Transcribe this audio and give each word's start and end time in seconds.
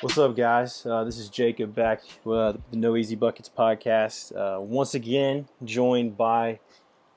What's 0.00 0.16
up, 0.16 0.34
guys? 0.34 0.86
Uh, 0.86 1.04
this 1.04 1.18
is 1.18 1.28
Jacob 1.28 1.74
back 1.74 2.00
with 2.24 2.58
the 2.70 2.76
No 2.78 2.96
Easy 2.96 3.16
Buckets 3.16 3.50
podcast. 3.50 4.34
Uh, 4.34 4.58
once 4.58 4.94
again, 4.94 5.46
joined 5.62 6.16
by 6.16 6.58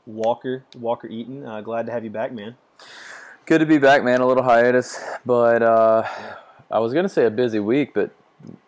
Walker, 0.05 0.65
Walker 0.75 1.07
Eaton. 1.07 1.45
Uh, 1.45 1.61
glad 1.61 1.85
to 1.85 1.93
have 1.93 2.03
you 2.03 2.09
back, 2.09 2.33
man. 2.33 2.57
Good 3.45 3.59
to 3.59 3.65
be 3.65 3.77
back, 3.77 4.03
man. 4.03 4.19
A 4.19 4.27
little 4.27 4.43
hiatus, 4.43 5.01
but 5.25 5.63
uh, 5.63 6.05
I 6.69 6.79
was 6.79 6.93
gonna 6.93 7.07
say 7.07 7.25
a 7.25 7.31
busy 7.31 7.61
week, 7.61 7.93
but 7.93 8.11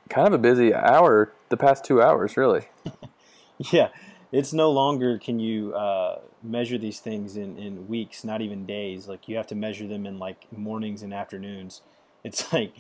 kind 0.10 0.28
of 0.28 0.34
a 0.34 0.38
busy 0.38 0.74
hour. 0.74 1.34
The 1.50 1.58
past 1.58 1.84
two 1.84 2.02
hours, 2.02 2.38
really. 2.38 2.70
yeah, 3.58 3.90
it's 4.32 4.54
no 4.54 4.72
longer 4.72 5.20
can 5.20 5.42
you 5.42 5.74
uh, 5.74 6.20
measure 6.42 6.78
these 6.78 7.02
things 7.02 7.36
in, 7.36 7.58
in 7.58 7.90
weeks, 7.90 8.24
not 8.24 8.40
even 8.40 8.66
days. 8.66 9.10
Like 9.10 9.28
you 9.28 9.36
have 9.36 9.48
to 9.48 9.56
measure 9.56 9.88
them 9.90 10.06
in 10.06 10.20
like 10.20 10.50
mornings 10.54 11.04
and 11.04 11.14
afternoons. 11.14 11.82
It's 12.24 12.54
like 12.54 12.72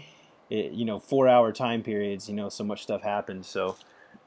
it, 0.49 0.71
you 0.71 0.85
know, 0.85 0.99
four 0.99 1.27
hour 1.27 1.51
time 1.51 1.83
periods, 1.83 2.29
you 2.29 2.35
know, 2.35 2.49
so 2.49 2.63
much 2.63 2.83
stuff 2.83 3.01
happens. 3.01 3.47
So 3.47 3.75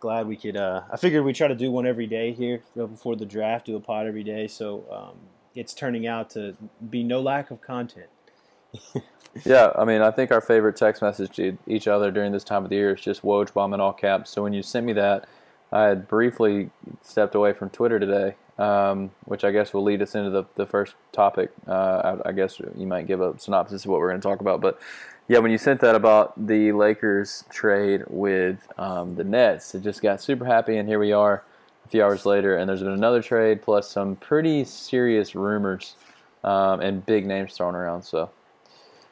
glad 0.01 0.27
we 0.27 0.37
could, 0.37 0.57
uh, 0.57 0.83
I 0.91 0.97
figured 0.97 1.25
we 1.25 1.33
try 1.33 1.49
to 1.49 1.55
do 1.55 1.71
one 1.71 1.87
every 1.87 2.07
day 2.07 2.33
here 2.33 2.63
before 2.77 3.17
the 3.17 3.27
draft, 3.27 3.67
do 3.67 3.77
a 3.77 3.81
pod 3.81 4.07
every 4.07 4.25
day. 4.25 4.47
So 4.47 4.85
um, 4.91 5.19
it's 5.55 5.75
turning 5.75 6.07
out 6.07 6.31
to 6.31 6.57
be 6.91 7.03
no 7.03 7.21
lack 7.21 7.51
of 7.51 7.61
content. 7.61 8.09
yeah, 9.45 9.73
I 9.77 9.85
mean, 9.85 10.03
I 10.03 10.11
think 10.11 10.31
our 10.31 10.41
favorite 10.41 10.77
text 10.77 11.03
message 11.03 11.37
to 11.37 11.57
each 11.67 11.89
other 11.89 12.11
during 12.11 12.33
this 12.33 12.45
time 12.45 12.65
of 12.65 12.71
the 12.71 12.77
year 12.77 12.95
is 12.95 13.01
just 13.01 13.23
Woj 13.23 13.53
bomb 13.53 13.75
in 13.75 13.81
all 13.81 13.93
caps. 13.93 14.31
So 14.31 14.43
when 14.43 14.53
you 14.53 14.63
sent 14.63 14.87
me 14.87 14.93
that, 14.95 15.27
I 15.73 15.85
had 15.85 16.09
briefly 16.09 16.71
stepped 17.03 17.35
away 17.35 17.53
from 17.53 17.71
Twitter 17.71 17.99
today, 17.99 18.37
um, 18.59 19.11
which 19.25 19.45
I 19.45 19.51
guess 19.51 19.75
will 19.75 19.83
lead 19.83 20.01
us 20.01 20.15
into 20.15 20.31
the, 20.31 20.45
the 20.55 20.67
first 20.67 20.95
topic. 21.13 21.51
Uh, 21.67 22.19
I, 22.25 22.31
I, 22.31 22.33
guess 22.33 22.59
you 22.59 22.87
might 22.87 23.07
give 23.07 23.21
a 23.21 23.39
synopsis 23.39 23.85
of 23.85 23.91
what 23.91 24.01
we're 24.01 24.09
going 24.09 24.21
to 24.21 24.27
talk 24.27 24.41
about. 24.41 24.61
But 24.63 24.81
yeah, 25.29 25.39
when 25.39 25.51
you 25.51 25.59
sent 25.59 25.81
that 25.83 25.95
about 25.95 26.47
the 26.47 26.73
Lakers 26.73 27.45
trade 27.51 28.03
with 28.09 28.67
um, 28.79 29.15
the 29.15 29.25
Nets, 29.25 29.75
it 29.75 29.83
just 29.83 30.01
got 30.01 30.23
super 30.23 30.47
happy, 30.47 30.79
and 30.79 30.89
here 30.89 30.99
we 30.99 31.13
are 31.13 31.45
a 31.85 31.89
few 31.89 32.03
hours 32.03 32.25
later, 32.25 32.57
and 32.57 32.69
there's 32.69 32.83
been 32.83 32.93
another 32.93 33.23
trade 33.23 33.61
plus 33.61 33.91
some 33.91 34.17
pretty 34.17 34.65
serious 34.65 35.35
rumors 35.35 35.97
um, 36.45 36.81
and 36.81 37.05
big 37.05 37.27
names 37.27 37.55
thrown 37.55 37.75
around. 37.75 38.03
So. 38.03 38.31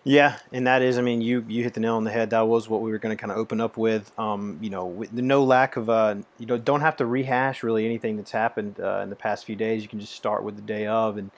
Yeah, 0.09 0.39
and 0.53 0.69
that 0.69 0.83
is, 0.83 0.99
I 0.99 1.03
mean, 1.03 1.21
you 1.21 1.45
you 1.49 1.65
hit 1.65 1.75
the 1.75 1.81
nail 1.81 1.97
on 1.97 2.05
the 2.05 2.13
head. 2.13 2.31
That 2.31 2.47
was 2.47 2.69
what 2.69 2.81
we 2.81 2.93
were 2.93 2.99
going 2.99 3.15
to 3.15 3.21
kind 3.21 3.33
of 3.33 3.39
open 3.39 3.61
up 3.61 3.77
with. 3.77 4.17
Um, 4.17 4.57
you 4.63 4.71
know, 4.71 4.87
with 4.87 5.13
no 5.13 5.43
lack 5.43 5.77
of, 5.77 5.91
uh, 5.91 6.15
you 6.39 6.47
know, 6.47 6.57
don't 6.57 6.81
have 6.81 6.97
to 6.99 7.07
rehash 7.07 7.65
really 7.65 7.85
anything 7.85 8.17
that's 8.17 8.31
happened 8.31 8.79
uh, 8.79 9.01
in 9.03 9.11
the 9.11 9.17
past 9.17 9.45
few 9.45 9.57
days. 9.57 9.83
You 9.83 9.89
can 9.89 9.99
just 9.99 10.13
start 10.13 10.45
with 10.45 10.55
the 10.55 10.63
day 10.63 10.87
of, 10.87 11.19
and 11.19 11.33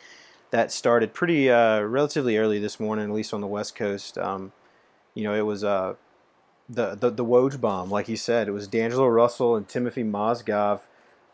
that 0.51 0.71
started 0.71 1.15
pretty 1.15 1.51
uh, 1.51 1.81
relatively 1.81 2.37
early 2.37 2.59
this 2.59 2.79
morning, 2.79 3.07
at 3.07 3.11
least 3.11 3.33
on 3.33 3.41
the 3.41 3.47
West 3.47 3.75
Coast. 3.75 4.19
Um, 4.19 4.53
you 5.19 5.25
know, 5.25 5.35
it 5.35 5.45
was 5.45 5.65
uh, 5.65 5.95
the, 6.69 6.95
the 6.95 7.11
the 7.11 7.25
Woj 7.25 7.61
bomb, 7.61 7.91
like 7.91 8.09
you 8.09 8.17
said. 8.17 8.47
It 8.47 8.53
was 8.53 8.69
D'Angelo 8.69 9.09
Russell 9.09 9.57
and 9.57 9.69
Timothy 9.69 10.05
Mozgov 10.05 10.83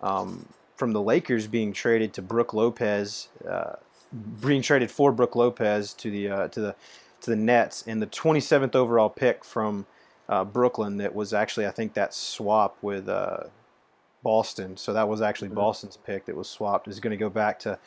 um, 0.00 0.48
from 0.74 0.94
the 0.94 1.02
Lakers 1.02 1.46
being 1.46 1.74
traded 1.74 2.14
to 2.14 2.22
Brook 2.22 2.54
Lopez, 2.54 3.28
uh, 3.46 3.74
being 4.40 4.62
traded 4.62 4.90
for 4.90 5.12
Brook 5.12 5.36
Lopez 5.36 5.92
to 5.94 6.10
the 6.10 6.30
uh, 6.30 6.48
to 6.48 6.60
the 6.60 6.76
to 7.20 7.30
the 7.30 7.36
Nets, 7.36 7.84
and 7.86 8.00
the 8.00 8.06
27th 8.06 8.74
overall 8.74 9.10
pick 9.10 9.44
from 9.44 9.84
uh, 10.30 10.44
Brooklyn. 10.44 10.96
That 10.96 11.14
was 11.14 11.34
actually, 11.34 11.66
I 11.66 11.70
think, 11.70 11.92
that 11.92 12.14
swap 12.14 12.78
with 12.80 13.06
uh, 13.06 13.44
Boston. 14.22 14.78
So 14.78 14.94
that 14.94 15.10
was 15.10 15.20
actually 15.20 15.48
mm-hmm. 15.48 15.56
Boston's 15.56 15.98
pick 15.98 16.24
that 16.24 16.34
was 16.34 16.48
swapped. 16.48 16.88
Is 16.88 17.00
going 17.00 17.10
to 17.10 17.18
go 17.18 17.28
back 17.28 17.58
to 17.60 17.78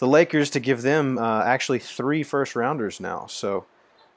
the 0.00 0.06
Lakers 0.06 0.50
to 0.50 0.60
give 0.60 0.82
them 0.82 1.16
uh, 1.16 1.44
actually 1.44 1.78
three 1.78 2.22
first 2.22 2.54
rounders 2.54 3.00
now. 3.00 3.24
So 3.26 3.64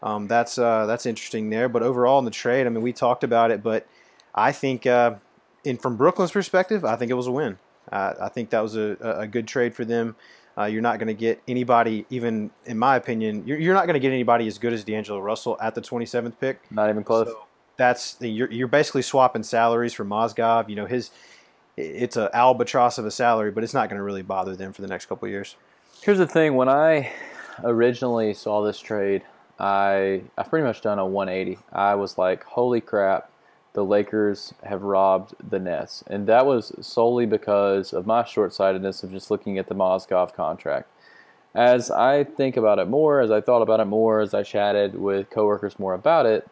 um, 0.04 0.28
that's 0.28 0.58
uh, 0.58 0.86
that's 0.86 1.06
interesting 1.06 1.50
there. 1.50 1.70
But 1.70 1.82
overall 1.82 2.20
in 2.20 2.26
the 2.26 2.32
trade, 2.32 2.68
I 2.68 2.70
mean, 2.70 2.84
we 2.84 2.94
talked 2.94 3.24
about 3.24 3.50
it, 3.50 3.64
but 3.64 3.88
I 4.36 4.52
think, 4.52 4.86
uh, 4.86 5.16
in 5.64 5.78
from 5.78 5.96
Brooklyn's 5.96 6.32
perspective, 6.32 6.84
I 6.84 6.98
think 6.98 7.10
it 7.10 7.16
was 7.16 7.28
a 7.28 7.32
win. 7.32 7.58
Uh, 7.92 8.14
I 8.22 8.30
think 8.30 8.50
that 8.50 8.62
was 8.62 8.76
a, 8.76 8.98
a 9.02 9.28
good 9.28 9.48
trade 9.48 9.74
for 9.74 9.86
them. 9.86 10.16
Uh, 10.58 10.66
you're 10.66 10.82
not 10.82 11.00
going 11.00 11.08
to 11.08 11.14
get 11.14 11.42
anybody, 11.48 12.06
even 12.10 12.52
in 12.66 12.78
my 12.78 12.96
opinion, 12.96 13.44
you're, 13.48 13.58
you're 13.58 13.74
not 13.74 13.88
going 13.88 13.96
to 13.96 14.00
get 14.00 14.12
anybody 14.12 14.46
as 14.46 14.60
good 14.60 14.72
as 14.72 14.84
D'Angelo 14.84 15.20
Russell 15.20 15.58
at 15.60 15.74
the 15.74 15.82
27th 15.82 16.34
pick. 16.40 16.60
Not 16.70 16.90
even 16.90 17.04
close. 17.04 17.28
So 17.28 17.46
that's 17.78 18.18
you're, 18.20 18.52
you're 18.52 18.68
basically 18.68 19.02
swapping 19.02 19.44
salaries 19.44 19.94
for 19.94 20.06
Mozgov. 20.06 20.70
You 20.70 20.76
know 20.76 20.86
his 20.86 21.12
it's 21.76 22.18
an 22.18 22.30
albatross 22.34 23.00
of 23.00 23.06
a 23.06 23.12
salary, 23.12 23.52
but 23.52 23.64
it's 23.64 23.74
not 23.74 23.90
going 23.90 23.98
to 23.98 24.04
really 24.04 24.22
bother 24.22 24.56
them 24.56 24.74
for 24.74 24.84
the 24.84 24.88
next 24.88 25.08
couple 25.08 25.28
years. 25.28 25.56
Here's 26.02 26.20
the 26.20 26.28
thing: 26.28 26.56
when 26.56 26.70
I 26.70 27.12
originally 27.64 28.34
saw 28.34 28.62
this 28.62 28.80
trade, 28.80 29.24
I 29.64 30.24
I've 30.38 30.50
pretty 30.50 30.66
much 30.66 30.82
done 30.82 31.00
a 31.00 31.06
180. 31.06 31.58
I 31.72 31.96
was 31.96 32.18
like, 32.18 32.44
holy 32.44 32.82
crap, 32.82 33.32
the 33.72 33.86
Lakers 33.86 34.54
have 34.64 34.84
robbed 34.84 35.36
the 35.42 35.58
Nets, 35.58 36.04
and 36.08 36.28
that 36.28 36.46
was 36.46 36.74
solely 36.82 37.26
because 37.26 37.94
of 37.94 38.06
my 38.06 38.26
short-sightedness 38.26 39.04
of 39.04 39.12
just 39.12 39.32
looking 39.32 39.58
at 39.58 39.68
the 39.68 39.76
Mozgov 39.76 40.34
contract. 40.34 40.90
As 41.56 41.90
I 41.90 42.26
think 42.26 42.58
about 42.58 42.78
it 42.78 42.90
more, 42.90 43.22
as 43.22 43.32
I 43.32 43.40
thought 43.40 43.62
about 43.62 43.80
it 43.80 43.86
more, 43.86 44.20
as 44.20 44.34
I 44.34 44.44
chatted 44.44 44.96
with 44.96 45.30
coworkers 45.30 45.80
more 45.80 45.94
about 45.94 46.26
it, 46.26 46.46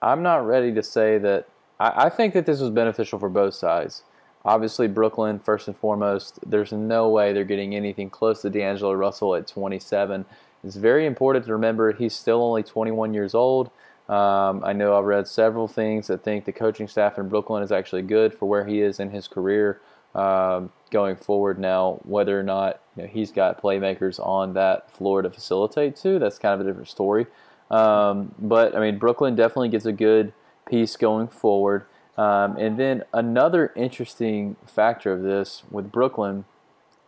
I'm 0.00 0.24
not 0.24 0.44
ready 0.44 0.74
to 0.74 0.82
say 0.82 1.18
that. 1.18 1.46
I, 1.78 2.06
I 2.06 2.08
think 2.08 2.34
that 2.34 2.44
this 2.44 2.60
was 2.60 2.70
beneficial 2.70 3.20
for 3.20 3.28
both 3.28 3.54
sides. 3.54 4.02
Obviously, 4.44 4.88
Brooklyn, 4.88 5.38
first 5.38 5.68
and 5.68 5.76
foremost, 5.76 6.40
there's 6.44 6.72
no 6.72 7.08
way 7.08 7.32
they're 7.32 7.44
getting 7.44 7.76
anything 7.76 8.10
close 8.10 8.42
to 8.42 8.50
D'Angelo 8.50 8.94
Russell 8.94 9.36
at 9.36 9.46
27 9.46 10.24
it's 10.64 10.76
very 10.76 11.06
important 11.06 11.44
to 11.46 11.52
remember 11.52 11.92
he's 11.92 12.14
still 12.14 12.42
only 12.42 12.62
21 12.62 13.14
years 13.14 13.34
old. 13.34 13.70
Um, 14.08 14.62
I 14.64 14.72
know 14.72 14.98
I've 14.98 15.04
read 15.04 15.26
several 15.26 15.68
things 15.68 16.08
that 16.08 16.22
think 16.22 16.44
the 16.44 16.52
coaching 16.52 16.88
staff 16.88 17.18
in 17.18 17.28
Brooklyn 17.28 17.62
is 17.62 17.72
actually 17.72 18.02
good 18.02 18.34
for 18.34 18.48
where 18.48 18.64
he 18.64 18.80
is 18.80 19.00
in 19.00 19.10
his 19.10 19.28
career 19.28 19.80
um, 20.14 20.70
going 20.90 21.16
forward. 21.16 21.58
Now, 21.58 22.00
whether 22.04 22.38
or 22.38 22.42
not 22.42 22.80
you 22.96 23.04
know, 23.04 23.08
he's 23.08 23.30
got 23.30 23.62
playmakers 23.62 24.24
on 24.24 24.54
that 24.54 24.90
floor 24.90 25.22
to 25.22 25.30
facilitate 25.30 25.96
to, 25.96 26.18
that's 26.18 26.38
kind 26.38 26.54
of 26.54 26.60
a 26.60 26.68
different 26.68 26.88
story. 26.88 27.26
Um, 27.70 28.34
but 28.38 28.76
I 28.76 28.80
mean, 28.80 28.98
Brooklyn 28.98 29.34
definitely 29.34 29.70
gets 29.70 29.86
a 29.86 29.92
good 29.92 30.32
piece 30.68 30.96
going 30.96 31.28
forward. 31.28 31.86
Um, 32.18 32.56
and 32.58 32.78
then 32.78 33.04
another 33.14 33.72
interesting 33.74 34.56
factor 34.66 35.12
of 35.12 35.22
this 35.22 35.62
with 35.70 35.90
Brooklyn, 35.90 36.44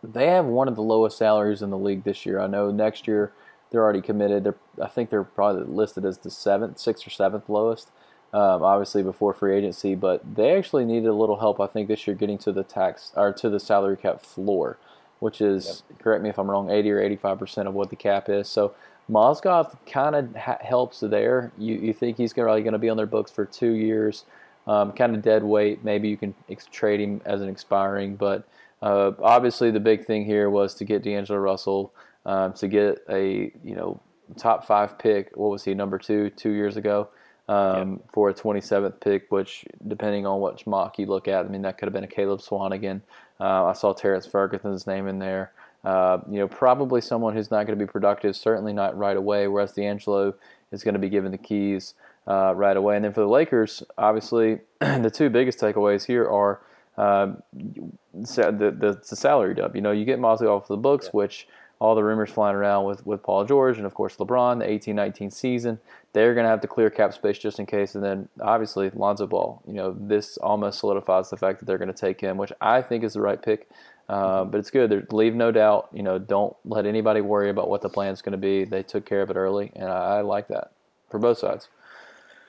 they 0.03 0.27
have 0.27 0.45
one 0.45 0.67
of 0.67 0.75
the 0.75 0.81
lowest 0.81 1.17
salaries 1.17 1.61
in 1.61 1.69
the 1.69 1.77
league 1.77 2.03
this 2.03 2.25
year. 2.25 2.39
I 2.39 2.47
know 2.47 2.71
next 2.71 3.07
year 3.07 3.31
they're 3.75 3.83
already 3.83 4.01
committed. 4.01 4.45
They're 4.45 4.55
I 4.81 4.87
think 4.87 5.09
they're 5.09 5.23
probably 5.23 5.63
listed 5.63 6.05
as 6.05 6.17
the 6.19 6.29
seventh, 6.29 6.79
sixth 6.79 7.05
or 7.05 7.09
seventh 7.09 7.49
lowest. 7.49 7.89
Um, 8.33 8.63
obviously 8.63 9.03
before 9.03 9.33
free 9.33 9.55
agency, 9.55 9.95
but 9.95 10.35
they 10.35 10.57
actually 10.57 10.83
needed 10.83 11.07
a 11.07 11.13
little 11.13 11.37
help. 11.37 11.61
I 11.61 11.67
think 11.67 11.87
this 11.87 12.05
year 12.05 12.15
getting 12.15 12.37
to 12.39 12.51
the 12.51 12.63
tax 12.63 13.11
or 13.15 13.31
to 13.33 13.49
the 13.49 13.59
salary 13.59 13.95
cap 13.95 14.21
floor, 14.21 14.77
which 15.19 15.39
is 15.39 15.83
yep. 15.89 15.99
correct 15.99 16.23
me 16.23 16.29
if 16.29 16.37
I'm 16.37 16.49
wrong, 16.49 16.69
80 16.69 16.91
or 16.91 17.01
85 17.01 17.39
percent 17.39 17.67
of 17.67 17.73
what 17.73 17.89
the 17.89 17.95
cap 17.95 18.27
is. 18.29 18.49
So 18.49 18.73
Mozgov 19.09 19.77
kind 19.85 20.15
of 20.15 20.35
ha- 20.35 20.57
helps 20.61 21.01
there. 21.01 21.51
You 21.57 21.75
you 21.75 21.93
think 21.93 22.17
he's 22.17 22.33
probably 22.33 22.61
going 22.61 22.73
to 22.73 22.79
be 22.79 22.89
on 22.89 22.97
their 22.97 23.05
books 23.05 23.31
for 23.31 23.45
two 23.45 23.73
years, 23.73 24.23
um, 24.67 24.93
kind 24.93 25.15
of 25.15 25.21
dead 25.21 25.43
weight. 25.43 25.83
Maybe 25.83 26.07
you 26.07 26.17
can 26.17 26.33
ex- 26.49 26.67
trade 26.71 27.01
him 27.01 27.21
as 27.25 27.41
an 27.41 27.49
expiring, 27.49 28.15
but 28.15 28.47
uh, 28.81 29.11
obviously 29.19 29.71
the 29.71 29.79
big 29.79 30.05
thing 30.05 30.25
here 30.25 30.49
was 30.49 30.75
to 30.75 30.85
get 30.85 31.03
D'Angelo 31.03 31.39
Russell 31.39 31.93
um, 32.25 32.53
to 32.53 32.67
get 32.67 33.03
a 33.09 33.51
you 33.63 33.75
know 33.75 33.99
top 34.37 34.65
five 34.65 34.97
pick. 34.97 35.35
What 35.35 35.49
was 35.49 35.63
he 35.63 35.73
number 35.73 35.97
two 35.97 36.29
two 36.31 36.51
years 36.51 36.77
ago 36.77 37.09
um, 37.47 38.01
for 38.13 38.29
a 38.29 38.33
27th 38.33 38.99
pick? 38.99 39.31
Which 39.31 39.65
depending 39.87 40.25
on 40.25 40.41
which 40.41 40.65
mock 40.67 40.99
you 40.99 41.05
look 41.05 41.27
at, 41.27 41.45
I 41.45 41.47
mean 41.47 41.61
that 41.63 41.77
could 41.77 41.87
have 41.87 41.93
been 41.93 42.03
a 42.03 42.07
Caleb 42.07 42.41
Swanigan. 42.41 43.01
Uh, 43.39 43.65
I 43.65 43.73
saw 43.73 43.93
Terrance 43.93 44.25
Ferguson's 44.25 44.87
name 44.87 45.07
in 45.07 45.19
there. 45.19 45.51
Uh, 45.83 46.19
you 46.31 46.39
know, 46.39 46.47
probably 46.47 46.99
someone 46.99 47.35
who's 47.35 47.51
not 47.51 47.67
going 47.67 47.77
to 47.77 47.85
be 47.85 47.89
productive, 47.89 48.35
certainly 48.35 48.73
not 48.73 48.97
right 48.97 49.17
away. 49.17 49.47
Whereas 49.47 49.73
D'Angelo 49.73 50.33
is 50.71 50.83
going 50.83 50.93
to 50.93 50.99
be 50.99 51.09
given 51.09 51.31
the 51.31 51.37
keys 51.37 51.93
uh, 52.27 52.53
right 52.55 52.75
away. 52.75 52.95
And 52.95 53.05
then 53.05 53.13
for 53.13 53.21
the 53.21 53.27
Lakers, 53.27 53.83
obviously, 53.97 54.61
the 54.79 55.11
two 55.13 55.29
biggest 55.29 55.59
takeaways 55.59 56.05
here 56.05 56.27
are 56.27 56.61
um, 56.97 57.43
the, 57.53 58.51
the, 58.51 58.99
the 59.07 59.15
salary 59.15 59.53
dub. 59.53 59.75
You 59.75 59.81
know, 59.81 59.91
you 59.91 60.05
get 60.05 60.19
Mosley 60.19 60.47
off 60.47 60.67
the 60.67 60.77
books, 60.77 61.05
yeah. 61.07 61.11
which 61.11 61.47
all 61.79 61.95
the 61.95 62.03
rumors 62.03 62.29
flying 62.29 62.55
around 62.55 62.85
with, 62.85 63.05
with 63.05 63.21
Paul 63.21 63.45
George 63.45 63.77
and 63.77 63.85
of 63.85 63.93
course 63.93 64.15
LeBron, 64.15 64.59
the 64.59 64.65
18-19 64.93 65.31
season. 65.31 65.79
They're 66.13 66.33
going 66.33 66.45
to 66.45 66.49
have 66.49 66.61
to 66.61 66.67
clear 66.67 66.89
cap 66.89 67.13
space 67.13 67.37
just 67.37 67.59
in 67.59 67.65
case. 67.65 67.95
And 67.95 68.03
then 68.03 68.29
obviously 68.41 68.89
Lonzo 68.91 69.27
Ball. 69.27 69.61
You 69.67 69.73
know, 69.73 69.95
this 69.99 70.37
almost 70.37 70.79
solidifies 70.79 71.29
the 71.29 71.37
fact 71.37 71.59
that 71.59 71.65
they're 71.65 71.77
going 71.77 71.91
to 71.91 71.93
take 71.93 72.21
him, 72.21 72.37
which 72.37 72.53
I 72.61 72.81
think 72.81 73.03
is 73.03 73.13
the 73.13 73.21
right 73.21 73.41
pick. 73.41 73.67
Uh, 74.07 74.45
but 74.45 74.59
it's 74.59 74.69
good. 74.69 74.89
They're, 74.89 75.05
leave 75.11 75.33
no 75.33 75.51
doubt. 75.51 75.89
You 75.91 76.03
know, 76.03 76.19
don't 76.19 76.55
let 76.63 76.85
anybody 76.85 77.21
worry 77.21 77.49
about 77.49 77.69
what 77.69 77.81
the 77.81 77.89
plan 77.89 78.13
is 78.13 78.21
going 78.21 78.33
to 78.33 78.37
be. 78.37 78.63
They 78.63 78.83
took 78.83 79.05
care 79.05 79.21
of 79.21 79.31
it 79.31 79.35
early, 79.35 79.71
and 79.75 79.85
I, 79.85 80.17
I 80.17 80.21
like 80.21 80.47
that 80.49 80.71
for 81.09 81.19
both 81.19 81.39
sides. 81.39 81.69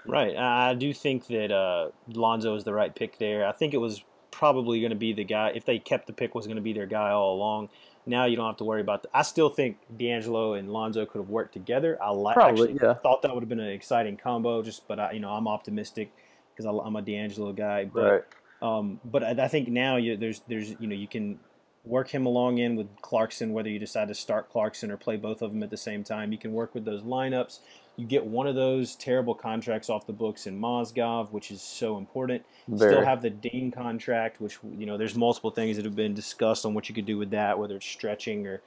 Right. 0.07 0.37
I 0.37 0.75
do 0.75 0.93
think 0.93 1.27
that 1.29 1.51
uh, 1.51 1.91
Lonzo 2.09 2.55
is 2.55 2.65
the 2.65 2.75
right 2.75 2.95
pick 2.95 3.19
there. 3.19 3.47
I 3.47 3.53
think 3.53 3.75
it 3.75 3.79
was 3.79 4.05
probably 4.31 4.81
going 4.81 4.91
to 4.91 4.97
be 4.97 5.13
the 5.13 5.25
guy 5.25 5.53
if 5.55 5.65
they 5.65 5.79
kept 5.79 6.07
the 6.07 6.13
pick 6.13 6.35
was 6.35 6.47
going 6.47 6.57
to 6.57 6.63
be 6.63 6.73
their 6.73 6.87
guy 6.87 7.11
all 7.11 7.35
along. 7.35 7.71
Now 8.07 8.25
you 8.27 8.37
don't 8.37 8.47
have 8.47 8.57
to 8.59 8.65
worry 8.65 8.81
about 8.81 9.03
that. 9.03 9.11
I 9.13 9.23
still 9.23 9.49
think 9.49 9.79
D'Angelo 9.97 10.55
and 10.55 10.73
Lonzo 10.73 11.05
could 11.07 11.19
have 11.19 11.29
worked 11.29 11.53
together. 11.53 11.99
I 12.01 12.13
li- 12.13 12.33
Probably, 12.35 12.71
actually 12.71 12.79
yeah. 12.83 12.95
thought 12.95 13.23
that 13.23 13.35
would 13.35 13.43
have 13.43 13.49
been 13.49 13.61
an 13.61 13.71
exciting 13.71 14.17
combo. 14.17 14.63
Just, 14.63 14.87
but 14.87 15.01
I, 15.01 15.13
you 15.13 15.21
know, 15.21 15.31
I'm 15.31 15.49
optimistic 15.49 16.13
because 16.55 16.65
I'm 16.67 16.95
a 16.97 17.03
D'Angelo 17.03 17.53
guy. 17.53 17.85
But 17.87 18.03
Right. 18.11 18.23
um, 18.63 19.01
but 19.05 19.25
I, 19.25 19.31
I 19.45 19.49
think 19.49 19.69
now 19.69 19.97
you, 19.97 20.17
there's 20.17 20.41
there's 20.49 20.71
you 20.79 20.87
know 20.87 20.95
you 20.95 21.09
can 21.09 21.41
work 21.85 22.09
him 22.09 22.27
along 22.27 22.59
in 22.59 22.77
with 22.77 22.89
Clarkson, 23.03 23.53
whether 23.53 23.69
you 23.69 23.79
decide 23.79 24.09
to 24.09 24.15
start 24.15 24.51
Clarkson 24.51 24.91
or 24.91 24.97
play 24.97 25.17
both 25.17 25.43
of 25.43 25.53
them 25.53 25.63
at 25.63 25.71
the 25.71 25.77
same 25.77 26.03
time. 26.05 26.33
You 26.33 26.39
can 26.39 26.53
work 26.53 26.75
with 26.75 26.85
those 26.85 27.03
lineups. 27.03 27.59
You 27.97 28.07
get 28.07 28.27
one 28.27 28.47
of 28.47 28.55
those 28.55 28.95
terrible 28.95 29.35
contracts 29.35 29.89
off 29.89 30.07
the 30.07 30.13
books 30.13 30.47
in 30.47 30.61
Mozgov, 30.61 31.31
which 31.33 31.51
is 31.51 31.63
so 31.63 31.97
important. 31.97 32.45
Very. 32.69 32.93
Still 32.93 33.05
have 33.05 33.23
the 33.23 33.31
Deng 33.31 33.73
contract, 33.73 34.41
which 34.41 34.59
you 34.77 34.87
know 34.87 34.99
there's 34.99 35.15
multiple 35.15 35.51
things 35.51 35.77
that 35.77 35.85
have 35.85 35.97
been 35.97 36.15
discussed 36.15 36.67
on 36.67 36.75
what 36.75 36.89
you 36.89 36.95
could 36.95 37.07
do 37.07 37.17
with 37.17 37.31
that, 37.31 37.59
whether 37.59 37.77
it's 37.77 37.87
stretching 37.87 38.47
or. 38.47 38.61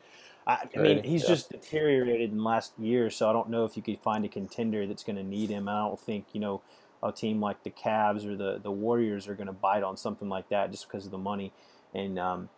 I, 0.48 0.68
I 0.76 0.80
mean, 0.80 1.04
he's 1.04 1.24
yeah. 1.24 1.30
just 1.30 1.52
deteriorated 1.52 2.32
in 2.32 2.38
the 2.38 2.44
last 2.44 2.72
year, 2.80 3.12
so 3.12 3.30
I 3.30 3.34
don't 3.34 3.50
know 3.50 3.66
if 3.66 3.78
you 3.78 3.84
could 3.84 4.00
find 4.00 4.26
a 4.26 4.30
contender 4.30 4.88
that's 4.88 5.04
going 5.04 5.18
to 5.18 5.24
need 5.24 5.52
him. 5.52 5.68
I 5.68 5.88
don't 5.88 6.00
think 6.00 6.26
you 6.34 6.40
know 6.40 6.62
a 7.04 7.12
team 7.12 7.40
like 7.40 7.64
the 7.64 7.70
Cavs 7.70 8.26
or 8.26 8.36
the 8.36 8.60
the 8.62 8.72
Warriors 8.72 9.28
are 9.28 9.36
going 9.36 9.48
to 9.48 9.54
bite 9.54 9.84
on 9.84 9.96
something 9.96 10.30
like 10.30 10.50
that 10.50 10.72
just 10.72 10.88
because 10.88 11.06
of 11.06 11.12
the 11.12 11.18
money. 11.18 11.52
And 11.94 12.18
um, 12.18 12.50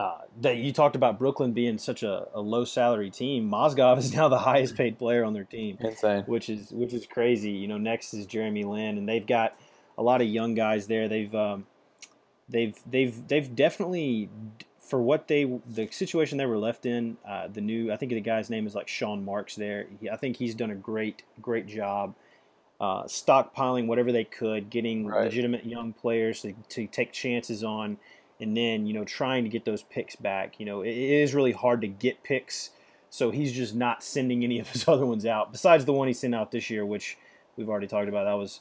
uh, 0.00 0.18
that 0.40 0.56
you 0.56 0.72
talked 0.72 0.96
about 0.96 1.18
Brooklyn 1.18 1.52
being 1.52 1.76
such 1.76 2.02
a, 2.02 2.26
a 2.32 2.40
low 2.40 2.64
salary 2.64 3.10
team. 3.10 3.50
Mozgov 3.50 3.98
is 3.98 4.14
now 4.20 4.28
the 4.28 4.38
highest 4.38 4.74
paid 4.74 4.98
player 4.98 5.24
on 5.24 5.34
their 5.34 5.44
team 5.44 5.76
Insane. 5.80 6.22
which 6.26 6.48
is 6.48 6.70
which 6.70 6.94
is 6.94 7.06
crazy. 7.06 7.50
You 7.50 7.68
know, 7.68 7.76
next 7.78 8.14
is 8.14 8.24
Jeremy 8.24 8.64
Lin, 8.64 8.96
and 8.96 9.06
they've 9.06 9.26
got 9.26 9.54
a 9.98 10.02
lot 10.02 10.22
of 10.22 10.28
young 10.28 10.54
guys 10.54 10.86
there. 10.86 11.06
They've 11.06 11.34
um, 11.34 11.66
they've 12.48 12.74
they've 12.90 13.28
they've 13.28 13.54
definitely 13.54 14.30
for 14.78 15.02
what 15.02 15.28
they 15.28 15.44
the 15.70 15.86
situation 15.90 16.38
they 16.38 16.46
were 16.46 16.58
left 16.58 16.86
in. 16.86 17.18
Uh, 17.28 17.48
the 17.48 17.60
new 17.60 17.92
I 17.92 17.96
think 17.98 18.10
the 18.12 18.20
guy's 18.22 18.48
name 18.48 18.66
is 18.66 18.74
like 18.74 18.88
Sean 18.88 19.22
Marks. 19.24 19.54
There, 19.54 19.86
he, 20.00 20.08
I 20.08 20.16
think 20.16 20.36
he's 20.36 20.54
done 20.54 20.70
a 20.70 20.74
great 20.76 21.22
great 21.42 21.66
job. 21.66 22.14
Uh, 22.80 23.04
stockpiling 23.04 23.86
whatever 23.86 24.10
they 24.10 24.24
could, 24.24 24.70
getting 24.70 25.06
Right. 25.06 25.24
legitimate 25.24 25.66
young 25.66 25.92
players 25.92 26.40
to, 26.40 26.54
to 26.70 26.86
take 26.86 27.12
chances 27.12 27.62
on, 27.62 27.98
and 28.40 28.56
then 28.56 28.86
you 28.86 28.94
know 28.94 29.04
trying 29.04 29.44
to 29.44 29.50
get 29.50 29.64
those 29.64 29.82
picks 29.82 30.16
back. 30.16 30.58
You 30.58 30.66
know 30.66 30.82
it, 30.82 30.92
is 30.92 31.34
really 31.34 31.52
hard 31.52 31.80
to 31.82 31.88
get 31.88 32.22
picks 32.22 32.70
so 33.10 33.32
he's 33.32 33.52
just 33.52 33.74
not 33.74 34.02
sending 34.02 34.44
any 34.44 34.60
of 34.60 34.68
his 34.68 34.86
other 34.88 35.04
ones 35.04 35.26
out, 35.26 35.52
besides 35.52 35.84
the 35.84 35.92
one 35.92 36.08
he 36.08 36.14
sent 36.14 36.34
out 36.34 36.52
this 36.52 36.70
year, 36.70 36.86
which 36.86 37.18
we've 37.56 37.68
already 37.68 37.88
talked 37.88 38.08
about. 38.08 38.24
That 38.24 38.34
was 38.34 38.60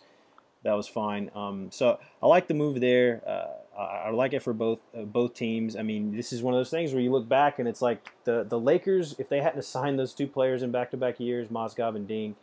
that 0.64 0.74
was 0.74 0.88
fine. 0.88 1.32
Um, 1.34 1.70
so 1.72 2.00
I 2.22 2.28
like 2.28 2.48
the 2.48 2.54
move 2.54 2.82
there. 2.82 3.22
Uh, 3.26 3.80
I, 3.80 3.84
I 4.08 4.10
like 4.10 4.34
it 4.34 4.42
for 4.42 4.52
both 4.52 4.80
uh, 4.98 5.04
both 5.04 5.36
teams. 5.36 5.76
I 5.78 5.84
mean, 5.84 6.18
this 6.18 6.34
is 6.34 6.42
one 6.42 6.54
of 6.54 6.60
those 6.60 6.72
things 6.72 6.92
where 6.92 7.02
you 7.02 7.12
look 7.12 7.30
back 7.30 7.60
and 7.60 7.68
it's 7.68 7.82
like 7.82 8.04
the 8.26 8.44
the 8.44 8.60
Lakers, 8.60 9.16
if 9.20 9.30
they 9.30 9.40
hadn't 9.40 9.60
assigned 9.60 9.98
those 9.98 10.14
two 10.14 10.28
players 10.28 10.64
in 10.64 10.72
back 10.72 10.92
to 10.92 10.98
back 10.98 11.20
years, 11.20 11.48
Mozgov 11.48 11.96
and 11.96 12.10
Deng. 12.10 12.34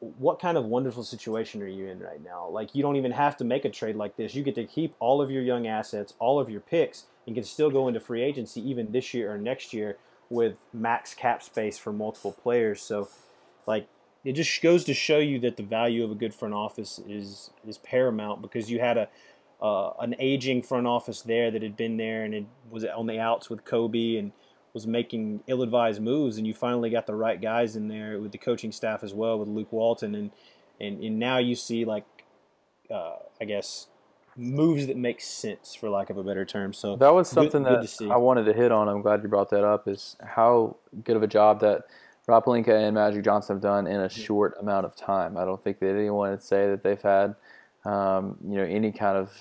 What 0.00 0.40
kind 0.40 0.56
of 0.56 0.64
wonderful 0.64 1.04
situation 1.04 1.62
are 1.62 1.68
you 1.68 1.86
in 1.88 2.00
right 2.00 2.22
now? 2.24 2.48
Like 2.48 2.74
you 2.74 2.82
don't 2.82 2.96
even 2.96 3.12
have 3.12 3.36
to 3.38 3.44
make 3.44 3.64
a 3.64 3.70
trade 3.70 3.96
like 3.96 4.16
this. 4.16 4.34
You 4.34 4.42
get 4.42 4.54
to 4.54 4.64
keep 4.64 4.94
all 5.00 5.20
of 5.20 5.30
your 5.30 5.42
young 5.42 5.66
assets, 5.66 6.14
all 6.18 6.40
of 6.40 6.48
your 6.48 6.60
picks, 6.60 7.04
and 7.26 7.34
can 7.34 7.44
still 7.44 7.70
go 7.70 7.88
into 7.88 8.00
free 8.00 8.22
agency 8.22 8.66
even 8.68 8.92
this 8.92 9.12
year 9.12 9.32
or 9.32 9.38
next 9.38 9.74
year 9.74 9.98
with 10.30 10.54
max 10.72 11.14
cap 11.14 11.42
space 11.42 11.78
for 11.78 11.92
multiple 11.92 12.32
players. 12.32 12.80
So, 12.80 13.08
like, 13.66 13.88
it 14.24 14.32
just 14.32 14.60
goes 14.62 14.84
to 14.84 14.94
show 14.94 15.18
you 15.18 15.38
that 15.40 15.56
the 15.56 15.62
value 15.62 16.04
of 16.04 16.10
a 16.10 16.14
good 16.14 16.34
front 16.34 16.54
office 16.54 17.00
is 17.08 17.50
is 17.66 17.78
paramount 17.78 18.42
because 18.42 18.70
you 18.70 18.80
had 18.80 18.96
a 18.96 19.08
uh, 19.60 19.92
an 20.00 20.14
aging 20.18 20.62
front 20.62 20.86
office 20.86 21.22
there 21.22 21.50
that 21.50 21.62
had 21.62 21.76
been 21.76 21.96
there 21.96 22.24
and 22.24 22.34
it 22.34 22.44
was 22.70 22.84
on 22.84 23.06
the 23.06 23.18
outs 23.18 23.48
with 23.48 23.64
Kobe 23.64 24.16
and 24.16 24.32
was 24.76 24.86
making 24.86 25.42
ill-advised 25.46 26.02
moves, 26.02 26.36
and 26.36 26.46
you 26.46 26.52
finally 26.52 26.90
got 26.90 27.06
the 27.06 27.14
right 27.14 27.40
guys 27.40 27.76
in 27.76 27.88
there 27.88 28.20
with 28.20 28.30
the 28.30 28.36
coaching 28.36 28.70
staff 28.70 29.02
as 29.02 29.14
well 29.14 29.38
with 29.38 29.48
Luke 29.48 29.72
Walton, 29.72 30.14
and 30.14 30.30
and, 30.78 31.02
and 31.02 31.18
now 31.18 31.38
you 31.38 31.54
see 31.54 31.86
like 31.86 32.04
uh, 32.90 33.16
I 33.40 33.46
guess 33.46 33.86
moves 34.36 34.86
that 34.86 34.98
make 34.98 35.22
sense 35.22 35.74
for 35.74 35.88
lack 35.88 36.10
of 36.10 36.18
a 36.18 36.22
better 36.22 36.44
term. 36.44 36.74
So 36.74 36.94
That 36.96 37.14
was 37.14 37.26
something 37.26 37.62
good 37.62 37.84
that 37.84 37.88
see. 37.88 38.10
I 38.10 38.18
wanted 38.18 38.44
to 38.44 38.52
hit 38.52 38.70
on. 38.70 38.86
I'm 38.86 39.00
glad 39.00 39.22
you 39.22 39.30
brought 39.30 39.48
that 39.48 39.64
up. 39.64 39.88
Is 39.88 40.14
how 40.22 40.76
good 41.04 41.16
of 41.16 41.22
a 41.22 41.26
job 41.26 41.60
that 41.60 41.84
Rob 42.26 42.44
Pelinka 42.44 42.68
and 42.68 42.96
Magic 42.96 43.24
Johnson 43.24 43.56
have 43.56 43.62
done 43.62 43.86
in 43.86 44.00
a 44.00 44.10
short 44.10 44.58
amount 44.60 44.84
of 44.84 44.94
time. 44.94 45.38
I 45.38 45.46
don't 45.46 45.64
think 45.64 45.78
that 45.78 45.88
anyone 45.88 46.32
would 46.32 46.42
say 46.42 46.68
that 46.68 46.82
they've 46.82 47.00
had, 47.00 47.34
um, 47.86 48.36
you 48.46 48.56
know, 48.56 48.64
any 48.64 48.92
kind 48.92 49.16
of 49.16 49.32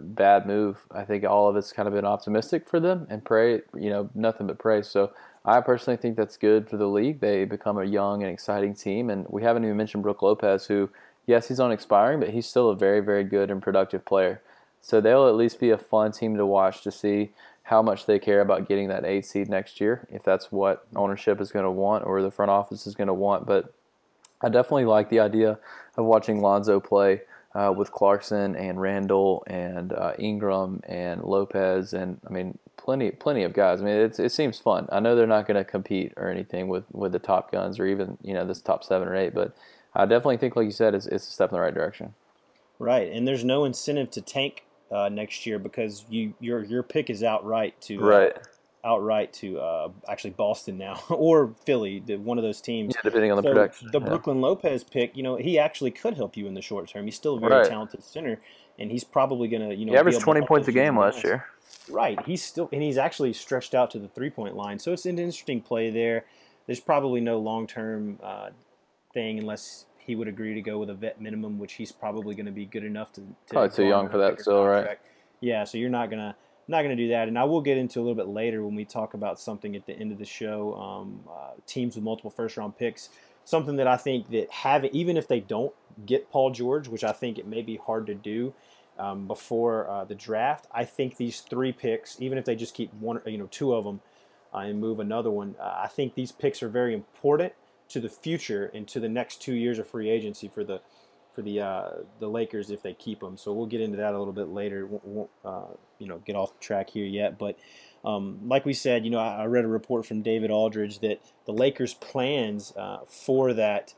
bad 0.00 0.46
move. 0.46 0.78
I 0.90 1.04
think 1.04 1.24
all 1.24 1.48
of 1.48 1.56
it's 1.56 1.72
kind 1.72 1.86
of 1.86 1.94
been 1.94 2.04
optimistic 2.04 2.68
for 2.68 2.80
them 2.80 3.06
and 3.10 3.24
pray, 3.24 3.62
you 3.74 3.90
know, 3.90 4.10
nothing 4.14 4.46
but 4.46 4.58
praise. 4.58 4.88
So 4.88 5.12
I 5.44 5.60
personally 5.60 5.96
think 5.96 6.16
that's 6.16 6.36
good 6.36 6.68
for 6.68 6.76
the 6.76 6.88
league. 6.88 7.20
They 7.20 7.44
become 7.44 7.78
a 7.78 7.84
young 7.84 8.22
and 8.22 8.32
exciting 8.32 8.74
team, 8.74 9.10
and 9.10 9.26
we 9.28 9.42
haven't 9.42 9.64
even 9.64 9.76
mentioned 9.76 10.02
Brook 10.02 10.22
Lopez, 10.22 10.66
who, 10.66 10.90
yes, 11.26 11.48
he's 11.48 11.60
on 11.60 11.72
expiring, 11.72 12.20
but 12.20 12.30
he's 12.30 12.46
still 12.46 12.68
a 12.68 12.76
very, 12.76 13.00
very 13.00 13.24
good 13.24 13.50
and 13.50 13.62
productive 13.62 14.04
player. 14.04 14.42
So 14.82 15.00
they'll 15.00 15.28
at 15.28 15.34
least 15.34 15.60
be 15.60 15.70
a 15.70 15.78
fun 15.78 16.12
team 16.12 16.36
to 16.36 16.46
watch 16.46 16.82
to 16.82 16.90
see 16.90 17.30
how 17.64 17.82
much 17.82 18.06
they 18.06 18.18
care 18.18 18.40
about 18.40 18.68
getting 18.68 18.88
that 18.88 19.04
eight 19.04 19.24
seed 19.24 19.48
next 19.48 19.80
year, 19.80 20.06
if 20.10 20.22
that's 20.22 20.50
what 20.50 20.86
ownership 20.96 21.40
is 21.40 21.52
going 21.52 21.64
to 21.64 21.70
want 21.70 22.04
or 22.04 22.20
the 22.20 22.30
front 22.30 22.50
office 22.50 22.86
is 22.86 22.94
going 22.94 23.06
to 23.06 23.14
want. 23.14 23.46
But 23.46 23.72
I 24.42 24.48
definitely 24.48 24.86
like 24.86 25.08
the 25.08 25.20
idea 25.20 25.58
of 25.96 26.04
watching 26.04 26.40
Lonzo 26.40 26.80
play 26.80 27.20
uh, 27.54 27.72
with 27.76 27.90
Clarkson 27.92 28.54
and 28.54 28.80
Randle 28.80 29.42
and 29.46 29.92
uh, 29.92 30.12
Ingram 30.18 30.80
and 30.84 31.22
Lopez 31.22 31.92
and 31.92 32.20
I 32.28 32.32
mean 32.32 32.58
plenty 32.76 33.10
plenty 33.10 33.42
of 33.42 33.52
guys. 33.52 33.80
I 33.80 33.84
mean 33.84 33.96
it's, 33.96 34.18
it 34.18 34.32
seems 34.32 34.58
fun. 34.58 34.88
I 34.92 35.00
know 35.00 35.16
they're 35.16 35.26
not 35.26 35.46
going 35.46 35.56
to 35.56 35.64
compete 35.64 36.12
or 36.16 36.28
anything 36.28 36.68
with, 36.68 36.84
with 36.92 37.12
the 37.12 37.18
top 37.18 37.50
guns 37.52 37.78
or 37.78 37.86
even 37.86 38.18
you 38.22 38.34
know 38.34 38.46
this 38.46 38.60
top 38.60 38.84
seven 38.84 39.08
or 39.08 39.16
eight, 39.16 39.34
but 39.34 39.54
I 39.94 40.06
definitely 40.06 40.36
think 40.36 40.56
like 40.56 40.66
you 40.66 40.72
said 40.72 40.94
it's, 40.94 41.06
it's 41.06 41.28
a 41.28 41.32
step 41.32 41.50
in 41.50 41.54
the 41.54 41.60
right 41.60 41.74
direction. 41.74 42.14
Right, 42.78 43.12
and 43.12 43.28
there's 43.28 43.44
no 43.44 43.64
incentive 43.64 44.10
to 44.12 44.22
tank 44.22 44.64
uh, 44.90 45.08
next 45.08 45.44
year 45.44 45.58
because 45.58 46.04
you 46.08 46.34
your 46.40 46.64
your 46.64 46.82
pick 46.82 47.10
is 47.10 47.22
outright 47.22 47.80
to 47.82 48.02
uh, 48.02 48.06
Right. 48.06 48.36
Outright 48.84 49.32
to 49.34 49.58
uh, 49.60 49.88
actually 50.08 50.30
Boston 50.30 50.78
now 50.78 51.00
or 51.10 51.54
Philly, 51.64 52.00
one 52.00 52.38
of 52.38 52.44
those 52.44 52.60
teams. 52.60 52.94
Yeah, 52.94 53.02
depending 53.04 53.30
on 53.30 53.36
the 53.36 53.42
So 53.42 53.52
production. 53.52 53.88
the 53.92 54.00
yeah. 54.00 54.06
Brooklyn 54.06 54.40
Lopez 54.40 54.84
pick, 54.84 55.16
you 55.16 55.22
know, 55.22 55.36
he 55.36 55.58
actually 55.58 55.90
could 55.90 56.14
help 56.14 56.36
you 56.36 56.46
in 56.46 56.54
the 56.54 56.62
short 56.62 56.88
term. 56.88 57.04
He's 57.04 57.14
still 57.16 57.36
a 57.36 57.40
very 57.40 57.52
Right. 57.52 57.68
talented 57.68 58.02
center, 58.02 58.40
and 58.78 58.90
he's 58.90 59.04
probably 59.04 59.48
going 59.48 59.68
to, 59.68 59.74
you 59.74 59.84
know, 59.86 59.92
He 59.92 59.98
averaged 59.98 60.20
20 60.20 60.42
points 60.46 60.68
a 60.68 60.72
game 60.72 60.98
last 60.98 61.22
year. 61.24 61.46
Right. 61.90 62.18
He's 62.26 62.42
still, 62.42 62.68
and 62.72 62.82
he's 62.82 62.98
actually 62.98 63.32
stretched 63.32 63.74
out 63.74 63.90
to 63.92 63.98
the 63.98 64.08
three 64.08 64.30
point 64.30 64.56
line. 64.56 64.78
So 64.78 64.92
it's 64.92 65.06
an 65.06 65.18
interesting 65.18 65.60
play 65.60 65.90
there. 65.90 66.24
There's 66.66 66.80
probably 66.80 67.20
no 67.20 67.38
long 67.38 67.66
term 67.66 68.18
uh, 68.22 68.50
thing 69.12 69.38
unless 69.38 69.86
he 69.98 70.14
would 70.16 70.28
agree 70.28 70.54
to 70.54 70.62
go 70.62 70.78
with 70.78 70.88
a 70.90 70.94
vet 70.94 71.20
minimum, 71.20 71.58
which 71.58 71.74
he's 71.74 71.92
probably 71.92 72.34
going 72.34 72.46
to 72.46 72.52
be 72.52 72.64
good 72.64 72.84
enough 72.84 73.12
to. 73.14 73.20
to 73.20 73.26
Probably 73.48 73.70
too 73.70 73.84
young 73.86 74.08
for 74.08 74.18
that 74.18 74.40
still, 74.40 74.64
right? 74.64 74.98
Yeah. 75.40 75.64
So 75.64 75.78
you're 75.78 75.90
not 75.90 76.10
gonna 76.10 76.36
not 76.70 76.82
gonna 76.82 76.96
do 76.96 77.08
that, 77.08 77.28
and 77.28 77.38
I 77.38 77.44
will 77.44 77.60
get 77.60 77.76
into 77.76 77.98
a 77.98 78.02
little 78.02 78.14
bit 78.14 78.28
later 78.28 78.64
when 78.64 78.74
we 78.74 78.84
talk 78.84 79.14
about 79.14 79.38
something 79.38 79.76
at 79.76 79.86
the 79.86 79.92
end 79.92 80.12
of 80.12 80.18
the 80.18 80.24
show. 80.24 80.74
Um, 80.74 81.20
uh, 81.28 81.52
teams 81.66 81.96
with 81.96 82.04
multiple 82.04 82.30
first 82.30 82.56
round 82.56 82.76
picks. 82.76 83.10
Something 83.44 83.76
that 83.76 83.86
I 83.86 83.96
think 83.96 84.30
that 84.30 84.50
have 84.50 84.84
even 84.86 85.16
if 85.16 85.26
they 85.26 85.40
don't 85.40 85.72
get 86.06 86.30
Paul 86.30 86.50
George, 86.50 86.88
which 86.88 87.04
I 87.04 87.12
think 87.12 87.38
it 87.38 87.46
may 87.46 87.62
be 87.62 87.76
hard 87.76 88.06
to 88.06 88.14
do 88.14 88.54
um, 88.98 89.26
before 89.26 89.88
uh, 89.88 90.04
the 90.04 90.14
draft. 90.14 90.66
I 90.72 90.84
think 90.84 91.16
these 91.16 91.40
three 91.40 91.72
picks, 91.72 92.20
even 92.20 92.38
if 92.38 92.44
they 92.44 92.54
just 92.54 92.74
keep 92.74 92.92
one, 92.94 93.20
you 93.26 93.38
know, 93.38 93.48
two 93.50 93.74
of 93.74 93.84
them, 93.84 94.00
uh, 94.54 94.58
and 94.58 94.80
move 94.80 95.00
another 95.00 95.30
one, 95.30 95.56
uh, 95.58 95.80
I 95.82 95.88
think 95.88 96.14
these 96.14 96.32
picks 96.32 96.62
are 96.62 96.68
very 96.68 96.94
important 96.94 97.52
to 97.88 98.00
the 98.00 98.08
future 98.08 98.70
and 98.72 98.86
to 98.88 99.00
the 99.00 99.08
next 99.08 99.42
two 99.42 99.54
years 99.54 99.78
of 99.78 99.88
free 99.88 100.10
agency 100.10 100.48
for 100.48 100.64
the 100.64 100.80
for 101.40 101.44
the 101.44 101.60
uh, 101.60 101.88
the 102.18 102.28
Lakers 102.28 102.70
if 102.70 102.82
they 102.82 102.94
keep 102.94 103.20
them. 103.20 103.36
So 103.36 103.52
we'll 103.52 103.66
get 103.66 103.80
into 103.80 103.96
that 103.96 104.14
a 104.14 104.18
little 104.18 104.32
bit 104.32 104.48
later. 104.48 104.88
Uh, 105.44 105.62
you 105.98 106.06
know 106.06 106.18
get 106.18 106.36
off 106.36 106.58
track 106.60 106.90
here 106.90 107.06
yet, 107.06 107.38
but. 107.38 107.58
Um, 108.02 108.48
like 108.48 108.64
we 108.64 108.72
said, 108.72 109.04
you 109.04 109.10
know, 109.10 109.18
I, 109.18 109.42
I 109.42 109.44
read 109.44 109.66
a 109.66 109.68
report 109.68 110.06
from 110.06 110.22
David 110.22 110.50
Aldridge 110.50 111.00
that 111.00 111.20
the 111.44 111.52
Lakers' 111.52 111.92
plans 111.92 112.72
uh, 112.74 113.00
for 113.06 113.52
that 113.52 113.92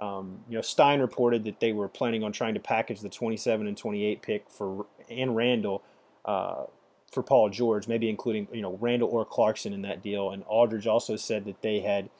um, 0.00 0.40
you 0.48 0.56
know, 0.56 0.60
Stein 0.60 1.00
reported 1.00 1.44
that 1.44 1.60
they 1.60 1.72
were 1.72 1.88
planning 1.88 2.24
on 2.24 2.32
trying 2.32 2.54
to 2.54 2.60
package 2.60 3.00
the 3.00 3.08
27 3.08 3.66
and 3.66 3.76
28 3.76 4.22
pick 4.22 4.50
for 4.50 4.86
and 5.08 5.36
Randle 5.36 5.82
uh, 6.24 6.64
for 7.12 7.22
Paul 7.22 7.48
George, 7.48 7.86
maybe 7.86 8.08
including 8.08 8.48
you 8.52 8.60
know 8.62 8.76
Randle 8.80 9.08
or 9.08 9.24
Clarkson 9.24 9.72
in 9.72 9.82
that 9.82 10.02
deal. 10.02 10.30
And 10.30 10.42
Aldridge 10.44 10.86
also 10.86 11.16
said 11.16 11.44
that 11.44 11.62
they 11.62 11.80
had 11.80 12.10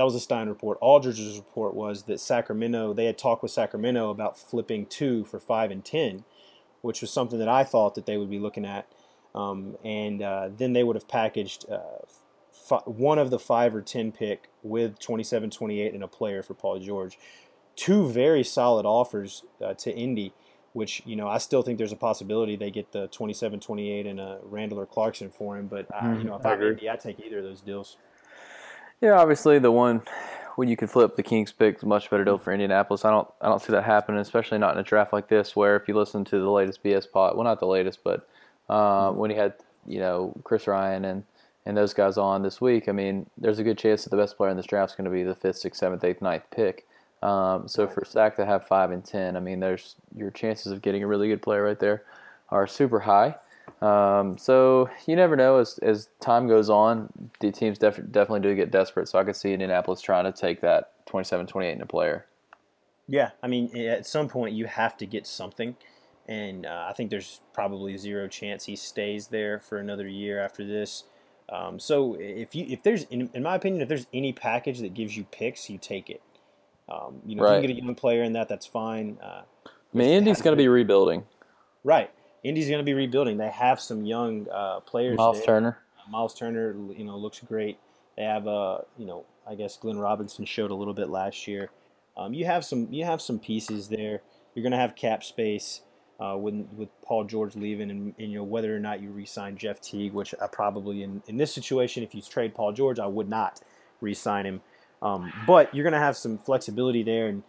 that 0.00 0.04
was 0.04 0.14
a 0.14 0.20
Stein 0.20 0.48
report. 0.48 0.78
Aldridge's 0.80 1.36
report 1.36 1.74
was 1.74 2.04
that 2.04 2.20
Sacramento 2.20 2.94
they 2.94 3.04
had 3.04 3.18
talked 3.18 3.42
with 3.42 3.52
Sacramento 3.52 4.08
about 4.08 4.38
flipping 4.38 4.86
two 4.86 5.24
for 5.26 5.38
five 5.38 5.70
and 5.70 5.84
ten, 5.84 6.24
which 6.80 7.02
was 7.02 7.10
something 7.10 7.38
that 7.38 7.50
I 7.50 7.64
thought 7.64 7.94
that 7.96 8.06
they 8.06 8.16
would 8.16 8.30
be 8.30 8.38
looking 8.38 8.64
at. 8.64 8.90
Um, 9.34 9.76
and 9.84 10.22
uh, 10.22 10.48
then 10.56 10.72
they 10.72 10.84
would 10.84 10.96
have 10.96 11.06
packaged 11.06 11.66
uh, 11.70 11.80
fi- 12.50 12.78
one 12.86 13.18
of 13.18 13.28
the 13.28 13.38
five 13.38 13.74
or 13.74 13.82
ten 13.82 14.10
pick 14.10 14.48
with 14.62 14.98
27, 15.00 15.50
28 15.50 15.92
and 15.92 16.02
a 16.02 16.08
player 16.08 16.42
for 16.42 16.54
Paul 16.54 16.78
George. 16.78 17.18
Two 17.76 18.08
very 18.08 18.42
solid 18.42 18.86
offers 18.86 19.44
uh, 19.62 19.74
to 19.74 19.94
Indy. 19.94 20.32
which 20.72 21.02
you 21.04 21.14
know 21.14 21.28
I 21.28 21.36
still 21.36 21.60
think 21.60 21.76
there's 21.76 21.92
a 21.92 21.96
possibility 21.96 22.56
they 22.56 22.70
get 22.70 22.92
the 22.92 23.08
27, 23.08 23.60
28 23.60 24.06
and 24.06 24.18
a 24.18 24.38
Randle 24.44 24.80
or 24.80 24.86
Clarkson 24.86 25.28
for 25.28 25.58
him. 25.58 25.66
But 25.66 25.88
uh, 25.94 26.14
you 26.16 26.24
know, 26.24 26.36
if 26.36 26.46
I 26.46 26.54
agree. 26.54 26.70
Indy, 26.70 26.88
I 26.88 26.96
take 26.96 27.20
either 27.20 27.40
of 27.40 27.44
those 27.44 27.60
deals. 27.60 27.98
Yeah, 29.00 29.18
obviously 29.18 29.58
the 29.58 29.72
one 29.72 30.02
when 30.56 30.68
you 30.68 30.76
can 30.76 30.88
flip 30.88 31.16
the 31.16 31.22
Kings 31.22 31.52
pick 31.52 31.76
is 31.76 31.82
a 31.82 31.86
much 31.86 32.10
better 32.10 32.24
deal 32.24 32.36
for 32.38 32.52
Indianapolis. 32.52 33.04
I 33.04 33.10
don't 33.10 33.28
I 33.40 33.48
don't 33.48 33.62
see 33.62 33.72
that 33.72 33.84
happening, 33.84 34.20
especially 34.20 34.58
not 34.58 34.74
in 34.74 34.80
a 34.80 34.82
draft 34.82 35.12
like 35.12 35.28
this, 35.28 35.56
where 35.56 35.76
if 35.76 35.88
you 35.88 35.96
listen 35.96 36.24
to 36.26 36.38
the 36.38 36.50
latest 36.50 36.82
BS 36.82 37.10
pot, 37.10 37.34
well 37.34 37.44
not 37.44 37.60
the 37.60 37.66
latest, 37.66 38.00
but 38.04 38.28
uh, 38.68 39.10
when 39.12 39.30
he 39.30 39.36
had 39.36 39.54
you 39.86 40.00
know 40.00 40.38
Chris 40.44 40.66
Ryan 40.66 41.04
and 41.04 41.24
and 41.66 41.76
those 41.76 41.94
guys 41.94 42.16
on 42.18 42.42
this 42.42 42.60
week, 42.60 42.88
I 42.88 42.92
mean, 42.92 43.26
there's 43.36 43.58
a 43.58 43.64
good 43.64 43.78
chance 43.78 44.04
that 44.04 44.10
the 44.10 44.16
best 44.16 44.36
player 44.36 44.50
in 44.50 44.56
this 44.56 44.66
draft 44.66 44.92
is 44.92 44.96
going 44.96 45.04
to 45.04 45.10
be 45.10 45.22
the 45.22 45.34
fifth, 45.34 45.58
sixth, 45.58 45.78
seventh, 45.78 46.02
eighth, 46.04 46.22
ninth 46.22 46.44
pick. 46.50 46.86
Um, 47.22 47.68
so 47.68 47.86
for 47.86 48.02
Sac 48.04 48.36
to 48.36 48.46
have 48.46 48.66
five 48.66 48.90
and 48.90 49.04
ten, 49.04 49.36
I 49.36 49.40
mean, 49.40 49.60
there's 49.60 49.96
your 50.16 50.30
chances 50.30 50.72
of 50.72 50.80
getting 50.80 51.02
a 51.02 51.06
really 51.06 51.28
good 51.28 51.42
player 51.42 51.62
right 51.62 51.78
there 51.78 52.02
are 52.48 52.66
super 52.66 53.00
high. 53.00 53.36
Um, 53.82 54.36
so 54.36 54.90
you 55.06 55.16
never 55.16 55.36
know 55.36 55.56
as, 55.58 55.78
as 55.78 56.08
time 56.20 56.46
goes 56.46 56.68
on, 56.68 57.10
the 57.40 57.50
teams 57.50 57.78
def- 57.78 58.10
definitely 58.10 58.40
do 58.40 58.54
get 58.54 58.70
desperate. 58.70 59.08
So 59.08 59.18
I 59.18 59.24
could 59.24 59.36
see 59.36 59.52
Indianapolis 59.52 60.02
trying 60.02 60.24
to 60.24 60.32
take 60.32 60.60
that 60.60 60.92
27 61.06 61.46
28 61.46 61.72
in 61.72 61.80
a 61.80 61.86
player. 61.86 62.26
Yeah, 63.08 63.30
I 63.42 63.48
mean, 63.48 63.76
at 63.76 64.06
some 64.06 64.28
point 64.28 64.54
you 64.54 64.66
have 64.66 64.96
to 64.98 65.06
get 65.06 65.26
something, 65.26 65.76
and 66.28 66.64
uh, 66.64 66.86
I 66.88 66.92
think 66.92 67.10
there's 67.10 67.40
probably 67.52 67.96
zero 67.96 68.28
chance 68.28 68.66
he 68.66 68.76
stays 68.76 69.28
there 69.28 69.58
for 69.58 69.78
another 69.78 70.06
year 70.06 70.40
after 70.40 70.64
this. 70.64 71.04
Um, 71.48 71.80
so 71.80 72.16
if 72.20 72.54
you 72.54 72.66
if 72.68 72.84
there's 72.84 73.04
in, 73.04 73.28
in 73.34 73.42
my 73.42 73.56
opinion 73.56 73.82
if 73.82 73.88
there's 73.88 74.06
any 74.14 74.32
package 74.32 74.78
that 74.80 74.94
gives 74.94 75.16
you 75.16 75.24
picks, 75.24 75.68
you 75.68 75.78
take 75.78 76.08
it. 76.08 76.22
Um, 76.88 77.20
you 77.26 77.34
know, 77.34 77.44
if 77.44 77.50
you 77.50 77.68
can 77.68 77.76
get 77.76 77.82
a 77.82 77.84
young 77.84 77.94
player 77.94 78.22
in 78.22 78.34
that, 78.34 78.48
that's 78.48 78.66
fine. 78.66 79.18
Uh, 79.22 79.42
I 79.66 79.70
mean, 79.92 80.10
Indy's 80.10 80.42
going 80.42 80.56
to 80.56 80.62
be 80.62 80.68
rebuilding. 80.68 81.24
right. 81.82 82.10
Indy's 82.42 82.68
going 82.68 82.78
to 82.78 82.84
be 82.84 82.94
rebuilding. 82.94 83.36
They 83.36 83.50
have 83.50 83.80
some 83.80 84.04
young 84.04 84.48
uh, 84.48 84.80
players. 84.80 85.16
Miles 85.16 85.38
there. 85.38 85.46
Turner. 85.46 85.78
Miles 86.10 86.34
Turner, 86.34 86.74
you 86.96 87.04
know, 87.04 87.16
looks 87.16 87.40
great. 87.40 87.78
They 88.16 88.24
have, 88.24 88.48
uh, 88.48 88.78
you 88.98 89.06
know, 89.06 89.24
I 89.48 89.54
guess 89.54 89.76
Glenn 89.76 89.98
Robinson 89.98 90.44
showed 90.44 90.70
a 90.70 90.74
little 90.74 90.94
bit 90.94 91.08
last 91.08 91.46
year. 91.46 91.70
Um, 92.16 92.34
you 92.34 92.46
have 92.46 92.64
some, 92.64 92.88
you 92.90 93.04
have 93.04 93.22
some 93.22 93.38
pieces 93.38 93.88
there. 93.88 94.20
You're 94.54 94.62
going 94.62 94.72
to 94.72 94.78
have 94.78 94.96
cap 94.96 95.22
space 95.22 95.82
uh, 96.20 96.36
with 96.36 96.66
with 96.76 96.88
Paul 97.02 97.24
George 97.24 97.56
leaving, 97.56 97.90
and, 97.90 98.14
and 98.18 98.30
you 98.30 98.38
know 98.38 98.44
whether 98.44 98.74
or 98.74 98.78
not 98.78 99.00
you 99.00 99.10
re-sign 99.10 99.56
Jeff 99.56 99.80
Teague, 99.80 100.12
which 100.12 100.34
I 100.40 100.46
probably 100.46 101.02
in 101.02 101.22
in 101.28 101.36
this 101.36 101.52
situation, 101.52 102.02
if 102.02 102.14
you 102.14 102.20
trade 102.20 102.54
Paul 102.54 102.72
George, 102.72 102.98
I 102.98 103.06
would 103.06 103.28
not 103.28 103.60
re-sign 104.00 104.44
him. 104.44 104.60
Um, 105.02 105.32
but 105.46 105.74
you're 105.74 105.82
going 105.82 105.94
to 105.94 105.98
have 105.98 106.16
some 106.16 106.36
flexibility 106.36 107.02
there, 107.02 107.28
and 107.28 107.42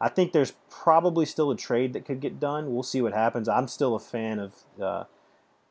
I 0.00 0.08
think 0.08 0.32
there's 0.32 0.52
probably 0.70 1.26
still 1.26 1.50
a 1.50 1.56
trade 1.56 1.92
that 1.92 2.04
could 2.04 2.20
get 2.20 2.38
done. 2.38 2.72
We'll 2.72 2.82
see 2.82 3.02
what 3.02 3.12
happens. 3.12 3.48
I'm 3.48 3.68
still 3.68 3.94
a 3.94 4.00
fan 4.00 4.38
of. 4.38 4.54
Uh, 4.80 5.04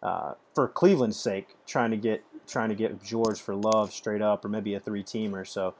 uh, 0.03 0.33
for 0.53 0.67
Cleveland's 0.67 1.19
sake, 1.19 1.55
trying 1.65 1.91
to 1.91 1.97
get 1.97 2.23
trying 2.47 2.69
to 2.69 2.75
get 2.75 3.03
George 3.03 3.41
for 3.41 3.55
Love 3.55 3.91
straight 3.91 4.21
up, 4.21 4.45
or 4.45 4.47
maybe 4.49 4.73
a 4.75 4.79
three 4.79 5.03
teamer. 5.03 5.45
So 5.45 5.73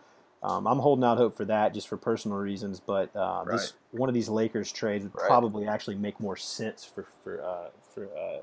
um, 0.44 0.68
I'm 0.68 0.80
holding 0.80 1.04
out 1.04 1.18
hope 1.18 1.36
for 1.38 1.46
that, 1.46 1.74
just 1.74 1.88
for 1.88 1.98
personal 1.98 2.38
reasons. 2.38 2.80
But 2.80 3.16
uh, 3.16 3.44
this 3.46 3.74
one 3.92 4.10
of 4.10 4.16
these 4.16 4.30
Lakers 4.30 4.72
trades 4.72 5.04
would 5.04 5.13
Right. 5.16 5.27
probably 5.27 5.68
actually 5.68 5.96
make 5.96 6.20
more 6.20 6.36
sense 6.36 6.84
for 6.84 7.06
for 7.24 7.44
uh, 7.44 7.70
for 7.94 8.06
uh, 8.06 8.39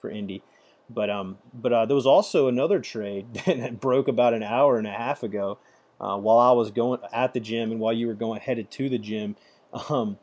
for 0.00 0.10
Indy. 0.10 0.42
But 0.88 1.10
um, 1.10 1.38
but 1.52 1.72
uh, 1.72 1.86
there 1.86 1.94
was 1.96 2.06
also 2.06 2.48
another 2.48 2.80
trade 2.80 3.34
that 3.46 3.80
broke 3.80 4.08
about 4.08 4.34
an 4.34 4.42
hour 4.42 4.78
and 4.78 4.86
a 4.86 4.92
half 4.92 5.22
ago, 5.22 5.58
uh, 6.00 6.16
while 6.18 6.38
I 6.38 6.52
was 6.52 6.70
going 6.70 7.00
at 7.12 7.32
the 7.34 7.40
gym 7.40 7.70
and 7.70 7.80
while 7.80 7.92
you 7.92 8.06
were 8.06 8.14
going 8.14 8.40
headed 8.40 8.70
to 8.72 8.88
the 8.88 8.98
gym. 8.98 9.36
Um, 9.90 10.16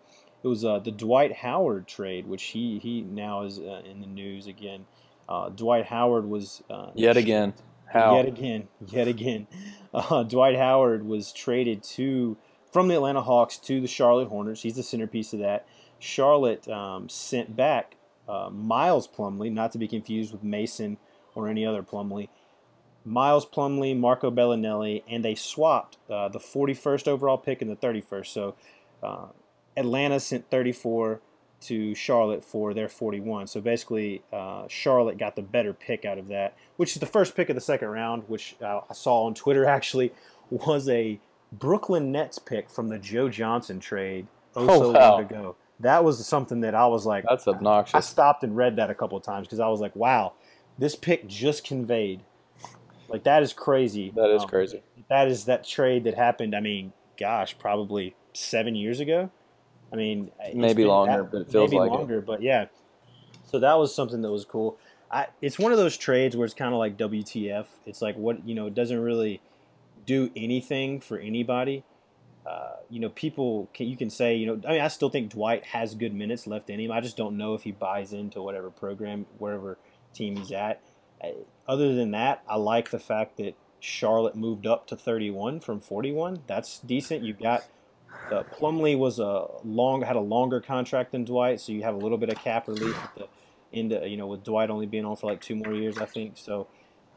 it 0.43 0.47
was 0.47 0.65
uh, 0.65 0.79
the 0.79 0.91
Dwight 0.91 1.31
Howard 1.31 1.87
trade, 1.87 2.27
which 2.27 2.43
he 2.43 2.79
he 2.79 3.01
now 3.01 3.43
is 3.43 3.59
uh, 3.59 3.81
in 3.85 4.01
the 4.01 4.07
news 4.07 4.47
again. 4.47 4.85
Uh, 5.29 5.49
Dwight 5.49 5.85
Howard 5.85 6.25
was 6.25 6.63
uh, 6.69 6.91
Yet 6.95 7.17
again. 7.17 7.53
How? 7.85 8.15
Yet 8.15 8.27
again, 8.27 8.67
yet 8.87 9.07
again, 9.07 9.47
uh, 9.93 10.23
Dwight 10.23 10.57
Howard 10.57 11.05
was 11.05 11.31
traded 11.31 11.83
to 11.83 12.35
from 12.71 12.87
the 12.87 12.95
Atlanta 12.95 13.21
Hawks 13.21 13.57
to 13.59 13.79
the 13.79 13.87
Charlotte 13.87 14.27
Hornets. 14.27 14.63
He's 14.63 14.75
the 14.75 14.83
centerpiece 14.83 15.31
of 15.33 15.39
that. 15.39 15.67
Charlotte 15.99 16.67
um, 16.67 17.07
sent 17.07 17.55
back 17.55 17.95
uh, 18.27 18.49
Miles 18.51 19.07
Plumlee, 19.07 19.51
not 19.51 19.71
to 19.73 19.77
be 19.77 19.87
confused 19.87 20.31
with 20.31 20.43
Mason 20.43 20.97
or 21.35 21.47
any 21.47 21.65
other 21.65 21.83
Plumlee. 21.83 22.29
Miles 23.05 23.45
Plumlee, 23.45 23.97
Marco 23.97 24.31
Belinelli, 24.31 25.03
and 25.07 25.23
they 25.23 25.35
swapped 25.35 25.97
uh, 26.09 26.29
the 26.29 26.39
41st 26.39 27.07
overall 27.07 27.37
pick 27.37 27.61
and 27.61 27.69
the 27.69 27.75
31st. 27.75 28.27
So 28.27 28.55
uh, 29.01 29.25
Atlanta 29.75 30.19
sent 30.19 30.49
34 30.49 31.19
to 31.61 31.95
Charlotte 31.95 32.43
for 32.43 32.73
their 32.73 32.89
41. 32.89 33.47
So 33.47 33.61
basically, 33.61 34.21
uh, 34.31 34.65
Charlotte 34.67 35.17
got 35.17 35.35
the 35.35 35.41
better 35.41 35.73
pick 35.73 36.05
out 36.05 36.17
of 36.17 36.27
that, 36.27 36.55
which 36.77 36.93
is 36.93 36.99
the 36.99 37.05
first 37.05 37.35
pick 37.35 37.49
of 37.49 37.55
the 37.55 37.61
second 37.61 37.87
round, 37.89 38.23
which 38.27 38.55
uh, 38.61 38.81
I 38.89 38.93
saw 38.93 39.25
on 39.25 39.33
Twitter 39.33 39.65
actually 39.77 40.13
was 40.49 40.87
a 40.89 41.19
Brooklyn 41.51 42.11
Nets 42.11 42.39
pick 42.39 42.69
from 42.69 42.89
the 42.89 42.99
Joe 42.99 43.29
Johnson 43.29 43.79
trade 43.79 44.27
oh, 44.55 44.67
Oh, 44.69 44.79
so 44.79 44.91
wow. 44.91 45.11
long 45.11 45.21
ago. 45.21 45.55
That 45.79 46.03
was 46.03 46.25
something 46.25 46.61
that 46.61 46.75
I 46.75 46.87
was 46.87 47.05
like, 47.05 47.25
That's 47.27 47.47
obnoxious. 47.47 47.93
I 47.93 47.97
obnoxious. 47.97 48.09
stopped 48.09 48.43
and 48.43 48.55
read 48.55 48.75
that 48.77 48.89
a 48.89 48.95
couple 48.95 49.17
of 49.17 49.23
times 49.23 49.47
because 49.47 49.59
I 49.59 49.67
was 49.67 49.79
like, 49.81 49.95
wow, 49.95 50.33
this 50.77 50.95
pick 50.95 51.27
just 51.27 51.63
conveyed. 51.65 52.21
Like 53.13 53.23
that 53.25 53.43
is 53.43 53.53
crazy. 53.53 54.11
That 54.15 54.29
is 54.31 54.41
Um, 54.41 54.49
crazy. 54.49 54.81
that 55.07 55.27
is 55.27 55.45
that 55.45 55.63
trade 55.63 56.03
that 56.05 56.15
happened. 56.15 56.55
I 56.55 56.59
mean, 56.59 56.91
gosh, 57.17 57.55
probably 57.59 58.15
seven 58.33 58.75
years 58.75 58.99
ago. 58.99 59.29
I 59.91 59.95
mean, 59.95 60.31
Maybe 60.55 60.83
longer, 60.85 61.21
that- 61.21 61.31
but 61.31 61.41
it 61.41 61.51
feels 61.51 61.69
maybe 61.69 61.79
like 61.79 61.91
it. 61.91 61.93
longer. 61.93 62.21
But 62.21 62.41
yeah, 62.41 62.65
so 63.45 63.59
that 63.59 63.75
was 63.77 63.93
something 63.93 64.21
that 64.23 64.31
was 64.31 64.43
cool. 64.45 64.77
I, 65.11 65.27
it's 65.43 65.59
one 65.59 65.71
of 65.71 65.77
those 65.77 65.95
trades 65.95 66.35
where 66.35 66.43
it's 66.45 66.55
kind 66.55 66.73
of 66.73 66.79
like 66.79 66.97
WTF. 66.97 67.67
It's 67.85 68.01
like 68.01 68.17
what 68.17 68.47
you 68.47 68.55
know, 68.55 68.65
it 68.65 68.73
doesn't 68.73 68.99
really 68.99 69.39
do 70.07 70.31
anything 70.35 70.99
for 70.99 71.19
anybody. 71.19 71.83
Uh, 72.47 72.71
you 72.89 72.99
know, 72.99 73.09
people 73.09 73.69
can 73.75 73.87
you 73.87 73.95
can 73.95 74.09
say 74.09 74.35
you 74.35 74.47
know. 74.47 74.59
I 74.67 74.71
mean, 74.71 74.81
I 74.81 74.87
still 74.87 75.11
think 75.11 75.29
Dwight 75.29 75.63
has 75.67 75.93
good 75.93 76.15
minutes 76.15 76.47
left 76.47 76.71
in 76.71 76.79
him. 76.79 76.91
I 76.91 76.99
just 76.99 77.15
don't 77.15 77.37
know 77.37 77.53
if 77.53 77.61
he 77.61 77.71
buys 77.71 78.11
into 78.11 78.41
whatever 78.41 78.71
program, 78.71 79.27
wherever 79.37 79.77
team 80.15 80.35
he's 80.37 80.51
at. 80.51 80.81
Other 81.67 81.93
than 81.95 82.11
that, 82.11 82.43
I 82.47 82.55
like 82.57 82.89
the 82.91 82.99
fact 82.99 83.37
that 83.37 83.55
Charlotte 83.79 84.35
moved 84.35 84.65
up 84.67 84.87
to 84.87 84.95
31 84.95 85.59
from 85.61 85.79
41. 85.79 86.39
That's 86.47 86.79
decent. 86.79 87.23
You 87.23 87.33
got 87.33 87.63
uh, 88.31 88.43
Plumlee 88.57 88.97
was 88.97 89.19
a 89.19 89.47
long 89.63 90.01
had 90.03 90.15
a 90.15 90.19
longer 90.21 90.61
contract 90.61 91.11
than 91.11 91.25
Dwight, 91.25 91.59
so 91.59 91.71
you 91.71 91.83
have 91.83 91.95
a 91.95 91.97
little 91.97 92.17
bit 92.17 92.29
of 92.29 92.35
cap 92.37 92.67
relief 92.67 92.95
at 93.03 93.15
the 93.15 93.27
end. 93.73 93.91
of- 93.91 94.07
You 94.07 94.17
know, 94.17 94.27
with 94.27 94.43
Dwight 94.43 94.69
only 94.69 94.85
being 94.85 95.05
on 95.05 95.15
for 95.15 95.27
like 95.27 95.41
two 95.41 95.55
more 95.55 95.73
years, 95.73 95.97
I 95.97 96.05
think. 96.05 96.33
So 96.37 96.67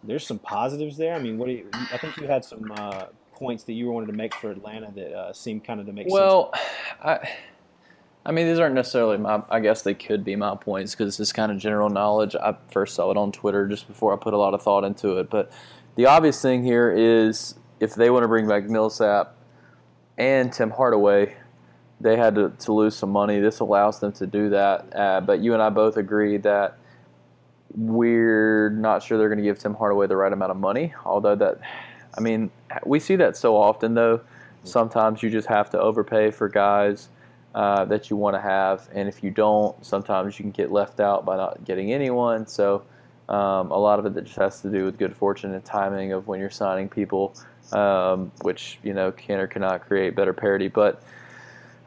there's 0.03 0.27
some 0.27 0.39
positives 0.39 0.97
there. 0.97 1.15
I 1.15 1.19
mean, 1.19 1.39
what 1.39 1.47
do 1.47 1.53
you, 1.53 1.69
I 1.93 1.99
think 1.99 2.17
you 2.17 2.27
had 2.27 2.45
some 2.45 2.71
uh, 2.77 3.07
points 3.35 3.65
that 3.65 3.73
you 3.75 3.91
wanted 3.91 4.07
to 4.07 4.13
make 4.13 4.35
for 4.35 4.51
Atlanta 4.51 4.91
that 4.93 5.13
uh, 5.13 5.33
seemed 5.33 5.65
kind 5.65 5.81
of 5.81 5.87
to 5.87 5.93
make 5.93 6.05
sense. 6.07 6.15
Well, 6.15 6.53
I, 8.27 8.33
mean, 8.33 8.49
these 8.49 8.59
aren't 8.59 8.75
necessarily 8.75 9.19
my. 9.19 9.43
I 9.49 9.61
guess 9.61 9.83
they 9.83 9.95
could 9.95 10.25
be 10.25 10.37
my 10.37 10.57
points 10.57 10.95
because 10.95 11.19
it's 11.19 11.33
kind 11.33 11.53
of 11.53 11.59
general 11.59 11.89
knowledge. 11.89 12.35
I 12.35 12.57
first 12.71 12.95
saw 12.95 13.11
it 13.11 13.17
on 13.17 13.33
Twitter 13.33 13.67
just 13.69 13.87
before 13.87 14.13
I 14.13 14.17
put 14.17 14.35
a 14.35 14.37
lot 14.37 14.53
of 14.53 14.63
thought 14.63 14.85
into 14.85 15.19
it. 15.19 15.31
But 15.31 15.53
the 15.95 16.07
obvious 16.07 16.43
thing 16.43 16.65
here 16.65 16.91
is 16.91 17.55
if 17.81 17.95
they 17.95 18.11
want 18.11 18.25
to 18.25 18.29
bring 18.29 18.49
back 18.49 18.65
Millsap 18.65 19.35
and 20.19 20.53
Tim 20.53 20.71
Hardaway, 20.71 21.37
they 22.01 22.17
had 22.17 22.35
to, 22.35 22.51
to 22.51 22.73
lose 22.73 22.97
some 22.97 23.11
money. 23.11 23.41
This 23.41 23.61
allows 23.61 24.01
them 24.01 24.13
to 24.13 24.27
do 24.27 24.51
that. 24.51 24.95
Uh, 24.95 25.21
but 25.21 25.41
you 25.41 25.55
and 25.55 25.63
I 25.63 25.71
both 25.71 25.97
agree 25.97 26.37
that 26.39 26.79
we're 27.75 28.71
not 28.71 29.03
sure 29.03 29.19
they're 29.19 29.29
going 29.29 29.39
to 29.39 29.45
give 29.45 29.59
Tim 29.59 29.75
Hardaway 29.75 30.07
the 30.07 30.17
right 30.17 30.33
amount 30.33 30.51
of 30.51 30.57
money. 30.57 30.95
Although 31.05 31.37
that, 31.37 31.61
I 32.17 32.21
mean, 32.21 32.51
we 32.85 33.01
see 33.01 33.17
that 33.17 33.37
so 33.37 33.57
often 33.57 33.95
though. 33.95 34.21
Sometimes 34.65 35.23
you 35.23 35.31
just 35.31 35.49
have 35.49 35.71
to 35.71 35.81
overpay 35.81 36.33
for 36.33 36.49
guys 36.49 37.09
uh, 37.57 37.87
that 37.87 38.11
you 38.11 38.17
want 38.17 38.37
to 38.37 38.41
have, 38.41 38.87
and 38.93 39.09
if 39.09 39.25
you 39.25 39.31
don't, 39.31 39.83
sometimes 39.83 40.39
you 40.39 40.43
can 40.43 40.51
get 40.51 40.71
left 40.71 41.01
out 41.01 41.25
by 41.25 41.37
not 41.39 41.65
getting 41.65 41.91
anyone. 41.91 42.47
So 42.47 42.83
um, 43.31 43.71
a 43.71 43.79
lot 43.79 43.99
of 43.99 44.05
it 44.05 44.13
that 44.13 44.25
just 44.25 44.37
has 44.37 44.61
to 44.61 44.71
do 44.71 44.85
with 44.85 44.99
good 44.99 45.17
fortune 45.17 45.55
and 45.55 45.65
timing 45.65 46.13
of 46.13 46.29
when 46.29 46.39
you're 46.39 46.51
signing 46.51 46.91
people, 46.91 47.35
um, 47.73 48.31
which 48.43 48.79
you 48.83 48.93
know 48.93 49.11
can 49.11 49.41
or 49.41 49.47
cannot 49.47 49.81
create 49.81 50.15
better 50.15 50.35
parity. 50.35 50.69
But 50.69 51.03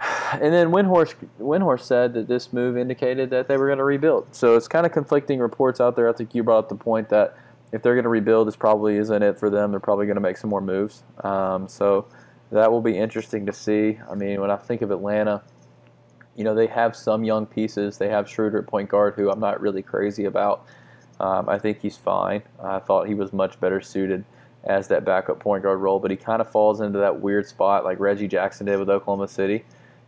and 0.34 0.52
then 0.52 0.72
Windhorst 0.72 1.14
Windhorst 1.40 1.82
said 1.82 2.16
that 2.16 2.28
this 2.28 2.52
move 2.52 2.76
indicated 2.76 3.30
that 3.30 3.48
they 3.48 3.56
were 3.56 3.68
going 3.68 3.78
to 3.78 3.84
rebuild. 3.84 4.34
So 4.34 4.56
it's 4.56 4.68
kind 4.68 4.88
of 4.88 4.92
conflicting 4.92 5.38
reports 5.38 5.80
out 5.80 5.96
there. 5.96 6.10
I 6.10 6.14
think 6.14 6.34
you 6.34 6.42
brought 6.42 6.58
up 6.58 6.70
the 6.70 6.76
point 6.76 7.10
that 7.10 7.38
if 7.72 7.84
they're 7.84 7.94
going 7.94 8.06
to 8.06 8.10
rebuild, 8.10 8.48
this 8.48 8.56
probably 8.56 8.98
isn't 8.98 9.22
it 9.22 9.38
for 9.38 9.52
them. 9.52 9.70
They're 9.70 9.80
probably 9.80 10.08
going 10.08 10.16
to 10.16 10.22
make 10.22 10.38
some 10.38 10.50
more 10.50 10.62
moves. 10.62 11.04
Um, 11.24 11.68
so 11.68 12.08
that 12.52 12.72
will 12.72 12.82
be 12.82 12.98
interesting 12.98 13.46
to 13.46 13.54
see. 13.54 14.00
I 14.10 14.16
mean, 14.16 14.42
when 14.42 14.50
I 14.50 14.58
think 14.58 14.82
of 14.82 14.90
Atlanta, 14.90 15.44
you 16.40 16.46
know 16.46 16.56
they 16.56 16.68
have 16.68 16.96
some 16.96 17.26
young 17.26 17.46
pieces. 17.46 17.98
They 17.98 18.08
have 18.08 18.30
Schroeder 18.30 18.60
at 18.60 18.68
point 18.68 18.88
guard, 18.90 19.16
who 19.16 19.30
I'm 19.30 19.42
not 19.42 19.60
really 19.60 19.82
crazy 19.84 20.24
about. 20.24 20.66
Um, 21.20 21.50
I 21.50 21.60
think 21.60 21.82
he's 21.82 21.98
fine. 21.98 22.44
I 22.64 22.80
thought 22.80 23.08
he 23.08 23.14
was 23.14 23.34
much 23.34 23.60
better 23.60 23.82
suited 23.82 24.24
as 24.64 24.88
that 24.88 25.04
backup 25.04 25.42
point 25.42 25.64
guard 25.64 25.80
role, 25.82 26.00
but 26.00 26.12
he 26.12 26.18
kind 26.18 26.42
of 26.42 26.50
falls 26.50 26.80
into 26.80 27.00
that 27.00 27.20
weird 27.20 27.46
spot 27.46 27.84
like 27.84 28.00
Reggie 28.00 28.30
Jackson 28.30 28.68
did 28.68 28.80
with 28.80 28.90
Oklahoma 28.90 29.28
City. 29.28 29.66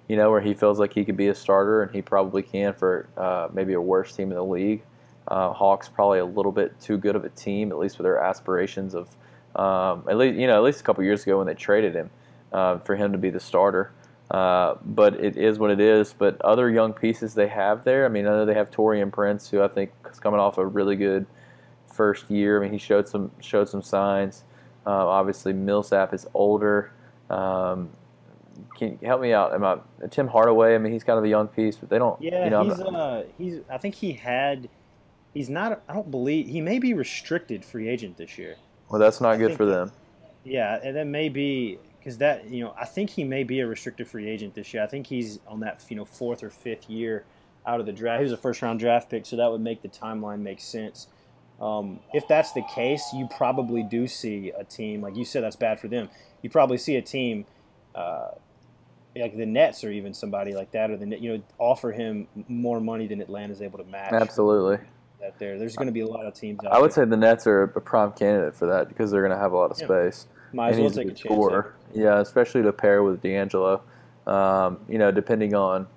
you 0.07 0.17
know, 0.17 0.29
where 0.29 0.41
he 0.41 0.53
feels 0.53 0.79
like 0.79 0.93
he 0.93 1.05
could 1.05 1.15
be 1.15 1.27
a 1.29 1.35
starter, 1.35 1.83
and 1.83 1.95
he 1.95 2.01
probably 2.01 2.41
can 2.41 2.73
for 2.73 3.07
uh, 3.17 3.47
maybe 3.53 3.73
a 3.73 3.81
worse 3.81 4.13
team 4.13 4.29
in 4.29 4.35
the 4.35 4.43
league. 4.43 4.83
Uh, 5.27 5.53
Hawks 5.53 5.87
probably 5.87 6.19
a 6.19 6.25
little 6.25 6.51
bit 6.51 6.77
too 6.81 6.97
good 6.97 7.15
of 7.15 7.23
a 7.23 7.29
team, 7.29 7.71
at 7.71 7.77
least 7.77 7.95
for 7.95 8.03
their 8.03 8.19
aspirations 8.19 8.93
of 8.93 9.07
um, 9.55 10.05
at 10.09 10.17
least 10.17 10.37
you 10.37 10.47
know 10.47 10.57
at 10.57 10.63
least 10.63 10.81
a 10.81 10.83
couple 10.83 11.03
years 11.03 11.23
ago 11.23 11.37
when 11.37 11.47
they 11.47 11.53
traded 11.53 11.93
him 11.93 12.09
uh, 12.51 12.79
for 12.79 12.95
him 12.95 13.11
to 13.11 13.17
be 13.17 13.29
the 13.29 13.39
starter. 13.39 13.91
Uh, 14.31 14.77
but 14.85 15.13
it 15.15 15.35
is 15.35 15.59
what 15.59 15.71
it 15.71 15.81
is. 15.81 16.13
But 16.17 16.41
other 16.41 16.69
young 16.69 16.93
pieces 16.93 17.33
they 17.33 17.47
have 17.47 17.83
there. 17.83 18.05
I 18.05 18.09
mean, 18.09 18.25
I 18.25 18.29
know 18.29 18.45
they 18.45 18.53
have 18.53 18.71
Taurean 18.71 19.11
Prince, 19.11 19.49
who 19.49 19.61
I 19.61 19.67
think 19.67 19.91
is 20.09 20.19
coming 20.19 20.39
off 20.39 20.57
a 20.57 20.65
really 20.65 20.95
good 20.95 21.25
first 21.91 22.29
year. 22.29 22.57
I 22.57 22.63
mean, 22.63 22.71
he 22.71 22.77
showed 22.77 23.07
some 23.07 23.29
showed 23.41 23.67
some 23.67 23.81
signs. 23.81 24.45
Uh, 24.87 25.07
obviously, 25.07 25.51
Millsap 25.51 26.13
is 26.13 26.25
older. 26.33 26.93
Um, 27.29 27.89
can 28.77 28.97
you 29.01 29.07
help 29.07 29.21
me 29.21 29.33
out? 29.33 29.53
Am 29.53 29.65
I 29.65 29.79
Tim 30.09 30.27
Hardaway? 30.27 30.75
I 30.75 30.77
mean, 30.77 30.93
he's 30.93 31.03
kind 31.03 31.19
of 31.19 31.25
a 31.25 31.29
young 31.29 31.49
piece, 31.49 31.75
but 31.75 31.89
they 31.89 31.99
don't. 31.99 32.19
Yeah, 32.21 32.45
you 32.45 32.49
know, 32.49 32.63
he's 32.63 32.79
uh, 32.79 33.25
he's. 33.37 33.59
I 33.69 33.77
think 33.77 33.95
he 33.95 34.13
had. 34.13 34.69
He's 35.33 35.49
not. 35.49 35.81
I 35.89 35.93
don't 35.93 36.09
believe 36.09 36.47
he 36.47 36.61
may 36.61 36.79
be 36.79 36.93
restricted 36.93 37.65
free 37.65 37.89
agent 37.89 38.15
this 38.15 38.37
year. 38.37 38.55
Well, 38.89 38.99
that's 38.99 39.19
not 39.19 39.33
I 39.33 39.37
good 39.37 39.57
for 39.57 39.65
them. 39.65 39.91
Yeah, 40.45 40.79
and 40.81 40.95
that 40.95 41.07
may 41.07 41.27
be 41.27 41.79
because 42.01 42.17
that 42.17 42.49
you 42.49 42.63
know 42.63 42.73
I 42.79 42.85
think 42.85 43.11
he 43.11 43.23
may 43.23 43.43
be 43.43 43.59
a 43.59 43.67
restricted 43.67 44.07
free 44.07 44.27
agent 44.27 44.55
this 44.55 44.73
year. 44.73 44.83
I 44.83 44.87
think 44.87 45.05
he's 45.07 45.39
on 45.47 45.59
that 45.59 45.83
you 45.89 45.95
know 45.95 46.05
fourth 46.05 46.41
or 46.43 46.49
fifth 46.49 46.89
year 46.89 47.23
out 47.67 47.79
of 47.79 47.85
the 47.85 47.91
draft. 47.93 48.19
He 48.19 48.23
was 48.23 48.31
a 48.33 48.37
first 48.37 48.61
round 48.61 48.79
draft 48.79 49.09
pick, 49.09 49.25
so 49.25 49.35
that 49.35 49.51
would 49.51 49.61
make 49.61 49.81
the 49.81 49.89
timeline 49.89 50.39
make 50.39 50.59
sense. 50.59 51.07
Um, 51.59 51.99
if 52.11 52.27
that's 52.27 52.53
the 52.53 52.63
case, 52.73 53.03
you 53.13 53.27
probably 53.37 53.83
do 53.83 54.07
see 54.07 54.51
a 54.57 54.63
team 54.63 55.01
like 55.01 55.15
you 55.15 55.25
said. 55.25 55.43
That's 55.43 55.55
bad 55.55 55.79
for 55.79 55.87
them. 55.87 56.09
You 56.41 56.49
probably 56.49 56.77
see 56.79 56.95
a 56.95 57.03
team 57.03 57.45
uh, 57.93 58.29
like 59.15 59.37
the 59.37 59.45
Nets 59.45 59.83
or 59.83 59.91
even 59.91 60.13
somebody 60.13 60.53
like 60.53 60.71
that, 60.71 60.89
or 60.89 60.97
the 60.97 61.05
you 61.19 61.37
know 61.37 61.43
offer 61.59 61.91
him 61.91 62.27
more 62.47 62.81
money 62.81 63.05
than 63.05 63.21
Atlanta's 63.21 63.61
able 63.61 63.77
to 63.77 63.85
match. 63.85 64.11
Absolutely. 64.11 64.79
That 65.19 65.37
there, 65.37 65.59
there's 65.59 65.75
going 65.75 65.85
to 65.85 65.91
be 65.91 65.99
a 65.99 66.07
lot 66.07 66.25
of 66.25 66.33
teams. 66.33 66.57
Out 66.65 66.73
I 66.73 66.79
would 66.79 66.89
there. 66.91 67.05
say 67.05 67.09
the 67.09 67.17
Nets 67.17 67.45
are 67.45 67.61
a 67.61 67.67
prime 67.81 68.11
candidate 68.13 68.55
for 68.55 68.65
that 68.65 68.87
because 68.89 69.11
they're 69.11 69.21
going 69.21 69.31
to 69.31 69.37
have 69.37 69.51
a 69.51 69.57
lot 69.57 69.69
of 69.69 69.79
Yeah. 69.79 69.85
space. 69.85 70.25
Might 70.53 70.73
as 70.73 70.79
well 70.79 70.89
take 70.89 71.05
a 71.07 71.09
good 71.09 71.17
chance. 71.17 71.65
Yeah, 71.93 72.19
especially 72.19 72.61
to 72.63 72.71
pair 72.73 73.03
with 73.03 73.21
D'Angelo. 73.21 73.81
Um, 74.27 74.79
you 74.87 74.97
know, 74.97 75.11
depending 75.11 75.53
on. 75.55 75.87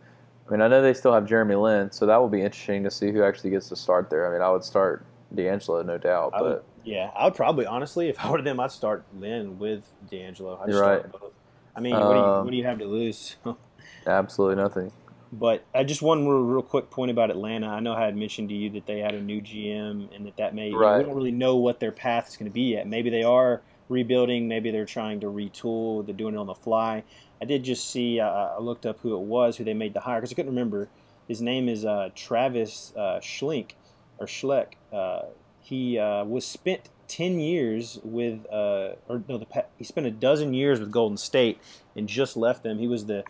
I 0.46 0.50
mean, 0.50 0.60
I 0.60 0.68
know 0.68 0.82
they 0.82 0.92
still 0.92 1.12
have 1.12 1.26
Jeremy 1.26 1.54
Lin, 1.54 1.90
so 1.90 2.04
that 2.04 2.18
will 2.18 2.28
be 2.28 2.42
interesting 2.42 2.84
to 2.84 2.90
see 2.90 3.10
who 3.10 3.22
actually 3.22 3.50
gets 3.50 3.68
to 3.70 3.76
start 3.76 4.10
there. 4.10 4.28
I 4.28 4.32
mean, 4.32 4.42
I 4.42 4.50
would 4.50 4.62
start 4.64 5.04
D'Angelo, 5.34 5.82
no 5.82 5.96
doubt, 5.96 6.32
but 6.32 6.42
would, 6.42 6.62
yeah, 6.84 7.10
I 7.16 7.24
would 7.24 7.34
probably 7.34 7.64
honestly, 7.64 8.08
if 8.10 8.22
I 8.22 8.30
were 8.30 8.42
them, 8.42 8.60
I'd 8.60 8.70
start 8.70 9.04
Lin 9.18 9.58
with 9.58 9.82
D'Angelo. 10.10 10.58
I'd 10.62 10.68
You're 10.68 10.78
start 10.78 11.02
right. 11.04 11.12
both. 11.12 11.32
I 11.74 11.80
mean, 11.80 11.94
what, 11.94 12.12
do 12.12 12.18
you, 12.18 12.24
Um, 12.24 12.44
what 12.44 12.50
do 12.50 12.56
you 12.58 12.64
have 12.64 12.78
to 12.78 12.84
lose? 12.84 13.36
absolutely 14.06 14.62
nothing. 14.62 14.92
but 15.32 15.64
I 15.74 15.82
just 15.82 16.02
one 16.02 16.26
real, 16.28 16.42
real 16.42 16.62
quick 16.62 16.90
point 16.90 17.10
about 17.10 17.30
Atlanta. 17.30 17.68
I 17.68 17.80
know 17.80 17.94
I 17.94 18.04
had 18.04 18.16
mentioned 18.16 18.50
to 18.50 18.54
you 18.54 18.68
that 18.70 18.86
they 18.86 18.98
had 19.00 19.14
a 19.14 19.20
new 19.20 19.40
GM 19.40 20.14
and 20.14 20.26
that 20.26 20.36
that 20.36 20.54
may 20.54 20.72
Right. 20.72 20.98
we 20.98 21.04
don't 21.04 21.14
really 21.14 21.32
know 21.32 21.56
what 21.56 21.80
their 21.80 21.90
path 21.92 22.28
is 22.28 22.36
going 22.36 22.50
to 22.50 22.54
be 22.54 22.72
yet. 22.74 22.86
Maybe 22.86 23.08
they 23.10 23.22
are 23.24 23.62
rebuilding. 23.88 24.48
Maybe 24.48 24.70
they're 24.70 24.84
trying 24.84 25.20
to 25.20 25.26
retool. 25.26 26.04
They're 26.04 26.14
doing 26.14 26.34
it 26.34 26.38
on 26.38 26.46
the 26.46 26.54
fly. 26.54 27.04
I 27.40 27.44
did 27.44 27.64
just 27.64 27.90
see. 27.90 28.20
Uh, 28.20 28.28
I 28.28 28.58
looked 28.60 28.86
up 28.86 29.00
who 29.00 29.14
it 29.14 29.22
was, 29.22 29.56
who 29.56 29.64
they 29.64 29.74
made 29.74 29.94
the 29.94 30.00
hire 30.00 30.20
because 30.20 30.32
I 30.32 30.34
couldn't 30.34 30.50
remember. 30.50 30.88
His 31.28 31.40
name 31.40 31.68
is 31.68 31.84
uh, 31.84 32.10
Travis 32.14 32.92
uh, 32.96 33.20
Schlink 33.20 33.72
or 34.18 34.26
Schleck. 34.26 34.74
Uh, 34.92 35.22
he 35.60 35.98
uh, 35.98 36.24
was 36.24 36.46
spent 36.46 36.90
ten 37.08 37.38
years 37.38 37.98
with, 38.02 38.46
uh, 38.50 38.94
or 39.08 39.22
no, 39.28 39.38
the 39.38 39.64
he 39.78 39.84
spent 39.84 40.06
a 40.06 40.10
dozen 40.10 40.54
years 40.54 40.80
with 40.80 40.90
Golden 40.90 41.16
State 41.16 41.60
and 41.96 42.08
just 42.08 42.36
left 42.36 42.62
them. 42.62 42.78
He 42.78 42.86
was 42.86 43.06
the 43.06 43.24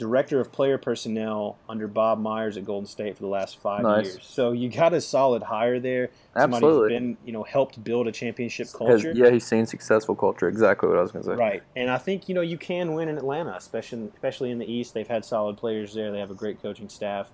director 0.00 0.40
of 0.40 0.50
player 0.50 0.78
personnel 0.78 1.56
under 1.68 1.86
Bob 1.86 2.18
Myers 2.18 2.56
at 2.56 2.64
Golden 2.64 2.86
State 2.86 3.14
for 3.16 3.22
the 3.22 3.28
last 3.28 3.58
five 3.60 3.82
Nice. 3.82 4.06
years. 4.06 4.18
So 4.22 4.52
you 4.52 4.68
got 4.68 4.92
a 4.94 5.00
solid 5.00 5.42
hire 5.42 5.78
there. 5.78 6.08
Somebody 6.34 6.56
Absolutely. 6.64 6.94
who's 6.94 7.00
been, 7.00 7.16
you 7.24 7.32
know, 7.32 7.42
helped 7.44 7.84
build 7.84 8.08
a 8.08 8.12
championship 8.12 8.68
culture. 8.72 9.12
yeah, 9.14 9.30
he's 9.30 9.46
seen 9.46 9.66
successful 9.66 10.16
culture. 10.16 10.48
Exactly 10.48 10.88
what 10.88 10.98
I 10.98 11.02
was 11.02 11.12
going 11.12 11.24
to 11.24 11.30
say. 11.30 11.36
Right, 11.36 11.62
and 11.76 11.90
I 11.90 11.98
think 11.98 12.28
you 12.28 12.34
know 12.34 12.40
you 12.40 12.58
can 12.58 12.94
win 12.94 13.08
in 13.08 13.18
Atlanta, 13.18 13.54
especially 13.54 14.08
especially 14.14 14.50
in 14.50 14.58
the 14.58 14.66
East. 14.72 14.94
They've 14.94 15.06
had 15.06 15.24
solid 15.24 15.56
players 15.58 15.94
there. 15.94 16.10
They 16.10 16.18
have 16.18 16.30
a 16.30 16.34
great 16.34 16.60
coaching 16.62 16.88
staff. 16.88 17.30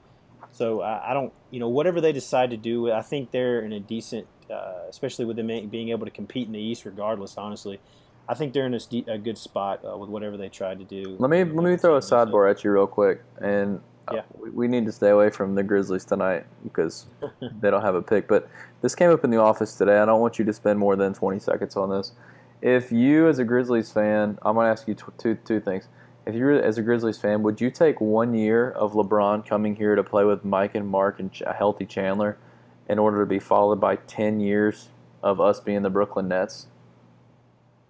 So 0.53 0.81
I, 0.81 1.11
I 1.11 1.15
don't, 1.15 1.33
you 1.51 1.61
know, 1.61 1.69
whatever 1.69 2.01
they 2.01 2.13
decide 2.13 2.51
to 2.51 2.57
do, 2.57 2.91
I 2.91 3.03
think 3.03 3.31
they're 3.31 3.61
in 3.61 3.73
a 3.73 3.81
decent, 3.81 4.27
uh, 4.51 4.85
especially 4.89 5.25
with 5.27 5.37
them 5.37 5.49
being 5.69 5.91
able 5.91 6.07
to 6.07 6.11
compete 6.11 6.47
in 6.47 6.53
the 6.53 6.61
East, 6.61 6.85
regardless. 6.85 7.37
Honestly, 7.37 7.79
I 8.29 8.35
think 8.35 8.53
they're 8.53 8.67
in 8.67 8.75
a, 8.75 8.81
st- 8.81 9.09
a 9.09 9.19
good 9.19 9.39
spot 9.39 9.81
uh, 9.85 9.97
with 9.97 10.11
whatever 10.11 10.37
they 10.37 10.49
tried 10.49 10.79
to 10.81 10.85
do. 10.85 11.17
Let 11.19 11.31
me 11.31 11.45
let 11.45 11.65
me 11.65 11.77
throw 11.77 11.97
a 11.97 12.01
sidebar 12.01 12.51
at 12.51 12.65
you 12.65 12.73
real 12.73 12.87
quick, 12.87 13.23
and 13.41 13.81
uh, 14.09 14.15
Yeah. 14.17 14.23
we, 14.41 14.51
we 14.51 14.69
need 14.69 14.85
to 14.87 14.93
stay 14.93 15.11
away 15.11 15.31
from 15.31 15.55
the 15.55 15.63
Grizzlies 15.63 16.05
tonight 16.05 16.45
because 16.65 17.07
they 17.61 17.71
don't 17.71 17.83
have 17.83 17.95
a 17.95 18.03
pick. 18.03 18.27
But 18.29 18.49
this 18.83 18.95
came 18.95 19.11
up 19.11 19.23
in 19.25 19.31
the 19.31 19.39
office 19.41 19.77
today. 19.77 19.99
I 19.99 20.05
don't 20.05 20.21
want 20.21 20.39
you 20.39 20.45
to 20.45 20.53
spend 20.53 20.79
more 20.79 20.97
than 20.97 21.15
20 21.15 21.39
seconds 21.39 21.77
on 21.77 21.91
this. 21.91 22.13
If 22.63 22.91
you, 22.91 23.29
as 23.29 23.39
a 23.39 23.45
Grizzlies 23.45 23.93
fan, 23.93 24.39
I'm 24.43 24.55
going 24.55 24.65
to 24.67 24.71
ask 24.71 24.89
you 24.89 24.95
tw- 24.95 25.17
two 25.19 25.37
two 25.45 25.61
things. 25.61 25.89
If 26.27 26.35
you, 26.35 26.45
were 26.47 26.53
as 26.55 26.77
a 26.79 26.83
Grizzlies 26.83 27.19
fan, 27.19 27.43
would 27.45 27.61
you 27.61 27.71
take 27.71 28.01
one 28.01 28.35
year 28.35 28.73
of 28.73 28.95
LeBron 28.95 29.47
coming 29.47 29.77
here 29.77 29.95
to 29.95 30.03
play 30.03 30.25
with 30.25 30.45
Mike 30.45 30.75
and 30.75 30.89
Mark 30.89 31.21
and 31.21 31.31
Ch- 31.33 31.43
a 31.43 31.53
healthy 31.53 31.85
Chandler, 31.87 32.37
in 32.89 32.99
order 32.99 33.21
to 33.21 33.27
be 33.27 33.39
followed 33.39 33.81
by 33.81 33.95
10 33.97 34.41
years 34.41 34.89
of 35.23 35.41
us 35.41 35.61
being 35.61 35.83
the 35.83 35.91
Brooklyn 35.91 36.27
Nets? 36.29 36.67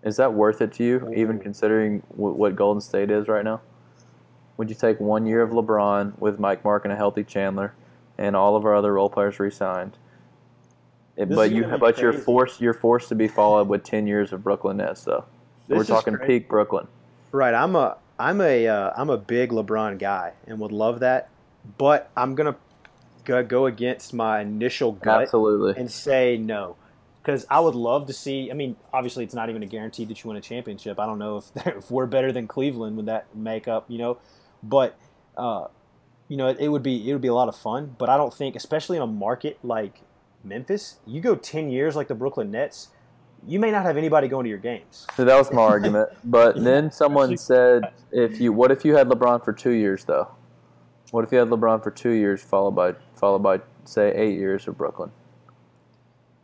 Is 0.06 0.16
that 0.18 0.32
worth 0.32 0.62
it 0.62 0.72
to 0.74 0.84
you, 0.84 1.12
even 1.16 1.40
considering 1.40 2.00
w- 2.12 2.34
what 2.36 2.54
Golden 2.54 2.80
State 2.80 3.10
is 3.10 3.26
right 3.26 3.44
now? 3.44 3.60
Would 4.56 4.68
you 4.70 4.76
take 4.76 5.00
one 5.00 5.26
year 5.26 5.42
of 5.42 5.50
LeBron 5.50 6.16
with 6.20 6.38
Mike 6.38 6.64
Mark 6.64 6.84
and 6.84 6.92
a 6.92 6.96
healthy 6.96 7.24
Chandler, 7.24 7.74
and 8.16 8.36
all 8.36 8.54
of 8.54 8.64
our 8.64 8.74
other 8.74 8.92
role 8.94 9.10
players 9.10 9.40
re-signed? 9.40 9.98
It- 11.16 11.28
but 11.28 11.50
you, 11.50 11.64
but 11.80 11.98
you're 11.98 12.12
forced, 12.12 12.60
you're 12.60 12.72
forced 12.72 13.08
to 13.08 13.16
be 13.16 13.26
followed 13.26 13.68
with 13.68 13.82
ten 13.82 14.06
years 14.06 14.32
of 14.32 14.44
Brooklyn 14.44 14.76
Nets, 14.76 15.02
though. 15.02 15.24
This 15.66 15.76
We're 15.78 15.84
talking 15.84 16.14
crazy. 16.14 16.38
peak 16.40 16.48
Brooklyn. 16.48 16.86
Right. 17.32 17.52
I'm 17.52 17.74
a 17.74 17.96
I'm 18.20 18.40
a 18.40 18.68
uh, 18.68 18.92
I'm 18.96 19.10
a 19.10 19.18
big 19.18 19.50
LeBron 19.50 19.98
guy 19.98 20.32
and 20.46 20.60
would 20.60 20.70
love 20.72 21.00
that, 21.00 21.28
but 21.78 22.10
I'm 22.16 22.36
gonna 22.36 22.54
go, 23.24 23.42
go 23.42 23.66
against 23.66 24.14
my 24.14 24.40
initial 24.42 24.92
gut 24.92 25.22
Absolutely. 25.22 25.74
and 25.76 25.90
say 25.90 26.36
no, 26.36 26.76
because 27.26 27.44
I 27.50 27.58
would 27.58 27.74
love 27.74 28.06
to 28.06 28.12
see. 28.12 28.52
I 28.52 28.54
mean, 28.54 28.76
obviously, 28.92 29.24
it's 29.24 29.34
not 29.34 29.50
even 29.50 29.62
a 29.64 29.66
guarantee 29.66 30.04
that 30.04 30.22
you 30.22 30.28
win 30.28 30.36
a 30.36 30.40
championship. 30.40 31.00
I 31.00 31.06
don't 31.06 31.18
know 31.18 31.38
if 31.38 31.50
if 31.66 31.90
we're 31.90 32.06
better 32.06 32.30
than 32.30 32.46
Cleveland 32.46 32.96
with 32.96 33.06
that 33.06 33.34
makeup, 33.34 33.86
you 33.88 33.98
know, 33.98 34.18
but 34.62 34.96
uh, 35.36 35.66
you 36.28 36.36
know, 36.36 36.46
it, 36.46 36.58
it 36.60 36.68
would 36.68 36.84
be 36.84 37.08
it 37.08 37.12
would 37.12 37.22
be 37.22 37.28
a 37.28 37.34
lot 37.34 37.48
of 37.48 37.56
fun. 37.56 37.96
But 37.98 38.08
I 38.08 38.16
don't 38.16 38.32
think, 38.32 38.54
especially 38.54 38.96
in 38.96 39.02
a 39.02 39.08
market 39.08 39.58
like 39.64 40.02
Memphis, 40.44 40.98
you 41.04 41.20
go 41.20 41.34
ten 41.34 41.68
years 41.68 41.96
like 41.96 42.06
the 42.06 42.14
Brooklyn 42.14 42.52
Nets, 42.52 42.88
you 43.44 43.58
may 43.58 43.72
not 43.72 43.84
have 43.84 43.96
anybody 43.96 44.28
going 44.28 44.44
to 44.44 44.50
your 44.50 44.58
games. 44.58 45.04
So 45.16 45.24
that 45.24 45.36
was 45.36 45.52
my 45.52 45.62
argument. 45.74 46.10
But 46.22 46.62
then 46.62 46.92
someone 46.92 47.36
said, 47.36 47.92
"If 48.12 48.40
you, 48.40 48.52
what 48.52 48.70
if 48.70 48.84
you 48.84 48.94
had 48.94 49.08
LeBron 49.08 49.44
for 49.44 49.52
two 49.52 49.72
years, 49.72 50.04
though? 50.04 50.28
What 51.10 51.24
if 51.24 51.32
you 51.32 51.38
had 51.38 51.48
LeBron 51.48 51.82
for 51.82 51.90
two 51.90 52.10
years, 52.10 52.40
followed 52.40 52.76
by 52.76 52.94
followed 53.14 53.42
by 53.42 53.62
say 53.84 54.14
eight 54.14 54.38
years 54.38 54.68
of 54.68 54.78
Brooklyn?" 54.78 55.10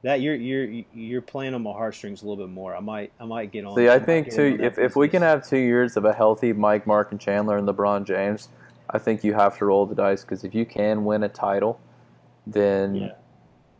That 0.02 0.20
you're 0.20 0.34
you're 0.34 0.84
you're 0.92 1.22
playing 1.22 1.54
on 1.54 1.62
my 1.62 1.70
heartstrings 1.70 2.22
a 2.22 2.26
little 2.26 2.44
bit 2.44 2.52
more. 2.52 2.74
I 2.74 2.80
might 2.80 3.12
I 3.20 3.24
might 3.24 3.52
get 3.52 3.64
on. 3.64 3.76
See, 3.76 3.88
I 3.88 4.00
think 4.00 4.26
get 4.26 4.34
two. 4.34 4.42
in 4.42 4.52
on 4.52 4.58
that 4.58 4.66
If, 4.66 4.78
if 4.78 4.96
we 4.96 5.08
can 5.08 5.22
have 5.22 5.46
two 5.46 5.58
years 5.58 5.96
of 5.96 6.04
a 6.04 6.12
healthy 6.12 6.52
Mike, 6.52 6.86
Mark, 6.86 7.12
and 7.12 7.20
Chandler 7.20 7.56
and 7.56 7.68
LeBron 7.68 8.04
James, 8.04 8.48
I 8.90 8.98
think 8.98 9.22
you 9.22 9.32
have 9.34 9.58
to 9.58 9.64
roll 9.64 9.86
the 9.86 9.94
dice 9.94 10.22
because 10.22 10.42
if 10.42 10.54
you 10.54 10.66
can 10.66 11.04
win 11.04 11.22
a 11.22 11.28
title, 11.28 11.80
then 12.46 12.94
yeah, 12.96 13.12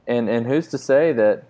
and 0.07 0.29
and 0.29 0.47
who's 0.47 0.69
to 0.69 0.79
say 0.79 1.13
that 1.13 1.45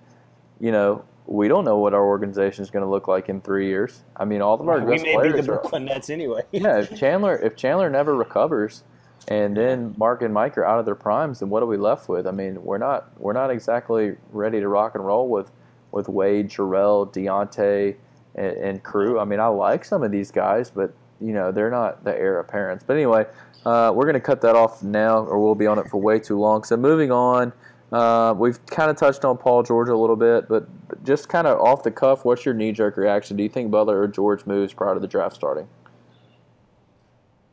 you 0.59 0.73
know 0.73 1.05
we 1.27 1.49
don't 1.49 1.65
know 1.65 1.79
what 1.79 1.95
our 1.95 2.05
organization 2.05 2.63
is 2.63 2.71
going 2.71 2.85
to 2.85 2.91
look 2.91 3.09
like 3.09 3.29
in 3.29 3.41
three 3.41 3.69
years. 3.69 4.03
I 4.17 4.25
mean, 4.25 4.43
all 4.43 4.55
of 4.55 4.69
our 4.69 4.81
we 4.85 4.93
best 4.93 5.05
may 5.05 5.11
be 5.11 5.13
the 5.13 5.31
players 5.31 5.49
are. 5.49 5.53
Brooklyn 5.59 5.85
Nets 5.85 6.11
anyway. 6.11 6.43
Yeah, 6.51 6.81
if 6.81 6.97
Chandler 6.97 7.37
if 7.37 7.57
Chandler 7.57 7.91
never 7.91 8.15
recovers, 8.15 8.83
and 9.29 9.57
then 9.57 9.95
Mark 9.97 10.23
and 10.23 10.35
Mike 10.35 10.59
are 10.59 10.65
out 10.65 10.79
of 10.79 10.85
their 10.85 10.95
primes, 10.95 11.41
then 11.41 11.49
what 11.49 11.63
are 11.63 11.67
we 11.67 11.77
left 11.77 12.09
with? 12.09 12.27
I 12.27 12.33
mean, 12.33 12.63
we're 12.63 12.79
not 12.79 13.11
we're 13.21 13.33
not 13.33 13.51
exactly 13.51 14.17
ready 14.31 14.61
to 14.61 14.69
rock 14.69 14.95
and 14.95 15.05
roll 15.05 15.29
with 15.29 15.51
with 15.93 16.09
Wade, 16.09 16.49
Jarell, 16.49 17.13
Deyonta, 17.13 17.95
and, 18.35 18.57
and 18.57 18.83
crew. 18.83 19.21
I 19.21 19.25
mean, 19.25 19.41
I 19.41 19.47
like 19.47 19.85
some 19.85 20.03
of 20.03 20.11
these 20.11 20.31
guys, 20.31 20.71
but 20.71 20.93
you 21.21 21.33
know 21.33 21.53
they're 21.53 21.71
not 21.71 22.05
the 22.05 22.17
heir 22.17 22.41
apparents. 22.41 22.85
But 22.85 22.95
anyway, 22.95 23.27
uh, 23.65 23.93
we're 23.95 24.05
going 24.05 24.15
to 24.15 24.21
cut 24.21 24.41
that 24.41 24.57
off 24.57 24.83
now, 24.83 25.19
or 25.19 25.39
we'll 25.43 25.55
be 25.55 25.67
on 25.67 25.79
it 25.79 25.89
for 25.89 26.01
way 26.01 26.19
too 26.19 26.39
long. 26.39 26.65
So 26.65 26.77
moving 26.77 27.11
on. 27.11 27.53
Uh, 27.93 28.33
we've 28.35 28.65
kind 28.67 28.91
of 28.91 28.97
touched 28.97 29.23
on 29.23 29.37
Paul 29.37 29.63
George 29.63 29.91
a 29.91 29.97
little 29.97 30.17
bit, 30.17 30.49
but 30.49 30.67
just 31.05 31.29
kind 31.29 31.47
of 31.47 31.61
off 31.61 31.83
the 31.83 31.91
cuff, 31.91 32.25
what's 32.25 32.43
your 32.43 32.55
knee 32.55 32.73
jerk 32.73 32.97
reaction? 32.97 33.37
Do 33.37 33.43
you 33.43 33.51
think 33.51 33.71
Butler 33.71 34.01
or 34.01 34.09
George 34.09 34.47
moves 34.47 34.73
prior 34.73 34.95
to 34.95 35.01
the 35.01 35.07
draft 35.07 35.35
starting? 35.35 35.69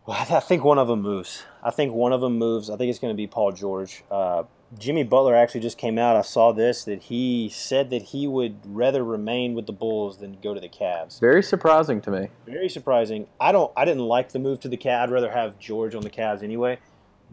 Well, 0.10 0.18
I 0.18 0.40
think 0.40 0.64
one 0.64 0.80
of 0.80 0.88
them 0.88 1.04
moves. 1.04 1.44
I 1.62 1.70
think 1.70 1.94
one 1.94 2.14
of 2.14 2.20
them 2.20 2.40
moves. 2.40 2.72
I 2.72 2.78
think 2.78 2.90
it's 2.90 2.98
going 2.98 3.14
to 3.14 3.16
be 3.16 3.28
Paul 3.28 3.52
George. 3.52 4.04
Uh, 4.10 4.42
Jimmy 4.76 5.04
Butler 5.04 5.36
actually 5.36 5.62
just 5.62 5.78
came 5.78 6.00
out. 6.00 6.16
I 6.16 6.24
saw 6.24 6.52
this 6.52 6.84
that 6.86 7.04
he 7.04 7.48
said 7.50 7.92
that 7.92 8.02
he 8.02 8.26
would 8.26 8.58
rather 8.66 9.04
remain 9.04 9.54
with 9.54 9.68
the 9.68 9.72
Bulls 9.72 10.18
than 10.18 10.40
go 10.42 10.56
to 10.56 10.60
the 10.60 10.68
Cavs. 10.68 11.20
Very 11.20 11.44
surprising 11.44 12.02
to 12.02 12.10
me. 12.10 12.30
Very 12.48 12.70
surprising. 12.70 13.28
I 13.40 13.52
don't. 13.52 13.72
I 13.78 13.86
didn't 13.86 14.02
like 14.02 14.32
the 14.32 14.40
move 14.40 14.60
to 14.62 14.68
the 14.68 14.78
Cavs. 14.78 15.04
I'd 15.04 15.12
rather 15.12 15.30
have 15.30 15.60
George 15.60 15.94
on 15.94 16.02
the 16.02 16.10
Cavs 16.10 16.42
anyway. 16.42 16.80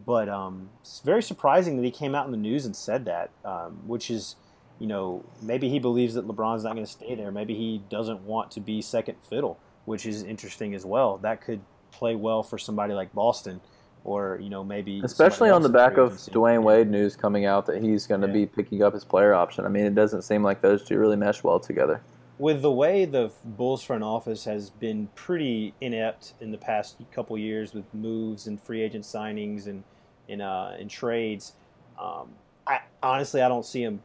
But 0.04 0.28
um, 0.28 0.68
it's 0.82 1.00
very 1.00 1.22
surprising 1.22 1.76
that 1.76 1.82
he 1.82 1.90
came 1.90 2.14
out 2.14 2.26
in 2.26 2.30
the 2.30 2.36
news 2.36 2.66
and 2.66 2.76
said 2.76 3.06
that, 3.06 3.30
um, 3.42 3.88
which 3.88 4.10
is, 4.10 4.36
you 4.78 4.86
know, 4.86 5.24
maybe 5.40 5.70
he 5.70 5.78
believes 5.78 6.12
that 6.12 6.28
LeBron's 6.28 6.64
not 6.64 6.74
going 6.74 6.84
to 6.84 6.92
stay 6.92 7.14
there. 7.14 7.32
Maybe 7.32 7.54
he 7.54 7.82
doesn't 7.88 8.20
want 8.20 8.50
to 8.50 8.60
be 8.60 8.82
second 8.82 9.16
fiddle, 9.30 9.58
which 9.86 10.04
is 10.04 10.22
interesting 10.22 10.74
as 10.74 10.84
well. 10.84 11.16
That 11.16 11.40
could 11.40 11.62
play 11.96 12.14
well 12.14 12.42
for 12.42 12.58
somebody 12.58 12.92
like 12.94 13.12
Boston 13.14 13.60
or 14.04 14.38
you 14.40 14.48
know 14.50 14.62
maybe 14.62 15.00
especially 15.04 15.50
on 15.50 15.62
the 15.62 15.68
back 15.68 15.96
of. 15.96 16.12
Dwyane 16.12 16.62
Wade 16.62 16.88
news 16.88 17.16
coming 17.16 17.44
out 17.46 17.66
that 17.66 17.82
he's 17.82 18.06
going 18.06 18.20
to 18.20 18.26
Yeah. 18.28 18.32
be 18.34 18.46
picking 18.46 18.82
up 18.82 18.92
his 18.94 19.04
player 19.04 19.34
option. 19.34 19.64
I 19.64 19.68
mean, 19.68 19.84
it 19.86 19.94
doesn't 19.94 20.22
seem 20.22 20.42
like 20.42 20.60
those 20.60 20.84
two 20.84 20.98
really 20.98 21.16
mesh 21.16 21.42
well 21.42 21.58
together. 21.58 22.00
with 22.38 22.60
the 22.60 22.70
way 22.70 23.06
the 23.06 23.30
Bulls 23.44 23.82
front 23.82 24.04
office 24.04 24.44
has 24.44 24.68
been 24.68 25.08
pretty 25.14 25.72
inept 25.80 26.34
in 26.42 26.50
the 26.52 26.58
past 26.58 26.96
couple 27.10 27.36
years 27.38 27.72
with 27.72 27.86
moves 27.94 28.46
and 28.46 28.60
free 28.60 28.82
agent 28.82 29.04
signings 29.04 29.66
and 29.66 29.82
and, 30.28 30.42
uh, 30.42 30.72
and 30.78 30.90
trades, 30.90 31.52
um, 32.00 32.28
I 32.66 32.80
honestly 33.02 33.40
I 33.42 33.48
don't 33.48 33.64
see 33.64 33.84
them. 33.84 34.02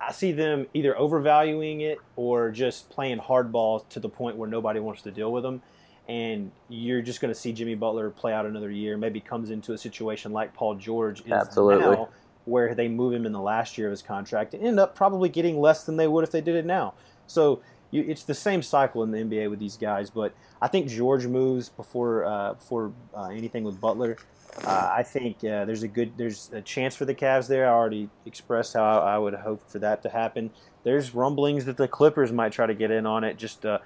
I 0.00 0.12
see 0.12 0.32
them 0.32 0.66
either 0.74 0.96
overvaluing 0.98 1.80
it 1.82 1.98
or 2.16 2.50
just 2.50 2.90
playing 2.90 3.18
hardball 3.18 3.88
to 3.90 4.00
the 4.00 4.08
point 4.08 4.36
where 4.36 4.48
nobody 4.48 4.80
wants 4.80 5.02
to 5.02 5.10
deal 5.12 5.30
with 5.32 5.42
them. 5.44 5.62
And 6.08 6.50
you're 6.68 7.02
just 7.02 7.20
going 7.20 7.32
to 7.32 7.38
see 7.38 7.52
Jimmy 7.52 7.74
Butler 7.74 8.10
play 8.10 8.32
out 8.32 8.44
another 8.44 8.70
year. 8.70 8.96
Maybe 8.96 9.20
comes 9.20 9.50
into 9.50 9.72
a 9.72 9.78
situation 9.78 10.32
like 10.32 10.52
Paul 10.52 10.74
George 10.74 11.20
is 11.24 11.32
Absolutely. 11.32 11.94
now, 11.94 12.08
where 12.44 12.74
they 12.74 12.88
move 12.88 13.12
him 13.12 13.24
in 13.24 13.32
the 13.32 13.40
last 13.40 13.78
year 13.78 13.86
of 13.86 13.92
his 13.92 14.02
contract 14.02 14.52
and 14.52 14.66
end 14.66 14.80
up 14.80 14.96
probably 14.96 15.28
getting 15.28 15.60
less 15.60 15.84
than 15.84 15.96
they 15.96 16.08
would 16.08 16.24
if 16.24 16.32
they 16.32 16.40
did 16.40 16.56
it 16.56 16.66
now. 16.66 16.94
So 17.28 17.62
you, 17.92 18.04
it's 18.08 18.24
the 18.24 18.34
same 18.34 18.62
cycle 18.62 19.04
in 19.04 19.12
the 19.12 19.18
NBA 19.18 19.48
with 19.48 19.60
these 19.60 19.76
guys. 19.76 20.10
But 20.10 20.34
I 20.60 20.66
think 20.66 20.88
George 20.88 21.26
moves 21.26 21.68
before 21.68 22.24
uh, 22.24 22.54
before 22.54 22.92
uh, 23.14 23.28
anything 23.28 23.62
with 23.62 23.80
Butler. 23.80 24.16
Uh, 24.64 24.92
I 24.96 25.02
think 25.02 25.38
uh, 25.38 25.64
there's 25.64 25.82
a 25.82 25.88
good 25.88 26.12
there's 26.16 26.50
a 26.52 26.60
chance 26.60 26.96
for 26.96 27.04
the 27.04 27.14
Cavs 27.14 27.46
there. 27.46 27.66
I 27.66 27.72
already 27.72 28.10
expressed 28.26 28.74
how 28.74 29.00
I 29.00 29.16
would 29.18 29.34
hope 29.34 29.70
for 29.70 29.78
that 29.78 30.02
to 30.02 30.08
happen. 30.08 30.50
There's 30.84 31.14
rumblings 31.14 31.64
that 31.66 31.76
the 31.76 31.88
Clippers 31.88 32.32
might 32.32 32.52
try 32.52 32.66
to 32.66 32.74
get 32.74 32.90
in 32.90 33.06
on 33.06 33.24
it 33.24 33.38
just 33.38 33.64
uh, 33.64 33.78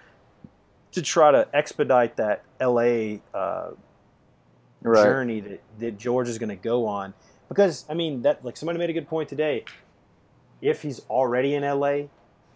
to 0.92 1.02
try 1.02 1.30
to 1.30 1.48
expedite 1.54 2.16
that 2.16 2.42
LA 2.60 3.18
uh, 3.34 3.70
Right. 4.82 5.02
journey 5.02 5.40
that, 5.40 5.62
that 5.80 5.98
George 5.98 6.28
is 6.28 6.38
going 6.38 6.50
to 6.50 6.54
go 6.56 6.86
on. 6.86 7.12
Because 7.48 7.84
I 7.88 7.94
mean 7.94 8.22
that 8.22 8.44
like 8.44 8.56
somebody 8.56 8.78
made 8.78 8.90
a 8.90 8.92
good 8.92 9.08
point 9.08 9.28
today. 9.28 9.64
If 10.60 10.82
he's 10.82 11.00
already 11.10 11.54
in 11.54 11.62
LA, 11.62 12.04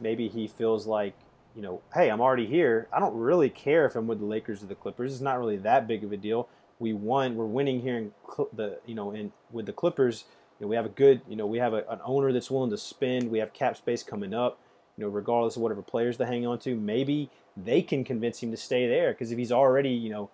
maybe 0.01 0.29
he 0.29 0.47
feels 0.49 0.87
like 0.87 1.14
you 1.57 1.62
know, 1.62 1.81
hey, 1.93 2.09
I'm 2.09 2.21
already 2.21 2.47
here. 2.47 2.87
I 2.93 3.01
don't 3.01 3.14
really 3.16 3.51
care 3.51 3.85
if 3.85 3.97
I'm 3.97 4.07
with 4.07 4.21
the 4.21 4.25
Lakers 4.25 4.62
or 4.62 4.66
the 4.66 4.75
Clippers. 4.77 5.12
It's 5.12 5.21
not 5.21 5.38
really 5.38 5.57
that 5.59 5.88
big 5.88 6.05
of 6.05 6.12
a 6.12 6.16
deal. 6.16 6.49
We 6.79 6.93
won. 6.93 7.35
We're 7.35 7.45
winning 7.47 7.81
here 7.81 7.99
in 7.99 8.12
Cl- 8.33 8.49
the 8.53 8.79
you 8.87 8.95
know 8.95 9.11
in 9.12 9.33
with 9.51 9.66
the 9.66 9.73
Clippers. 9.73 10.25
You 10.59 10.66
know, 10.66 10.69
we 10.71 10.77
have 10.77 10.87
a 10.87 10.90
good 10.90 11.23
you 11.29 11.37
know 11.37 11.47
we 11.47 11.59
have 11.59 11.73
a, 11.75 11.85
an 11.88 12.01
owner 12.05 12.33
that's 12.33 12.51
willing 12.51 12.71
to 12.71 12.79
spend. 12.79 13.31
We 13.31 13.38
have 13.40 13.53
cap 13.53 13.77
space 13.77 14.03
coming 14.03 14.33
up. 14.35 14.59
You 15.01 15.07
know, 15.07 15.13
regardless 15.13 15.57
of 15.57 15.63
whatever 15.63 15.81
players 15.81 16.19
they 16.19 16.27
hang 16.27 16.47
on 16.47 16.59
to, 16.59 16.77
maybe 16.77 17.31
they 17.57 17.81
can 17.81 18.05
convince 18.05 18.43
him 18.43 18.51
to 18.51 18.57
stay 18.59 18.87
there. 18.87 19.13
Because 19.13 19.33
if 19.33 19.39
he's 19.39 19.51
already 19.51 19.89
you 19.89 20.11
know 20.11 20.29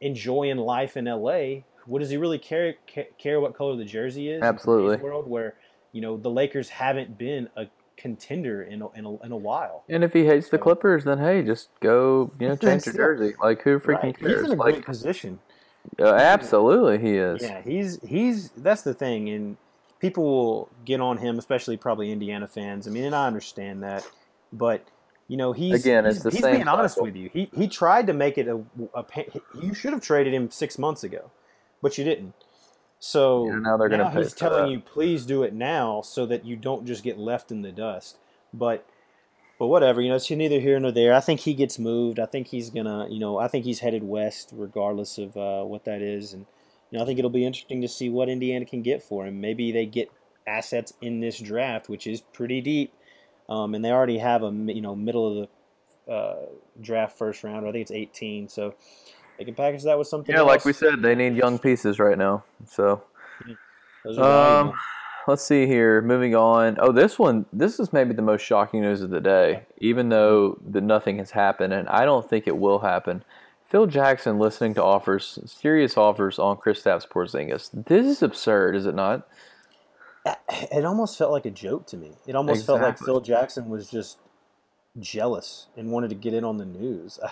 enjoying 0.00 0.58
life 0.58 0.96
in 0.96 1.06
LA, 1.06 1.62
what 1.86 1.98
does 1.98 2.10
he 2.10 2.16
really 2.16 2.38
care 2.38 2.76
care 3.18 3.40
what 3.40 3.56
color 3.56 3.74
the 3.74 3.84
jersey 3.84 4.30
is? 4.30 4.44
Absolutely. 4.44 4.98
world 4.98 5.26
where 5.28 5.56
you 5.90 6.00
know 6.00 6.16
the 6.16 6.30
Lakers 6.30 6.68
haven't 6.68 7.18
been 7.18 7.48
a 7.56 7.66
contender 7.96 8.62
in 8.62 8.80
a, 8.80 8.90
in 8.92 9.04
a, 9.06 9.22
in 9.24 9.32
a 9.32 9.36
while. 9.36 9.82
And 9.88 10.04
if 10.04 10.12
he 10.12 10.24
hates 10.24 10.50
the 10.50 10.58
Clippers, 10.58 11.02
then 11.02 11.18
hey, 11.18 11.42
just 11.42 11.68
go, 11.80 12.30
you 12.38 12.46
know, 12.46 12.56
change 12.62 12.86
your 12.86 12.94
jersey. 12.94 13.34
Like 13.42 13.62
who 13.62 13.80
freaking 13.80 14.02
Right. 14.02 14.20
cares? 14.20 14.42
He's 14.42 14.52
in 14.52 14.58
a 14.58 14.62
like, 14.62 14.74
great 14.74 14.86
position. 14.86 15.40
uh, 15.98 16.14
absolutely, 16.14 16.98
he 16.98 17.16
is. 17.16 17.42
Yeah, 17.42 17.60
he's 17.62 17.98
he's 18.04 18.50
that's 18.50 18.82
the 18.82 18.94
thing, 18.94 19.28
and 19.30 19.56
people 20.00 20.24
will 20.24 20.68
get 20.84 21.00
on 21.00 21.18
him, 21.18 21.38
especially 21.38 21.76
probably 21.76 22.12
Indiana 22.12 22.46
fans. 22.46 22.86
I 22.86 22.90
mean, 22.90 23.04
and 23.04 23.14
I 23.14 23.26
understand 23.26 23.82
that, 23.82 24.06
but 24.52 24.86
you 25.28 25.36
know, 25.36 25.52
he's 25.52 25.84
Again, 25.84 26.04
he's, 26.04 26.22
he's 26.22 26.42
being 26.42 26.68
honest 26.68 27.00
with 27.00 27.16
you. 27.16 27.30
He 27.32 27.50
he 27.56 27.66
tried 27.66 28.06
to 28.06 28.12
make 28.12 28.38
it 28.38 28.46
a, 28.46 28.60
a 28.94 29.04
you 29.60 29.74
should 29.74 29.92
have 29.92 30.02
traded 30.02 30.32
him 30.32 30.50
six 30.50 30.78
months 30.78 31.02
ago, 31.02 31.30
but 31.82 31.98
you 31.98 32.04
didn't. 32.04 32.34
So 32.98 33.48
Yeah, 33.48 33.58
now 33.58 33.76
they're 33.76 33.88
gonna 33.88 34.10
pay 34.10 34.22
he's 34.22 34.34
telling 34.34 34.70
you, 34.70 34.80
please 34.80 35.26
do 35.26 35.42
it 35.42 35.52
now, 35.52 36.00
so 36.02 36.26
that 36.26 36.44
you 36.44 36.56
don't 36.56 36.86
just 36.86 37.02
get 37.02 37.18
left 37.18 37.50
in 37.50 37.62
the 37.62 37.72
dust. 37.72 38.16
But 38.54 38.86
but 39.58 39.66
whatever, 39.66 40.00
you 40.00 40.10
know, 40.10 40.16
it's 40.16 40.30
neither 40.30 40.60
here 40.60 40.78
nor 40.78 40.92
there. 40.92 41.14
I 41.14 41.20
think 41.20 41.40
he 41.40 41.54
gets 41.54 41.78
moved. 41.78 42.20
I 42.20 42.26
think 42.26 42.48
he's 42.48 42.70
gonna, 42.70 43.08
you 43.08 43.18
know, 43.18 43.38
I 43.38 43.48
think 43.48 43.64
he's 43.64 43.80
headed 43.80 44.04
west, 44.04 44.50
regardless 44.52 45.18
of 45.18 45.36
uh, 45.36 45.64
what 45.64 45.84
that 45.84 46.02
is, 46.02 46.32
and 46.32 46.46
you 46.90 46.98
know, 46.98 47.02
I 47.02 47.06
think 47.06 47.18
it'll 47.18 47.30
be 47.30 47.44
interesting 47.44 47.82
to 47.82 47.88
see 47.88 48.08
what 48.08 48.28
Indiana 48.28 48.64
can 48.64 48.82
get 48.82 49.02
for 49.02 49.26
him. 49.26 49.40
Maybe 49.40 49.72
they 49.72 49.86
get 49.86 50.10
assets 50.46 50.92
in 51.00 51.20
this 51.20 51.38
draft, 51.38 51.88
which 51.88 52.06
is 52.06 52.20
pretty 52.20 52.60
deep, 52.60 52.92
um, 53.48 53.74
and 53.74 53.84
they 53.84 53.90
already 53.90 54.18
have 54.18 54.42
a 54.42 54.50
you 54.50 54.80
know 54.80 54.94
middle 54.94 55.42
of 55.42 55.48
the 56.06 56.12
uh, 56.12 56.36
draft 56.80 57.18
first 57.18 57.42
round. 57.42 57.66
I 57.66 57.72
think 57.72 57.82
it's 57.82 57.90
18, 57.90 58.48
so 58.48 58.74
they 59.38 59.44
can 59.44 59.54
package 59.54 59.82
that 59.84 59.98
with 59.98 60.06
something. 60.06 60.34
Yeah, 60.34 60.42
like 60.42 60.64
we 60.64 60.72
said, 60.72 61.02
they 61.02 61.14
need 61.14 61.34
young 61.34 61.58
pieces 61.58 61.98
right 61.98 62.16
now. 62.16 62.44
So, 62.68 63.02
Those 64.04 64.18
are 64.18 64.22
valuable. 64.22 64.70
um, 64.70 64.78
let's 65.26 65.42
see 65.44 65.66
here. 65.66 66.00
Moving 66.00 66.36
on. 66.36 66.76
Oh, 66.80 66.92
this 66.92 67.18
one. 67.18 67.46
This 67.52 67.80
is 67.80 67.92
maybe 67.92 68.14
the 68.14 68.22
most 68.22 68.42
shocking 68.42 68.80
news 68.82 69.02
of 69.02 69.10
the 69.10 69.20
day, 69.20 69.64
even 69.78 70.08
though 70.08 70.58
that 70.68 70.82
nothing 70.82 71.18
has 71.18 71.32
happened, 71.32 71.72
and 71.72 71.88
I 71.88 72.04
don't 72.04 72.28
think 72.28 72.46
it 72.46 72.56
will 72.56 72.78
happen. 72.78 73.24
Phil 73.68 73.86
Jackson 73.86 74.38
listening 74.38 74.74
to 74.74 74.82
offers, 74.82 75.38
serious 75.46 75.96
offers 75.96 76.38
on 76.38 76.56
Kristaps 76.56 77.06
Porzingis. 77.08 77.70
This 77.86 78.06
is 78.06 78.22
absurd, 78.22 78.76
is 78.76 78.86
it 78.86 78.94
not? 78.94 79.26
it 80.50 80.84
almost 80.84 81.18
felt 81.18 81.32
like 81.32 81.46
a 81.46 81.50
joke 81.50 81.86
to 81.88 81.96
me. 81.96 82.12
It 82.26 82.34
almost 82.34 82.66
felt 82.66 82.80
like 82.80 82.98
Phil 82.98 83.20
Jackson 83.20 83.68
was 83.68 83.90
just 83.90 84.18
jealous 84.98 85.66
and 85.76 85.90
wanted 85.90 86.10
to 86.10 86.16
get 86.16 86.34
in 86.34 86.44
on 86.44 86.58
the 86.58 86.64
news. 86.64 87.18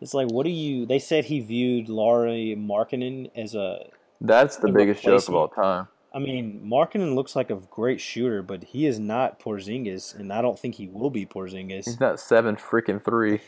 It's 0.00 0.14
like, 0.14 0.30
what 0.30 0.44
do 0.44 0.50
you? 0.50 0.86
They 0.86 0.98
said 0.98 1.26
he 1.26 1.40
viewed 1.40 1.88
Lauri 1.88 2.56
Markkanen 2.58 3.30
as 3.36 3.54
a. 3.54 3.86
That's 4.20 4.56
the 4.56 4.68
A 4.68 4.72
biggest 4.72 5.02
joke 5.02 5.28
of 5.28 5.34
all 5.34 5.48
time. 5.48 5.88
I 6.12 6.18
mean, 6.18 6.62
Markkanen 6.64 7.14
looks 7.14 7.36
like 7.36 7.50
a 7.50 7.56
great 7.70 8.00
shooter, 8.00 8.42
but 8.42 8.64
he 8.64 8.86
is 8.86 8.98
not 8.98 9.38
Porzingis, 9.38 10.18
and 10.18 10.32
I 10.32 10.40
don't 10.40 10.58
think 10.58 10.76
he 10.76 10.88
will 10.88 11.10
be 11.10 11.26
Porzingis. 11.26 11.84
He's 11.84 12.00
not 12.00 12.18
seven 12.18 12.56
freaking 12.56 13.04
three. 13.04 13.40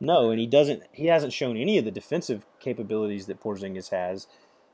No, 0.00 0.30
and 0.30 0.38
he 0.38 0.46
doesn't. 0.46 0.84
He 0.92 1.06
hasn't 1.06 1.32
shown 1.32 1.56
any 1.56 1.78
of 1.78 1.84
the 1.84 1.90
defensive 1.90 2.46
capabilities 2.60 3.26
that 3.26 3.40
Porzingis 3.40 3.90
has. 3.90 4.26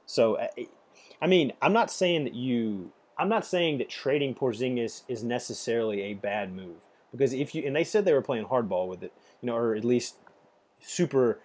So, 0.07 0.39
I- 0.39 1.27
mean, 1.27 1.53
I'm 1.63 1.73
not 1.73 1.91
saying 1.91 2.25
that 2.25 2.35
you. 2.35 2.93
I'm 3.17 3.29
not 3.29 3.47
saying 3.47 3.79
that 3.79 3.89
trading 3.89 4.35
Porzingis 4.35 5.03
is 5.09 5.23
necessarily 5.23 6.03
a 6.03 6.15
bad 6.15 6.53
move 6.53 6.77
because 7.13 7.33
if 7.33 7.55
you 7.55 7.63
and 7.65 7.75
they 7.75 7.85
said 7.85 8.05
they 8.05 8.13
were 8.13 8.21
playing 8.21 8.47
hardball 8.47 8.89
with 8.89 9.03
it, 9.03 9.13
you 9.41 9.47
know, 9.47 9.57
or 9.57 9.75
at 9.75 9.85
least 9.85 10.17
super, 10.81 11.39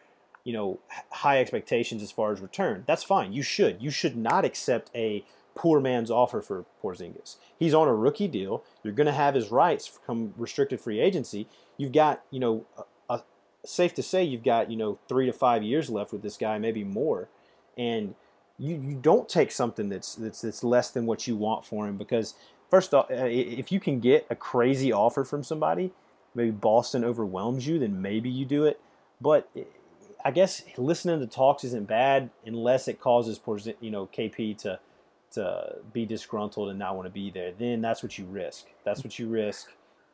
you 0.44 0.52
know, 0.52 0.80
high 1.12 1.40
expectations 1.40 2.02
as 2.02 2.12
far 2.12 2.32
as 2.34 2.42
return. 2.42 2.84
That's 2.88 3.04
fine. 3.04 3.34
You 3.34 3.44
should. 3.44 3.82
You 3.82 3.92
should 3.92 4.18
not 4.18 4.46
accept 4.46 4.90
a 4.96 5.24
poor 5.54 5.80
man's 5.80 6.10
offer 6.10 6.42
for 6.42 6.66
Porzingis. 6.84 7.36
He's 7.58 7.74
on 7.74 7.88
a 7.88 7.94
rookie 7.94 8.28
deal. 8.28 8.64
You're 8.84 8.94
going 8.94 9.08
to 9.08 9.14
have 9.14 9.36
his 9.36 9.52
rights 9.52 10.00
come 10.08 10.34
restricted 10.38 10.82
free 10.82 11.00
agency. 11.00 11.48
You've 11.78 11.92
got, 11.92 12.24
you 12.32 12.40
know, 12.40 12.66
safe 13.66 13.94
to 13.96 14.04
say 14.04 14.24
you've 14.24 14.44
got, 14.44 14.72
you 14.72 14.78
know, 14.78 15.00
three 15.08 15.26
to 15.26 15.34
five 15.34 15.64
years 15.64 15.90
left 15.90 16.12
with 16.12 16.22
this 16.22 16.38
guy, 16.38 16.58
maybe 16.58 16.84
more, 16.84 17.30
and 17.78 18.16
you, 18.58 18.76
you 18.76 18.94
don't 18.96 19.30
take 19.30 19.52
something 19.52 19.90
that's 19.90 20.16
that's 20.16 20.42
that's 20.42 20.64
less 20.64 20.92
than 20.92 21.06
what 21.06 21.28
you 21.28 21.36
want 21.36 21.66
for 21.66 21.88
him 21.88 21.98
because 21.98 22.36
first 22.70 22.94
off, 22.94 23.10
uh, 23.10 23.26
if 23.26 23.72
you 23.72 23.80
can 23.80 24.00
get 24.00 24.26
a 24.30 24.36
crazy 24.36 24.92
offer 24.92 25.24
from 25.24 25.44
somebody, 25.44 25.92
maybe 26.36 26.52
Boston 26.52 27.04
overwhelms 27.04 27.66
you, 27.66 27.80
then 27.80 28.02
maybe 28.02 28.30
you 28.30 28.46
do 28.46 28.66
it. 28.66 28.80
But 29.22 29.50
I 30.24 30.32
guess 30.32 30.64
listening 30.78 31.20
to 31.20 31.28
talks 31.28 31.64
isn't 31.64 31.88
bad 31.88 32.30
unless 32.46 32.88
it 32.88 33.00
causes 33.00 33.40
you 33.80 33.92
know 33.92 34.08
KP 34.08 34.58
to 34.60 34.80
to 35.32 35.76
be 35.94 36.06
disgruntled 36.06 36.70
and 36.70 36.80
not 36.80 36.96
want 36.96 37.06
to 37.06 37.12
be 37.12 37.30
there. 37.30 37.52
Then 37.58 37.82
that's 37.82 38.02
what 38.02 38.18
you 38.18 38.26
risk. 38.26 38.66
That's 38.84 39.04
what 39.04 39.20
you 39.20 39.28
risk 39.28 39.70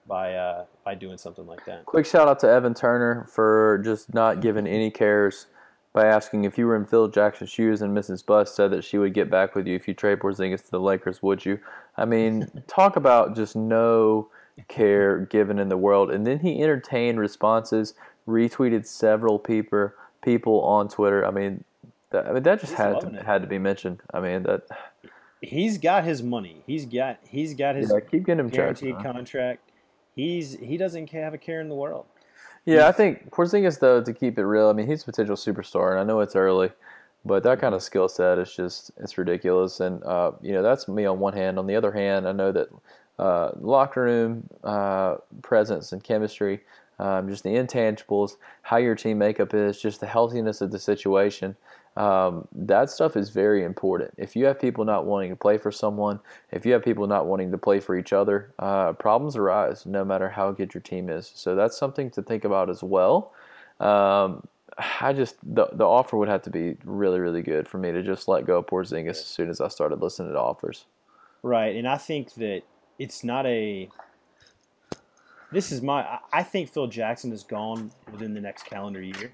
by 0.08 0.34
uh, 0.34 0.65
by 0.84 0.96
doing 0.96 1.18
something 1.18 1.46
like 1.48 1.65
that. 1.65 1.86
Quick 1.86 2.06
shout 2.06 2.28
out 2.28 2.39
to 2.39 2.50
Evan 2.50 2.74
Turner 2.74 3.28
for 3.32 3.82
just 3.84 4.13
not 4.13 4.41
giving 4.41 4.68
any 4.68 4.91
cares 4.91 5.48
by 5.94 6.06
asking 6.06 6.44
if 6.44 6.58
you 6.58 6.68
were 6.68 6.76
in 6.76 6.86
Phil 6.86 7.08
Jackson's 7.08 7.50
shoes 7.50 7.82
and 7.82 7.98
Mrs. 7.98 8.26
Buss 8.26 8.54
said 8.54 8.70
that 8.72 8.84
she 8.84 8.98
would 8.98 9.13
get 9.13 9.32
back 9.32 9.56
with 9.56 9.65
you 9.65 9.76
if 9.76 9.88
you 9.88 9.94
trade 9.94 10.20
Porzingis 10.20 10.65
to 10.65 10.72
the 10.72 10.80
Lakers, 10.80 11.24
would 11.24 11.46
you? 11.46 11.58
I 11.96 12.04
mean, 12.04 12.50
talk 12.68 12.98
about 12.98 13.36
just 13.36 13.56
no 13.56 14.28
care 14.68 15.20
given 15.20 15.58
in 15.58 15.70
the 15.70 15.78
world. 15.78 16.12
And 16.12 16.28
then 16.28 16.39
he 16.39 16.62
entertained 16.62 17.20
responses, 17.20 17.94
retweeted 18.28 18.86
several 18.86 19.39
people 19.39 19.91
people 20.22 20.62
on 20.62 20.89
Twitter. 20.89 21.26
I 21.26 21.32
mean, 21.32 21.63
that, 22.12 22.28
I 22.28 22.34
mean 22.34 22.44
that 22.44 22.60
just 22.60 22.74
He's 22.74 22.78
had 22.78 23.00
to, 23.02 23.08
it. 23.08 23.26
had 23.26 23.41
to 23.41 23.48
be 23.48 23.58
mentioned. 23.58 24.02
I 24.13 24.20
mean 24.20 24.44
that 24.44 24.63
he's 25.41 25.78
got 25.78 26.04
his 26.04 26.22
money. 26.22 26.62
He's 26.68 26.86
got 26.86 27.20
he's 27.28 27.54
got 27.54 27.76
his 27.76 27.91
Yeah, 27.94 28.00
keep 28.00 28.26
getting 28.26 28.39
him 28.39 28.50
guaranteed 28.50 28.96
man. 28.96 29.04
contract. 29.04 29.64
He's 30.15 30.58
he 30.60 30.78
doesn't 30.78 31.10
have 31.12 31.34
a 31.34 31.38
care 31.38 31.62
in 31.62 31.69
the 31.69 31.75
world. 31.75 32.06
Yeah, 32.65 32.88
I 32.88 32.91
think 32.91 33.32
Porzingis 33.32 33.80
though 33.80 34.01
to 34.01 34.13
keep 34.13 34.39
it 34.39 34.45
real. 34.45 34.69
I 34.69 34.73
mean, 34.73 34.88
he's 34.88 35.04
a 35.04 35.06
potential 35.06 35.36
superstar, 35.36 35.91
and 35.91 35.99
I 35.99 36.04
know 36.04 36.19
it's 36.21 36.36
early, 36.36 36.71
but 37.23 37.43
that 37.43 37.60
kind 37.60 37.75
of 37.75 37.84
skill 37.84 38.08
set 38.08 38.39
is 38.39 38.56
just 38.56 38.91
it's 38.97 39.17
ridiculous. 39.17 39.80
And 39.80 40.04
uh, 40.04 40.32
you 40.41 40.54
know, 40.54 40.63
that's 40.63 40.88
me 40.88 41.06
on 41.06 41.19
one 41.19 41.34
hand. 41.34 41.60
On 41.60 41.67
the 41.67 41.75
other 41.75 41.91
hand, 41.91 42.28
I 42.28 42.32
know 42.32 42.51
that 42.51 42.69
uh, 43.19 43.51
locker 43.60 44.04
room 44.04 44.49
uh, 44.63 45.15
presence 45.41 45.91
and 45.91 46.04
chemistry, 46.04 46.62
um, 46.99 47.30
just 47.30 47.43
the 47.43 47.49
intangibles, 47.49 48.38
how 48.62 48.78
your 48.78 48.95
team 48.95 49.17
makeup 49.17 49.54
is, 49.54 49.80
just 49.80 49.99
the 49.99 50.08
healthiness 50.08 50.62
of 50.62 50.71
the 50.71 50.80
situation. 50.80 51.56
Um, 51.95 52.47
that 52.53 52.89
stuff 52.89 53.15
is 53.15 53.29
very 53.29 53.63
important. 53.63 54.13
If 54.17 54.36
you 54.36 54.45
have 54.45 54.60
people 54.60 54.84
not 54.84 55.05
wanting 55.05 55.29
to 55.29 55.36
play 55.36 55.58
for 55.58 55.71
someone, 55.71 56.19
if 56.51 56.65
you 56.65 56.73
have 56.73 56.84
people 56.84 57.08
not 57.08 57.25
wanting 57.25 57.51
to 57.51 57.58
play 57.58 57.79
for 57.79 57.97
each 57.97 58.12
other, 58.12 58.53
uh, 58.60 58.93
problems 58.93 59.38
arise 59.38 59.86
no 59.86 60.03
matter 60.03 60.27
how 60.29 60.51
good 60.51 60.73
your 60.73 60.81
team 60.81 61.10
is. 61.10 61.31
So 61.34 61.55
that's 61.55 61.77
something 61.77 62.10
to 62.12 62.21
think 62.21 62.43
about 62.43 62.69
as 62.69 62.84
well. 62.84 63.31
Um, 63.79 64.45
I 64.77 65.13
just 65.13 65.38
the 65.43 65.67
the 65.71 65.86
offer 65.86 66.17
would 66.17 66.27
have 66.27 66.41
to 66.43 66.49
be 66.49 66.75
really 66.84 67.19
really 67.19 67.41
good 67.41 67.65
for 67.67 67.77
me 67.77 67.93
to 67.93 68.03
just 68.03 68.27
let 68.27 68.45
go 68.45 68.58
of 68.58 68.65
Porzingis 68.65 69.10
as 69.12 69.25
soon 69.25 69.49
as 69.49 69.62
I 69.62 69.69
started 69.69 70.01
listening 70.01 70.34
to 70.34 70.39
offers. 70.39 70.86
Right, 71.43 71.75
and 71.75 71.88
I 71.88 71.97
think 71.97 72.34
that 72.34 72.63
it's 72.99 73.23
not 73.23 73.45
a. 73.45 73.89
This 75.51 75.71
is 75.71 75.81
my. 75.81 76.01
I- 76.01 76.19
I 76.34 76.43
think 76.43 76.69
Phil 76.69 76.88
Jackson 76.88 77.31
is 77.31 77.43
gone 77.43 77.91
within 78.12 78.34
the 78.34 78.41
next 78.41 78.63
calendar 78.63 79.01
year. 79.01 79.31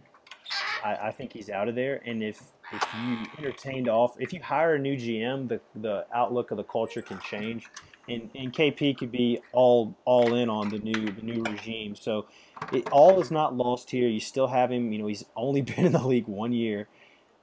I, 0.84 1.08
I 1.08 1.12
think 1.12 1.34
he's 1.34 1.50
out 1.50 1.68
of 1.68 1.76
there, 1.76 2.02
and 2.06 2.24
if 2.24 2.42
if 2.74 2.84
you 3.04 3.18
entertained 3.38 3.90
off, 3.90 4.16
if 4.20 4.34
you 4.34 4.42
hire 4.42 4.76
a 4.76 4.80
new 4.80 4.96
GM, 4.96 5.48
the 5.48 5.60
the 5.76 6.06
outlook 6.14 6.52
of 6.52 6.58
the 6.58 6.64
culture 6.64 7.02
can 7.02 7.20
change, 7.20 7.68
and 8.10 8.30
and 8.36 8.54
KP 8.54 8.98
could 8.98 9.12
be 9.12 9.40
all 9.52 9.96
all 10.06 10.36
in 10.36 10.50
on 10.50 10.70
the 10.70 10.80
new 10.80 11.12
the 11.12 11.22
new 11.22 11.44
regime. 11.44 11.96
So, 11.96 12.26
it, 12.72 12.90
all 12.92 13.20
is 13.22 13.32
not 13.32 13.56
lost 13.56 13.90
here. 13.92 14.08
You 14.08 14.20
still 14.20 14.48
have 14.48 14.72
him. 14.72 14.92
You 14.92 15.00
know, 15.00 15.08
he's 15.08 15.26
only 15.36 15.62
been 15.62 15.86
in 15.86 15.92
the 15.92 16.06
league 16.06 16.28
one 16.28 16.54
year. 16.54 16.88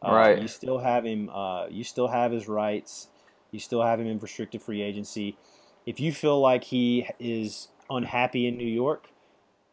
Uh, 0.04 0.12
Right. 0.12 0.42
You 0.42 0.48
still 0.48 0.78
have 0.78 1.04
him. 1.04 1.28
Uh, 1.30 1.66
you 1.68 1.84
still 1.84 2.08
have 2.08 2.32
his 2.32 2.48
rights. 2.48 3.08
You 3.50 3.60
still 3.60 3.82
have 3.82 4.00
him 4.00 4.06
in 4.06 4.18
restricted 4.18 4.62
free 4.62 4.82
agency. 4.82 5.36
If 5.86 6.00
you 6.00 6.12
feel 6.12 6.38
like 6.40 6.64
he 6.64 7.08
is 7.18 7.68
unhappy 7.88 8.46
in 8.46 8.56
New 8.58 8.66
York 8.66 9.08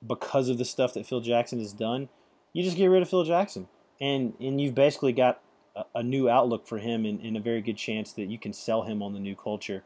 because 0.05 0.49
of 0.49 0.57
the 0.57 0.65
stuff 0.65 0.93
that 0.93 1.05
Phil 1.05 1.19
Jackson 1.19 1.59
has 1.59 1.73
done, 1.73 2.09
you 2.55 2.63
just 2.63 2.77
get 2.77 2.85
rid 2.87 3.01
of 3.01 3.09
Phil 3.09 3.25
Jackson, 3.25 3.67
and 3.99 4.33
and 4.39 4.61
you've 4.61 4.73
basically 4.73 5.11
got 5.11 5.41
a, 5.75 5.83
a 5.95 6.03
new 6.03 6.29
outlook 6.29 6.65
for 6.65 6.77
him, 6.77 7.05
and, 7.05 7.19
and 7.19 7.35
a 7.35 7.41
very 7.41 7.61
good 7.61 7.75
chance 7.75 8.13
that 8.13 8.29
you 8.29 8.39
can 8.39 8.53
sell 8.53 8.83
him 8.83 9.03
on 9.03 9.11
the 9.13 9.19
new 9.19 9.35
culture, 9.35 9.83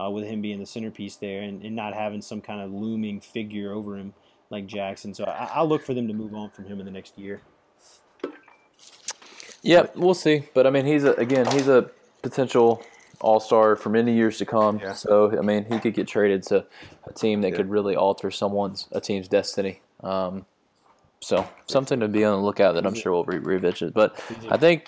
uh, 0.00 0.08
with 0.08 0.24
him 0.24 0.40
being 0.40 0.60
the 0.60 0.66
centerpiece 0.66 1.16
there, 1.16 1.42
and, 1.42 1.64
and 1.64 1.74
not 1.74 1.92
having 1.92 2.22
some 2.22 2.40
kind 2.40 2.60
of 2.60 2.72
looming 2.72 3.20
figure 3.20 3.72
over 3.72 3.96
him 3.96 4.14
like 4.48 4.64
Jackson. 4.66 5.12
So 5.12 5.24
I, 5.24 5.50
I 5.56 5.62
look 5.64 5.82
for 5.82 5.92
them 5.92 6.06
to 6.06 6.14
move 6.14 6.34
on 6.34 6.50
from 6.50 6.66
him 6.66 6.78
in 6.78 6.86
the 6.86 6.92
next 6.92 7.18
year. 7.18 7.42
Yep, 9.62 9.96
we'll 9.96 10.14
see. 10.14 10.44
But 10.54 10.68
I 10.68 10.70
mean, 10.70 10.86
he's 10.86 11.02
a, 11.02 11.14
again, 11.14 11.50
he's 11.50 11.66
a 11.66 11.90
potential 12.22 12.84
all 13.20 13.40
star 13.40 13.74
for 13.74 13.88
many 13.88 14.14
years 14.14 14.38
to 14.38 14.46
come. 14.46 14.78
Yeah. 14.78 14.92
So 14.92 15.36
I 15.36 15.40
mean, 15.40 15.64
he 15.64 15.80
could 15.80 15.94
get 15.94 16.06
traded 16.06 16.44
to 16.44 16.64
a 17.08 17.12
team 17.12 17.40
that 17.40 17.50
Yeah. 17.50 17.56
could 17.56 17.70
really 17.70 17.96
alter 17.96 18.30
someone's 18.30 18.86
a 18.92 19.00
team's 19.00 19.26
destiny. 19.26 19.80
Um, 20.00 20.46
so 21.24 21.48
something 21.66 22.00
to 22.00 22.08
be 22.08 22.24
on 22.24 22.38
the 22.38 22.44
lookout 22.44 22.72
that 22.74 22.86
I'm 22.86 22.94
sure 22.94 23.12
we'll 23.12 23.24
re- 23.24 23.38
revisit. 23.38 23.94
But 23.94 24.20
I 24.50 24.56
think, 24.56 24.86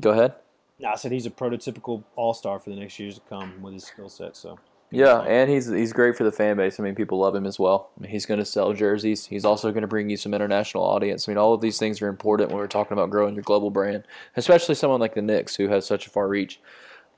go 0.00 0.10
ahead. 0.10 0.34
No, 0.78 0.90
I 0.90 0.96
said 0.96 1.12
he's 1.12 1.26
a 1.26 1.30
prototypical 1.30 2.04
all 2.16 2.34
star 2.34 2.58
for 2.58 2.70
the 2.70 2.76
next 2.76 2.98
years 2.98 3.14
to 3.14 3.20
come 3.28 3.62
with 3.62 3.74
his 3.74 3.84
skill 3.84 4.08
set. 4.08 4.36
So 4.36 4.58
Yeah, 4.90 5.20
and 5.20 5.50
he's 5.50 5.68
he's 5.68 5.92
great 5.92 6.16
for 6.16 6.24
the 6.24 6.32
fan 6.32 6.56
base. 6.56 6.78
I 6.78 6.82
mean, 6.82 6.94
people 6.94 7.18
love 7.18 7.34
him 7.34 7.46
as 7.46 7.58
well. 7.58 7.90
I 7.96 8.02
mean, 8.02 8.10
he's 8.10 8.26
going 8.26 8.40
to 8.40 8.44
sell 8.44 8.72
jerseys. 8.72 9.26
He's 9.26 9.44
also 9.44 9.70
going 9.70 9.82
to 9.82 9.88
bring 9.88 10.10
you 10.10 10.16
some 10.16 10.34
international 10.34 10.84
audience. 10.84 11.26
I 11.28 11.30
mean, 11.30 11.38
all 11.38 11.54
of 11.54 11.60
these 11.60 11.78
things 11.78 12.02
are 12.02 12.08
important 12.08 12.50
when 12.50 12.58
we're 12.58 12.66
talking 12.66 12.92
about 12.92 13.10
growing 13.10 13.34
your 13.34 13.42
global 13.42 13.70
brand, 13.70 14.04
especially 14.36 14.74
someone 14.74 15.00
like 15.00 15.14
the 15.14 15.22
Knicks 15.22 15.56
who 15.56 15.68
has 15.68 15.86
such 15.86 16.06
a 16.06 16.10
far 16.10 16.28
reach. 16.28 16.60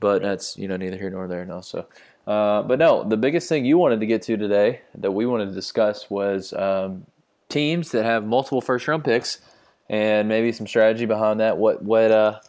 But 0.00 0.22
that's 0.22 0.56
you 0.56 0.68
know 0.68 0.76
neither 0.76 0.96
here 0.96 1.10
nor 1.10 1.26
there 1.26 1.44
now. 1.44 1.60
So, 1.62 1.86
uh, 2.26 2.62
but 2.62 2.78
no, 2.78 3.02
the 3.02 3.16
biggest 3.16 3.48
thing 3.48 3.64
you 3.64 3.76
wanted 3.78 3.98
to 3.98 4.06
get 4.06 4.22
to 4.22 4.36
today 4.36 4.82
that 4.94 5.10
we 5.10 5.26
wanted 5.26 5.46
to 5.46 5.54
discuss 5.54 6.08
was 6.08 6.52
um, 6.52 7.04
teams 7.48 7.90
that 7.92 8.04
have 8.04 8.24
multiple 8.24 8.60
first 8.60 8.86
round 8.88 9.04
picks 9.04 9.40
and 9.88 10.28
maybe 10.28 10.52
some 10.52 10.66
strategy 10.66 11.06
behind 11.06 11.40
that. 11.40 11.58
What 11.58 11.82
what 11.82 12.10
uh, 12.10 12.40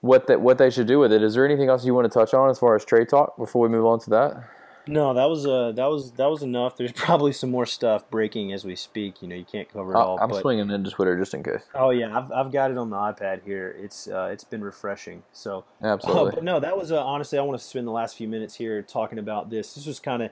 what 0.00 0.26
that 0.26 0.40
what 0.40 0.58
they 0.58 0.70
should 0.70 0.86
do 0.86 0.98
with 0.98 1.12
it. 1.12 1.22
Is 1.22 1.34
there 1.34 1.44
anything 1.44 1.68
else 1.68 1.84
you 1.84 1.94
want 1.94 2.10
to 2.10 2.18
touch 2.18 2.34
on 2.34 2.50
as 2.50 2.58
far 2.58 2.74
as 2.74 2.84
trade 2.84 3.08
talk 3.08 3.36
before 3.36 3.62
we 3.62 3.68
move 3.68 3.86
on 3.86 4.00
to 4.00 4.10
that? 4.10 4.48
no, 4.88 5.12
that 5.14 5.26
was 5.26 5.46
uh 5.46 5.72
that 5.72 5.86
was 5.86 6.12
that 6.12 6.26
was 6.26 6.42
enough. 6.42 6.76
There's 6.76 6.92
probably 6.96 7.32
some 7.32 7.50
more 7.50 7.66
stuff 7.66 8.08
breaking 8.10 8.52
as 8.52 8.64
we 8.64 8.74
speak. 8.74 9.22
You 9.22 9.28
know, 9.28 9.36
you 9.36 9.44
can't 9.44 9.70
cover 9.70 9.92
it 9.92 9.96
all. 9.96 10.18
I- 10.18 10.22
I'm 10.22 10.30
but, 10.30 10.40
swinging 10.40 10.70
into 10.70 10.90
Twitter 10.90 11.16
just 11.18 11.34
in 11.34 11.42
case. 11.42 11.62
Oh 11.74 11.90
yeah, 11.90 12.16
I've, 12.16 12.32
I've 12.32 12.52
got 12.52 12.70
it 12.70 12.78
on 12.78 12.90
the 12.90 12.96
iPad 12.96 13.44
here. 13.44 13.76
It's 13.78 14.08
uh, 14.08 14.30
it's 14.32 14.44
been 14.44 14.62
refreshing. 14.64 15.22
So, 15.32 15.64
uh, 15.82 15.86
Absolutely. 15.86 16.32
but 16.36 16.44
no, 16.44 16.58
that 16.60 16.76
was 16.76 16.90
uh, 16.90 17.04
honestly. 17.04 17.38
I 17.38 17.42
want 17.42 17.60
to 17.60 17.64
spend 17.64 17.86
the 17.86 17.92
last 17.92 18.16
few 18.16 18.28
minutes 18.28 18.54
here 18.54 18.82
talking 18.82 19.18
about 19.18 19.50
this. 19.50 19.74
This 19.74 19.86
was 19.86 20.00
kind 20.00 20.22
of 20.22 20.30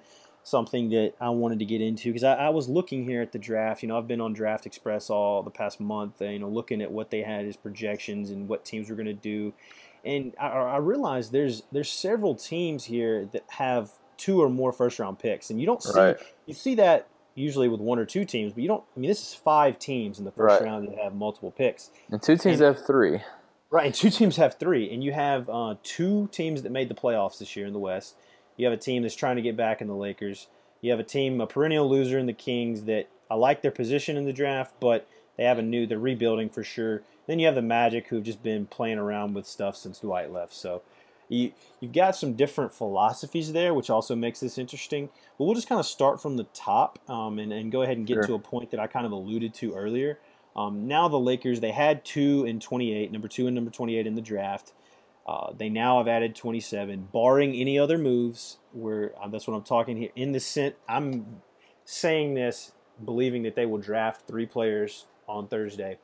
something 0.51 0.91
that 0.91 1.13
I 1.21 1.29
wanted 1.31 1.59
to 1.59 1.65
get 1.65 1.81
into 1.81 2.11
because 2.11 2.23
I, 2.23 2.35
I 2.35 2.49
was 2.51 2.69
looking 2.69 3.05
here 3.05 3.21
at 3.21 3.33
the 3.33 3.39
draft. 3.39 3.83
You 3.83 3.89
know, 3.89 3.99
I've 3.99 4.07
been 4.07 4.21
on 4.21 4.33
Draft 4.33 4.65
Express 4.65 5.11
all 5.11 5.43
the 5.43 5.51
past 5.51 5.81
month. 5.81 6.23
You 6.23 6.39
know, 6.39 6.49
looking 6.49 6.81
at 6.81 6.91
what 6.93 7.11
they 7.11 7.23
had 7.23 7.47
as 7.47 7.57
projections 7.57 8.31
and 8.31 8.49
what 8.49 8.65
teams 8.65 8.89
were 8.89 8.95
going 8.95 9.07
to 9.07 9.13
do, 9.13 9.53
and 10.05 10.33
I, 10.41 10.47
I 10.49 10.77
realized 10.79 11.33
there's 11.33 11.65
there's 11.73 11.91
several 11.91 12.37
teams 12.37 12.85
here 12.85 13.29
that 13.33 13.43
have 13.49 13.91
two 14.17 14.41
or 14.41 14.49
more 14.49 14.73
first 14.73 15.01
round 15.01 15.19
picks, 15.19 15.51
and 15.51 15.61
you 15.61 15.67
don't 15.67 15.83
see 15.83 15.99
Right. 15.99 16.17
you 16.47 16.55
see 16.55 16.77
that 16.77 17.09
usually 17.35 17.67
with 17.69 17.81
one 17.81 17.99
or 17.99 18.05
two 18.07 18.25
teams, 18.25 18.53
but 18.53 18.63
you 18.63 18.69
don't. 18.69 18.85
I 18.97 19.01
mean, 19.01 19.09
this 19.09 19.21
is 19.21 19.35
five 19.35 19.81
teams 19.81 20.21
in 20.21 20.25
the 20.25 20.31
first 20.31 20.61
Right. 20.61 20.63
round 20.63 20.89
that 20.89 20.99
have 20.99 21.15
multiple 21.15 21.51
picks. 21.51 21.91
And 22.11 22.23
two 22.23 22.37
teams 22.37 22.61
and- 22.61 22.77
have 22.77 22.87
three. 22.87 23.21
Right, 23.69 23.87
and 23.87 23.95
two 23.95 24.11
teams 24.11 24.37
have 24.37 24.55
three, 24.55 24.89
and 24.95 25.03
you 25.03 25.11
have 25.13 25.51
uh, 25.51 25.75
two 25.83 26.29
teams 26.31 26.63
that 26.63 26.71
made 26.71 26.89
the 26.89 26.95
playoffs 26.95 27.41
this 27.41 27.57
year 27.57 27.67
in 27.67 27.73
the 27.73 27.81
West. 27.81 28.15
You 28.57 28.67
have 28.67 28.73
a 28.73 28.81
team 28.81 29.03
that's 29.03 29.15
trying 29.15 29.37
to 29.37 29.43
get 29.43 29.57
back 29.57 29.81
in 29.81 29.89
the 29.89 29.95
Lakers. 29.95 30.47
You 30.81 30.91
have 30.91 31.01
a 31.01 31.05
team, 31.05 31.41
a 31.41 31.47
perennial 31.47 31.89
loser 31.89 32.19
in 32.19 32.27
the 32.27 32.33
Kings 32.33 32.85
that 32.85 33.09
I 33.31 33.35
like 33.35 33.63
their 33.63 33.71
position 33.71 34.17
in 34.17 34.25
the 34.25 34.33
draft, 34.33 34.75
but 34.81 35.07
they 35.37 35.45
have 35.45 35.59
a 35.59 35.63
new, 35.63 35.87
they're 35.87 35.99
rebuilding 35.99 36.49
for 36.49 36.63
sure. 36.63 37.03
Then 37.27 37.39
you 37.39 37.47
have 37.47 37.55
the 37.55 37.63
Magic, 37.63 38.09
who've 38.09 38.23
just 38.23 38.43
been 38.43 38.67
playing 38.67 38.99
around 38.99 39.35
with 39.35 39.47
stuff 39.47 39.77
since 39.77 39.99
Dwight 39.99 40.33
left. 40.33 40.55
So 40.55 40.83
you 41.29 41.53
you've 41.81 41.93
got 41.93 42.15
some 42.15 42.35
different 42.35 42.73
philosophies 42.73 43.53
there, 43.53 43.75
which 43.75 43.91
also 43.91 44.15
makes 44.15 44.41
this 44.41 44.59
interesting. 44.59 45.09
But 45.37 45.45
we'll 45.45 45.55
just 45.55 45.69
kind 45.69 45.81
of 45.81 45.87
start 45.87 46.23
from 46.23 46.37
the 46.37 46.45
top 46.55 46.99
um, 47.11 47.39
and, 47.39 47.53
and 47.53 47.73
go 47.73 47.83
ahead 47.83 47.97
and 47.97 48.07
get 48.07 48.15
Sure. 48.15 48.27
to 48.29 48.35
a 48.35 48.39
point 48.39 48.71
that 48.71 48.81
I 48.81 48.87
kind 48.87 49.07
of 49.07 49.13
alluded 49.13 49.53
to 49.55 49.75
earlier. 49.75 50.19
Um, 50.55 50.87
now 50.89 51.09
the 51.09 51.19
Lakers, 51.19 51.61
they 51.61 51.73
had 51.73 52.05
two 52.05 52.47
and 52.47 52.63
28, 52.63 53.13
number 53.13 53.29
two 53.29 53.47
and 53.47 53.55
number 53.55 53.71
28 53.71 54.07
in 54.07 54.15
the 54.15 54.23
draft. 54.23 54.73
Uh, 55.27 55.53
they 55.57 55.69
now 55.69 55.99
have 55.99 56.07
added 56.07 56.37
27, 56.37 57.09
barring 57.13 57.55
any 57.55 57.79
other 57.79 57.99
moves. 57.99 58.59
Where 58.73 59.13
uh, 59.21 59.29
that's 59.29 59.49
what 59.49 59.55
I'm 59.55 59.65
talking 59.65 59.97
here. 59.97 60.11
In 60.15 60.33
the 60.33 60.41
sense, 60.41 60.75
I'm 60.89 61.43
saying 61.85 62.35
this, 62.35 62.73
believing 63.05 63.43
that 63.43 63.57
they 63.57 63.67
will 63.67 63.79
draft 63.79 64.27
three 64.27 64.47
players 64.47 65.07
on 65.29 65.49
Thursday. 65.49 65.99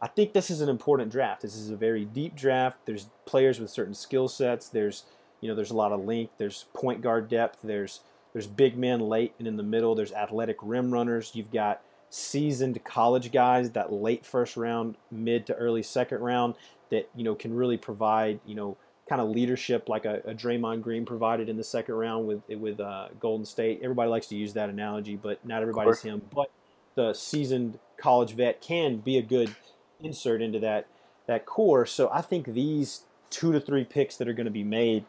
I 0.00 0.06
think 0.06 0.32
this 0.32 0.50
is 0.50 0.60
an 0.60 0.68
important 0.68 1.10
draft. 1.10 1.42
This 1.42 1.56
is 1.56 1.70
a 1.70 1.76
very 1.76 2.04
deep 2.04 2.36
draft. 2.36 2.78
There's 2.84 3.08
players 3.24 3.58
with 3.58 3.70
certain 3.70 3.94
skill 3.94 4.28
sets. 4.28 4.68
There's 4.68 5.04
you 5.40 5.48
know 5.48 5.54
there's 5.54 5.70
a 5.70 5.76
lot 5.76 5.92
of 5.92 6.04
length. 6.04 6.34
There's 6.38 6.66
point 6.74 7.00
guard 7.00 7.28
depth. 7.28 7.60
There's 7.62 8.00
there's 8.32 8.46
big 8.46 8.76
men 8.76 9.00
late 9.00 9.34
and 9.38 9.48
in 9.48 9.56
the 9.56 9.62
middle. 9.62 9.94
There's 9.94 10.12
athletic 10.12 10.56
rim 10.62 10.92
runners. 10.92 11.32
You've 11.34 11.52
got 11.52 11.80
seasoned 12.10 12.82
college 12.84 13.32
guys 13.32 13.70
that 13.72 13.92
late 13.92 14.24
first 14.24 14.56
round, 14.56 14.96
mid 15.10 15.46
to 15.46 15.54
early 15.54 15.82
second 15.82 16.20
round 16.20 16.54
that 16.90 17.08
you 17.14 17.24
know 17.24 17.34
can 17.34 17.54
really 17.54 17.76
provide 17.76 18.40
you 18.46 18.54
know 18.54 18.76
kind 19.08 19.20
of 19.20 19.30
leadership 19.30 19.88
like 19.88 20.04
a, 20.04 20.20
a 20.26 20.34
Draymond 20.34 20.82
Green 20.82 21.06
provided 21.06 21.48
in 21.48 21.56
the 21.56 21.64
second 21.64 21.94
round 21.94 22.26
with 22.26 22.42
with 22.48 22.80
uh, 22.80 23.08
Golden 23.20 23.46
State. 23.46 23.80
Everybody 23.82 24.10
likes 24.10 24.26
to 24.28 24.36
use 24.36 24.52
that 24.54 24.68
analogy, 24.68 25.16
but 25.16 25.44
not 25.44 25.62
everybody's 25.62 26.02
him. 26.02 26.22
But 26.34 26.50
the 26.94 27.14
seasoned 27.14 27.78
college 27.96 28.32
vet 28.32 28.60
can 28.60 28.98
be 28.98 29.18
a 29.18 29.22
good 29.22 29.54
insert 30.00 30.42
into 30.42 30.58
that 30.60 30.86
that 31.26 31.46
core. 31.46 31.86
So 31.86 32.10
I 32.12 32.22
think 32.22 32.46
these 32.46 33.04
two 33.30 33.52
to 33.52 33.60
three 33.60 33.84
picks 33.84 34.16
that 34.16 34.28
are 34.28 34.32
going 34.32 34.46
to 34.46 34.50
be 34.50 34.64
made 34.64 35.04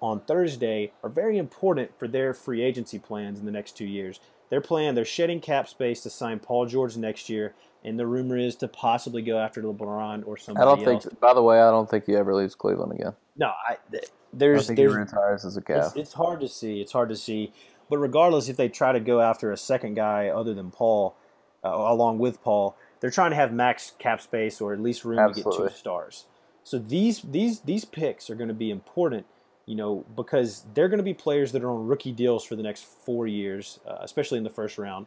on 0.00 0.20
Thursday 0.20 0.92
are 1.02 1.08
very 1.08 1.38
important 1.38 1.96
for 1.98 2.08
their 2.08 2.34
free 2.34 2.62
agency 2.62 2.98
plans 2.98 3.38
in 3.38 3.46
the 3.46 3.52
next 3.52 3.76
two 3.76 3.86
years. 3.86 4.20
They're 4.52 4.60
playing, 4.60 4.94
they're 4.94 5.06
shedding 5.06 5.40
cap 5.40 5.66
space 5.66 6.02
to 6.02 6.10
sign 6.10 6.38
Paul 6.38 6.66
George 6.66 6.98
next 6.98 7.30
year, 7.30 7.54
and 7.84 7.98
the 7.98 8.06
rumor 8.06 8.36
is 8.36 8.54
to 8.56 8.68
possibly 8.68 9.22
go 9.22 9.38
after 9.38 9.62
LeBron 9.62 10.26
or 10.26 10.36
somebody. 10.36 10.62
I 10.62 10.66
don't 10.66 10.86
else. 10.86 11.04
think. 11.04 11.20
By 11.20 11.32
the 11.32 11.42
way, 11.42 11.58
I 11.58 11.70
don't 11.70 11.88
think 11.88 12.04
he 12.04 12.14
ever 12.14 12.34
leaves 12.34 12.54
Cleveland 12.54 12.92
again. 12.92 13.14
No, 13.34 13.46
I, 13.46 13.78
th- 13.90 14.04
I 14.04 14.08
there's 14.34 14.66
think 14.66 14.78
he 14.78 14.84
there's 14.84 14.94
retires 14.94 15.46
as 15.46 15.56
a 15.56 15.62
it's, 15.66 15.96
it's 15.96 16.12
hard 16.12 16.40
to 16.40 16.48
see. 16.48 16.82
It's 16.82 16.92
hard 16.92 17.08
to 17.08 17.16
see. 17.16 17.50
But 17.88 17.96
regardless, 17.96 18.50
if 18.50 18.58
they 18.58 18.68
try 18.68 18.92
to 18.92 19.00
go 19.00 19.22
after 19.22 19.52
a 19.52 19.56
second 19.56 19.94
guy 19.94 20.28
other 20.28 20.52
than 20.52 20.70
Paul, 20.70 21.16
uh, 21.64 21.70
along 21.70 22.18
with 22.18 22.42
Paul, 22.42 22.76
they're 23.00 23.08
trying 23.08 23.30
to 23.30 23.36
have 23.36 23.54
max 23.54 23.92
cap 23.98 24.20
space 24.20 24.60
or 24.60 24.74
at 24.74 24.80
least 24.80 25.06
room 25.06 25.32
to 25.32 25.34
get 25.34 25.50
two 25.50 25.70
stars. 25.74 26.26
So 26.62 26.78
these 26.78 27.22
these 27.22 27.60
these 27.60 27.86
picks 27.86 28.28
are 28.28 28.34
going 28.34 28.48
to 28.48 28.54
be 28.54 28.70
important 28.70 29.24
you 29.66 29.74
know, 29.76 30.04
because 30.16 30.64
they're 30.74 30.88
going 30.88 30.98
to 30.98 31.04
be 31.04 31.14
players 31.14 31.52
that 31.52 31.62
are 31.62 31.70
on 31.70 31.86
rookie 31.86 32.12
deals 32.12 32.44
for 32.44 32.56
the 32.56 32.62
next 32.62 32.84
four 32.84 33.26
years, 33.26 33.78
uh, 33.86 33.98
especially 34.00 34.38
in 34.38 34.44
the 34.44 34.50
first 34.50 34.78
round. 34.78 35.06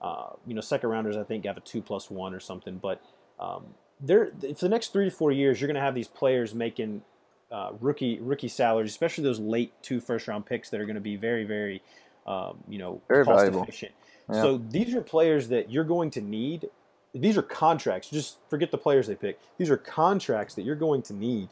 Uh, 0.00 0.30
you 0.46 0.54
know, 0.54 0.60
second 0.60 0.90
rounders, 0.90 1.16
I 1.16 1.22
think, 1.22 1.46
have 1.46 1.56
a 1.56 1.60
two 1.60 1.80
plus 1.80 2.10
one 2.10 2.34
or 2.34 2.40
something. 2.40 2.76
But 2.78 3.00
um, 3.40 3.64
they're, 4.00 4.26
for 4.26 4.54
the 4.66 4.68
next 4.68 4.92
three 4.92 5.06
to 5.06 5.10
four 5.10 5.32
years, 5.32 5.60
you're 5.60 5.68
going 5.68 5.76
to 5.76 5.80
have 5.80 5.94
these 5.94 6.08
players 6.08 6.54
making 6.54 7.02
uh, 7.50 7.70
rookie 7.80 8.18
rookie 8.20 8.48
salaries, 8.48 8.90
especially 8.90 9.24
those 9.24 9.40
late 9.40 9.72
two 9.82 10.00
first 10.00 10.28
round 10.28 10.44
picks 10.44 10.68
that 10.70 10.80
are 10.80 10.84
going 10.84 10.96
to 10.96 11.00
be 11.00 11.16
very, 11.16 11.44
very, 11.44 11.80
um, 12.26 12.58
you 12.68 12.78
know, 12.78 13.00
Very 13.08 13.24
cost 13.24 13.38
valuable. 13.38 13.62
efficient. 13.62 13.92
Yeah. 14.30 14.42
So 14.42 14.58
these 14.58 14.94
are 14.94 15.00
players 15.00 15.48
that 15.48 15.70
you're 15.70 15.84
going 15.84 16.10
to 16.12 16.20
need. 16.20 16.68
These 17.14 17.38
are 17.38 17.42
contracts. 17.42 18.10
Just 18.10 18.38
forget 18.50 18.70
the 18.70 18.78
players 18.78 19.06
they 19.06 19.14
pick. 19.14 19.38
These 19.56 19.70
are 19.70 19.76
contracts 19.76 20.54
that 20.56 20.62
you're 20.62 20.74
going 20.74 21.02
to 21.02 21.14
need 21.14 21.48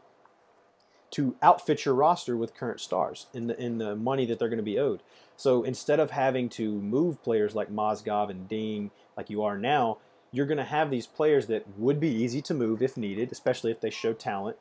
to 1.12 1.36
outfit 1.42 1.84
your 1.84 1.94
roster 1.94 2.36
with 2.36 2.54
current 2.54 2.80
stars 2.80 3.26
in 3.32 3.46
the 3.46 3.60
in 3.60 3.78
the 3.78 3.94
money 3.94 4.26
that 4.26 4.38
they're 4.38 4.48
going 4.48 4.56
to 4.56 4.62
be 4.62 4.78
owed. 4.78 5.02
So 5.36 5.62
instead 5.62 6.00
of 6.00 6.10
having 6.10 6.48
to 6.50 6.72
move 6.72 7.22
players 7.22 7.54
like 7.54 7.70
Mozgov 7.70 8.30
and 8.30 8.48
Deng 8.48 8.90
like 9.16 9.30
you 9.30 9.42
are 9.42 9.58
now, 9.58 9.98
you're 10.30 10.46
going 10.46 10.58
to 10.58 10.64
have 10.64 10.90
these 10.90 11.06
players 11.06 11.46
that 11.46 11.66
would 11.78 12.00
be 12.00 12.08
easy 12.08 12.40
to 12.42 12.54
move 12.54 12.82
if 12.82 12.96
needed, 12.96 13.30
especially 13.32 13.70
if 13.70 13.80
they 13.80 13.90
show 13.90 14.12
talent. 14.12 14.56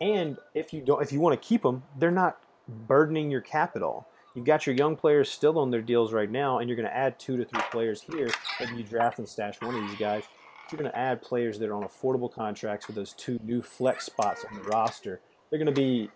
And 0.00 0.38
if 0.54 0.72
you 0.72 0.82
don't, 0.82 1.02
if 1.02 1.12
you 1.12 1.20
want 1.20 1.40
to 1.40 1.48
keep 1.48 1.62
them, 1.62 1.82
they're 1.98 2.10
not 2.10 2.38
burdening 2.68 3.30
your 3.30 3.40
capital. 3.40 4.06
You've 4.34 4.44
got 4.44 4.66
your 4.66 4.76
young 4.76 4.96
players 4.96 5.30
still 5.30 5.58
on 5.58 5.70
their 5.70 5.80
deals 5.80 6.12
right 6.12 6.30
now, 6.30 6.58
and 6.58 6.68
you're 6.68 6.76
going 6.76 6.88
to 6.88 6.94
add 6.94 7.18
two 7.18 7.38
to 7.38 7.44
three 7.44 7.62
players 7.70 8.02
here. 8.02 8.28
Maybe 8.60 8.76
you 8.76 8.82
draft 8.82 9.18
and 9.18 9.26
stash 9.26 9.58
one 9.62 9.74
of 9.74 9.88
these 9.88 9.98
guys. 9.98 10.24
You're 10.70 10.78
going 10.78 10.90
to 10.90 10.98
add 10.98 11.22
players 11.22 11.58
that 11.58 11.70
are 11.70 11.74
on 11.74 11.84
affordable 11.84 12.30
contracts 12.30 12.86
with 12.86 12.96
those 12.96 13.12
two 13.14 13.40
new 13.42 13.62
flex 13.62 14.04
spots 14.04 14.44
on 14.44 14.58
the 14.58 14.64
roster. 14.64 15.20
They're 15.50 15.58
going 15.58 15.66
to 15.66 15.80
be 15.80 16.10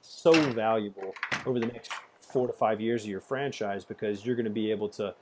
so 0.00 0.32
valuable 0.52 1.14
over 1.46 1.58
the 1.58 1.66
next 1.66 1.92
four 2.20 2.46
to 2.46 2.52
five 2.52 2.80
years 2.80 3.04
of 3.04 3.10
your 3.10 3.20
franchise 3.20 3.84
because 3.84 4.24
you're 4.24 4.36
going 4.36 4.44
to 4.44 4.50
be 4.50 4.70
able 4.70 4.88
to 4.88 5.14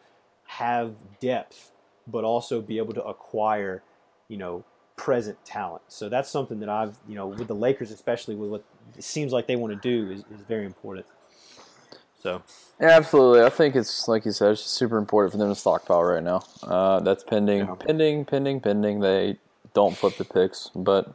have 0.46 0.94
depth, 1.20 1.72
but 2.06 2.24
also 2.24 2.60
be 2.60 2.78
able 2.78 2.94
to 2.94 3.04
acquire, 3.04 3.82
you 4.28 4.36
know, 4.36 4.64
present 4.96 5.42
talent. 5.44 5.82
So 5.88 6.08
that's 6.08 6.30
something 6.30 6.60
that 6.60 6.68
I've, 6.68 6.96
you 7.08 7.14
know, 7.14 7.26
with 7.26 7.48
the 7.48 7.54
Lakers, 7.54 7.90
especially 7.90 8.34
with 8.34 8.50
what 8.50 8.64
it 8.96 9.04
seems 9.04 9.32
like 9.32 9.46
they 9.46 9.56
want 9.56 9.72
to 9.72 9.88
do, 9.88 10.10
is, 10.10 10.20
is 10.20 10.44
very 10.46 10.66
important. 10.66 11.06
So 12.22 12.42
Yeah, 12.80 12.90
absolutely. 12.90 13.42
I 13.42 13.50
think 13.50 13.76
it's 13.76 14.08
like 14.08 14.24
you 14.24 14.32
said, 14.32 14.52
it's 14.52 14.62
super 14.62 14.98
important 14.98 15.32
for 15.32 15.38
them 15.38 15.48
to 15.48 15.54
stockpile 15.54 16.02
right 16.02 16.22
now. 16.22 16.42
Uh, 16.62 17.00
that's 17.00 17.24
pending, 17.24 17.60
Yeah. 17.60 17.74
pending, 17.78 18.24
pending, 18.24 18.60
pending. 18.60 19.00
They 19.00 19.38
don't 19.72 19.96
flip 19.96 20.16
the 20.16 20.24
picks, 20.24 20.70
but 20.74 21.14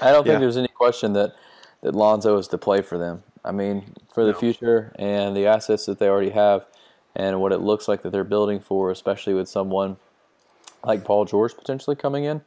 I 0.00 0.10
don't 0.10 0.26
Yeah. 0.26 0.32
think 0.32 0.40
there's 0.40 0.56
any 0.56 0.68
question 0.68 1.12
that 1.12 1.36
that 1.82 1.94
Lonzo 1.94 2.38
is 2.38 2.48
to 2.48 2.58
play 2.58 2.82
for 2.82 2.98
them. 2.98 3.22
I 3.44 3.52
mean, 3.52 3.94
for 4.12 4.24
the 4.24 4.34
future 4.34 4.92
and 4.98 5.36
the 5.36 5.46
assets 5.46 5.86
that 5.86 5.98
they 5.98 6.08
already 6.08 6.30
have, 6.30 6.66
and 7.14 7.40
what 7.40 7.52
it 7.52 7.60
looks 7.60 7.88
like 7.88 8.02
that 8.02 8.10
they're 8.10 8.24
building 8.24 8.60
for, 8.60 8.90
especially 8.90 9.32
with 9.34 9.48
someone 9.48 9.96
like 10.84 11.04
Paul 11.04 11.24
George 11.24 11.56
potentially 11.56 11.96
coming 11.96 12.24
in. 12.24 12.42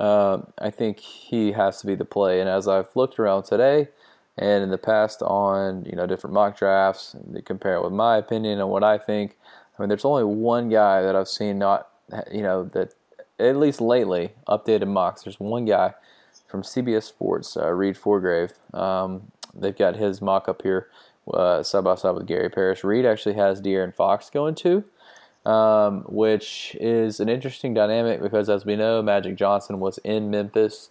Uh, 0.00 0.42
I 0.58 0.70
think 0.70 1.00
he 1.00 1.52
has 1.52 1.80
to 1.80 1.86
be 1.86 1.94
the 1.94 2.04
play. 2.04 2.40
And 2.40 2.48
as 2.48 2.68
I've 2.68 2.94
looked 2.94 3.18
around 3.18 3.44
today 3.44 3.88
and 4.36 4.62
in 4.62 4.70
the 4.70 4.78
past 4.78 5.22
on 5.22 5.84
you 5.84 5.96
know 5.96 6.06
different 6.06 6.34
mock 6.34 6.56
drafts, 6.58 7.14
and 7.14 7.44
compare 7.44 7.74
it 7.74 7.82
with 7.82 7.92
my 7.92 8.16
opinion 8.16 8.58
and 8.60 8.68
what 8.68 8.84
I 8.84 8.98
think, 8.98 9.36
I 9.76 9.82
mean, 9.82 9.88
there's 9.88 10.04
only 10.04 10.24
one 10.24 10.68
guy 10.68 11.02
that 11.02 11.16
I've 11.16 11.28
seen 11.28 11.58
not 11.58 11.88
you 12.30 12.42
know 12.42 12.64
that 12.64 12.94
at 13.38 13.56
least 13.56 13.80
lately 13.80 14.32
updated 14.48 14.88
mocks. 14.88 15.22
There's 15.22 15.40
one 15.40 15.64
guy 15.64 15.94
from 16.48 16.62
CBS 16.62 17.04
Sports, 17.04 17.56
uh, 17.56 17.70
Reid 17.70 17.96
Forgrave. 17.96 18.54
Um, 18.74 19.30
they've 19.54 19.76
got 19.76 19.94
his 19.94 20.20
mock 20.20 20.48
up 20.48 20.62
here 20.62 20.88
side 21.62 21.84
by 21.84 21.94
side 21.94 22.12
with 22.12 22.26
Gary 22.26 22.48
Parrish. 22.50 22.82
Reid 22.82 23.06
actually 23.06 23.34
has 23.34 23.60
De'Aaron 23.60 23.94
Fox 23.94 24.30
going 24.30 24.56
too 24.56 24.84
um, 25.48 26.02
which 26.08 26.76
is 26.78 27.20
an 27.20 27.28
interesting 27.30 27.72
dynamic 27.72 28.20
because, 28.20 28.50
as 28.50 28.66
we 28.66 28.76
know, 28.76 29.02
Magic 29.02 29.36
Johnson 29.36 29.80
was 29.80 29.98
in 29.98 30.30
Memphis 30.30 30.90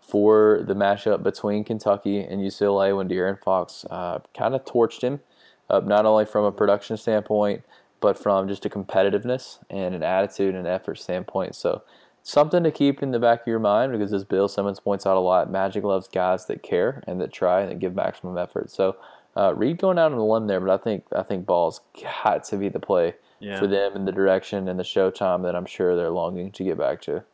for 0.00 0.64
the 0.66 0.74
matchup 0.74 1.22
between 1.22 1.62
Kentucky 1.62 2.20
and 2.20 2.40
UCLA 2.40 2.96
when 2.96 3.08
De'Aaron 3.08 3.38
Fox 3.38 3.84
uh, 3.90 4.20
kind 4.36 4.54
of 4.54 4.64
torched 4.64 5.02
him, 5.02 5.20
uh, 5.68 5.80
not 5.80 6.06
only 6.06 6.24
from 6.24 6.44
a 6.44 6.52
production 6.52 6.96
standpoint, 6.96 7.62
but 8.00 8.16
from 8.16 8.48
just 8.48 8.64
a 8.64 8.70
competitiveness 8.70 9.58
and 9.68 9.94
an 9.94 10.02
attitude 10.02 10.54
and 10.54 10.66
effort 10.66 10.98
standpoint. 10.98 11.54
So, 11.54 11.82
something 12.28 12.62
to 12.62 12.70
keep 12.70 13.02
in 13.02 13.10
the 13.10 13.18
back 13.18 13.40
of 13.40 13.46
your 13.46 13.58
mind 13.58 13.92
because, 13.92 14.12
as 14.12 14.24
Bill 14.24 14.48
Simmons 14.48 14.80
points 14.80 15.06
out 15.06 15.16
a 15.16 15.20
lot, 15.20 15.50
Magic 15.50 15.82
loves 15.82 16.08
guys 16.08 16.44
that 16.46 16.62
care 16.62 17.02
and 17.06 17.20
that 17.20 17.32
try 17.32 17.62
and 17.62 17.70
that 17.70 17.78
give 17.78 17.94
maximum 17.94 18.36
effort. 18.36 18.70
So, 18.70 18.96
uh, 19.34 19.54
Reid 19.54 19.78
going 19.78 19.98
out 19.98 20.12
on 20.12 20.18
the 20.18 20.24
limb 20.24 20.46
there, 20.46 20.60
but 20.60 20.70
I 20.70 20.76
think 20.76 21.04
I 21.16 21.22
think 21.22 21.46
Ball's 21.46 21.80
got 22.02 22.44
to 22.44 22.56
be 22.56 22.68
the 22.68 22.80
play 22.80 23.14
yeah, 23.40 23.58
for 23.58 23.66
them 23.66 23.96
in 23.96 24.04
the 24.04 24.12
direction 24.12 24.68
and 24.68 24.78
the 24.78 24.84
showtime 24.84 25.42
that 25.44 25.56
I'm 25.56 25.66
sure 25.66 25.96
they're 25.96 26.10
longing 26.10 26.52
to 26.52 26.64
get 26.64 26.76
back 26.76 27.00
to. 27.02 27.24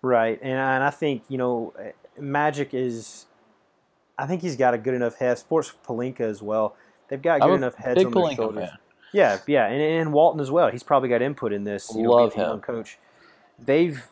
Right, 0.00 0.38
and 0.40 0.52
and 0.52 0.82
I 0.82 0.90
think 0.90 1.24
you 1.28 1.36
know, 1.38 1.74
Magic 2.18 2.72
is. 2.72 3.26
I 4.20 4.26
think 4.26 4.42
he's 4.42 4.56
got 4.56 4.74
a 4.74 4.78
good 4.78 4.94
enough 4.94 5.16
head. 5.16 5.38
Sports 5.38 5.72
Pelinka 5.86 6.22
as 6.22 6.42
well. 6.42 6.74
They've 7.08 7.22
got 7.22 7.40
good 7.40 7.54
enough 7.54 7.76
heads 7.76 8.04
on 8.04 8.12
their 8.12 8.34
shoulders. 8.34 8.68
fan. 8.70 8.78
Yeah, 9.12 9.38
yeah, 9.46 9.66
and, 9.66 9.80
and 9.80 10.12
Walton 10.12 10.40
as 10.40 10.50
well. 10.50 10.70
He's 10.70 10.82
probably 10.82 11.08
got 11.08 11.22
input 11.22 11.52
in 11.52 11.64
this. 11.64 11.92
You 11.94 12.02
know, 12.02 12.10
Love 12.10 12.34
being 12.34 12.46
him. 12.46 12.60
coach. 12.60 12.98
They've. 13.58 14.02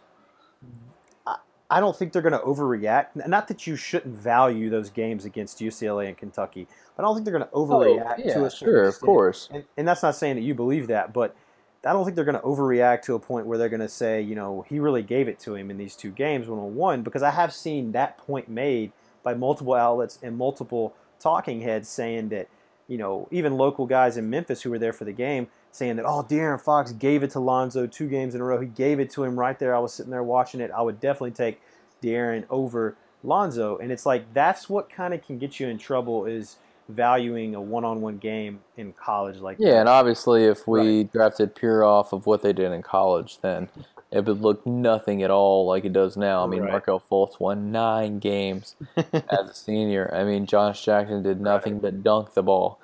I, 1.70 1.80
don't 1.80 1.96
think 1.96 2.12
they're 2.12 2.22
going 2.22 2.32
to 2.32 2.38
overreact. 2.38 3.26
Not 3.26 3.48
that 3.48 3.66
you 3.66 3.76
shouldn't 3.76 4.16
value 4.16 4.70
those 4.70 4.90
games 4.90 5.24
against 5.24 5.58
UCLA 5.58 6.08
and 6.08 6.16
Kentucky, 6.16 6.66
but 6.96 7.02
I 7.02 7.06
don't 7.06 7.14
think 7.14 7.24
they're 7.24 7.36
going 7.36 7.44
to 7.44 7.50
oh, 7.52 7.66
overreact 7.66 8.16
to 8.16 8.22
Oh, 8.22 8.40
yeah, 8.40 8.46
a 8.46 8.50
certain 8.50 8.68
sure, 8.68 8.84
of 8.84 9.00
course. 9.00 9.48
And, 9.52 9.64
and 9.76 9.88
that's 9.88 10.02
not 10.02 10.16
saying 10.16 10.36
that 10.36 10.42
you 10.42 10.54
believe 10.54 10.86
that, 10.88 11.12
but 11.12 11.34
I 11.84 11.92
don't 11.92 12.04
think 12.04 12.16
they're 12.16 12.24
going 12.24 12.38
to 12.38 12.42
overreact 12.42 13.02
to 13.02 13.14
a 13.14 13.18
point 13.18 13.46
where 13.46 13.58
they're 13.58 13.68
going 13.68 13.80
to 13.80 13.88
say, 13.88 14.20
you 14.20 14.34
know, 14.34 14.64
he 14.68 14.80
really 14.80 15.02
gave 15.02 15.28
it 15.28 15.38
to 15.40 15.54
him 15.54 15.70
in 15.70 15.78
these 15.78 15.94
two 15.94 16.10
games, 16.10 16.48
one 16.48 16.58
on 16.58 16.74
one, 16.74 17.02
because 17.02 17.22
I 17.22 17.30
have 17.30 17.52
seen 17.52 17.92
that 17.92 18.18
point 18.18 18.48
made 18.48 18.92
by 19.22 19.34
multiple 19.34 19.74
outlets 19.74 20.18
and 20.22 20.36
multiple 20.36 20.94
talking 21.20 21.60
heads 21.60 21.88
saying 21.88 22.30
that, 22.30 22.48
you 22.88 22.98
know, 22.98 23.28
even 23.30 23.56
local 23.56 23.86
guys 23.86 24.16
in 24.16 24.30
Memphis 24.30 24.62
who 24.62 24.70
were 24.70 24.78
there 24.78 24.92
for 24.92 25.04
the 25.04 25.12
game 25.12 25.48
saying 25.76 25.96
that, 25.96 26.04
oh, 26.06 26.26
De'Aaron 26.28 26.60
Fox 26.60 26.92
gave 26.92 27.22
it 27.22 27.30
to 27.32 27.40
Lonzo 27.40 27.86
two 27.86 28.08
games 28.08 28.34
in 28.34 28.40
a 28.40 28.44
row. 28.44 28.60
He 28.60 28.66
gave 28.66 28.98
it 29.00 29.10
to 29.10 29.22
him 29.24 29.38
right 29.38 29.58
there. 29.58 29.74
I 29.74 29.78
was 29.78 29.92
sitting 29.92 30.10
there 30.10 30.22
watching 30.22 30.60
it. 30.60 30.70
I 30.70 30.82
would 30.82 31.00
definitely 31.00 31.32
take 31.32 31.60
De'Aaron 32.02 32.44
over 32.50 32.96
Lonzo. 33.22 33.76
And 33.78 33.92
it's 33.92 34.06
like 34.06 34.32
that's 34.34 34.68
what 34.68 34.88
kind 34.90 35.12
of 35.14 35.24
can 35.24 35.38
get 35.38 35.60
you 35.60 35.68
in 35.68 35.78
trouble 35.78 36.26
is 36.26 36.56
valuing 36.88 37.54
a 37.54 37.60
one-on-one 37.60 38.18
game 38.18 38.60
in 38.76 38.92
college 38.92 39.38
like 39.38 39.56
Yeah, 39.58 39.72
that. 39.72 39.80
and 39.80 39.88
obviously, 39.88 40.44
if 40.44 40.68
we 40.68 41.04
drafted 41.04 41.54
pure 41.54 41.82
off 41.84 42.12
of 42.12 42.26
what 42.26 42.42
they 42.42 42.52
did 42.52 42.70
in 42.72 42.82
college, 42.82 43.40
then 43.40 43.68
it 44.12 44.24
would 44.24 44.40
look 44.40 44.64
nothing 44.64 45.24
at 45.24 45.30
all 45.32 45.66
like 45.66 45.84
it 45.84 45.92
does 45.92 46.16
now. 46.16 46.44
I 46.44 46.46
mean, 46.46 46.62
Right. 46.62 46.70
Markelle 46.70 47.02
Fultz 47.10 47.40
won 47.40 47.72
nine 47.72 48.20
games 48.20 48.76
as 48.96 49.50
a 49.50 49.54
senior. 49.54 50.08
I 50.14 50.22
mean, 50.22 50.46
Josh 50.46 50.84
Jackson 50.84 51.24
did 51.24 51.40
nothing 51.40 51.80
but 51.80 52.04
dunk 52.04 52.34
the 52.34 52.42
ball 52.44 52.78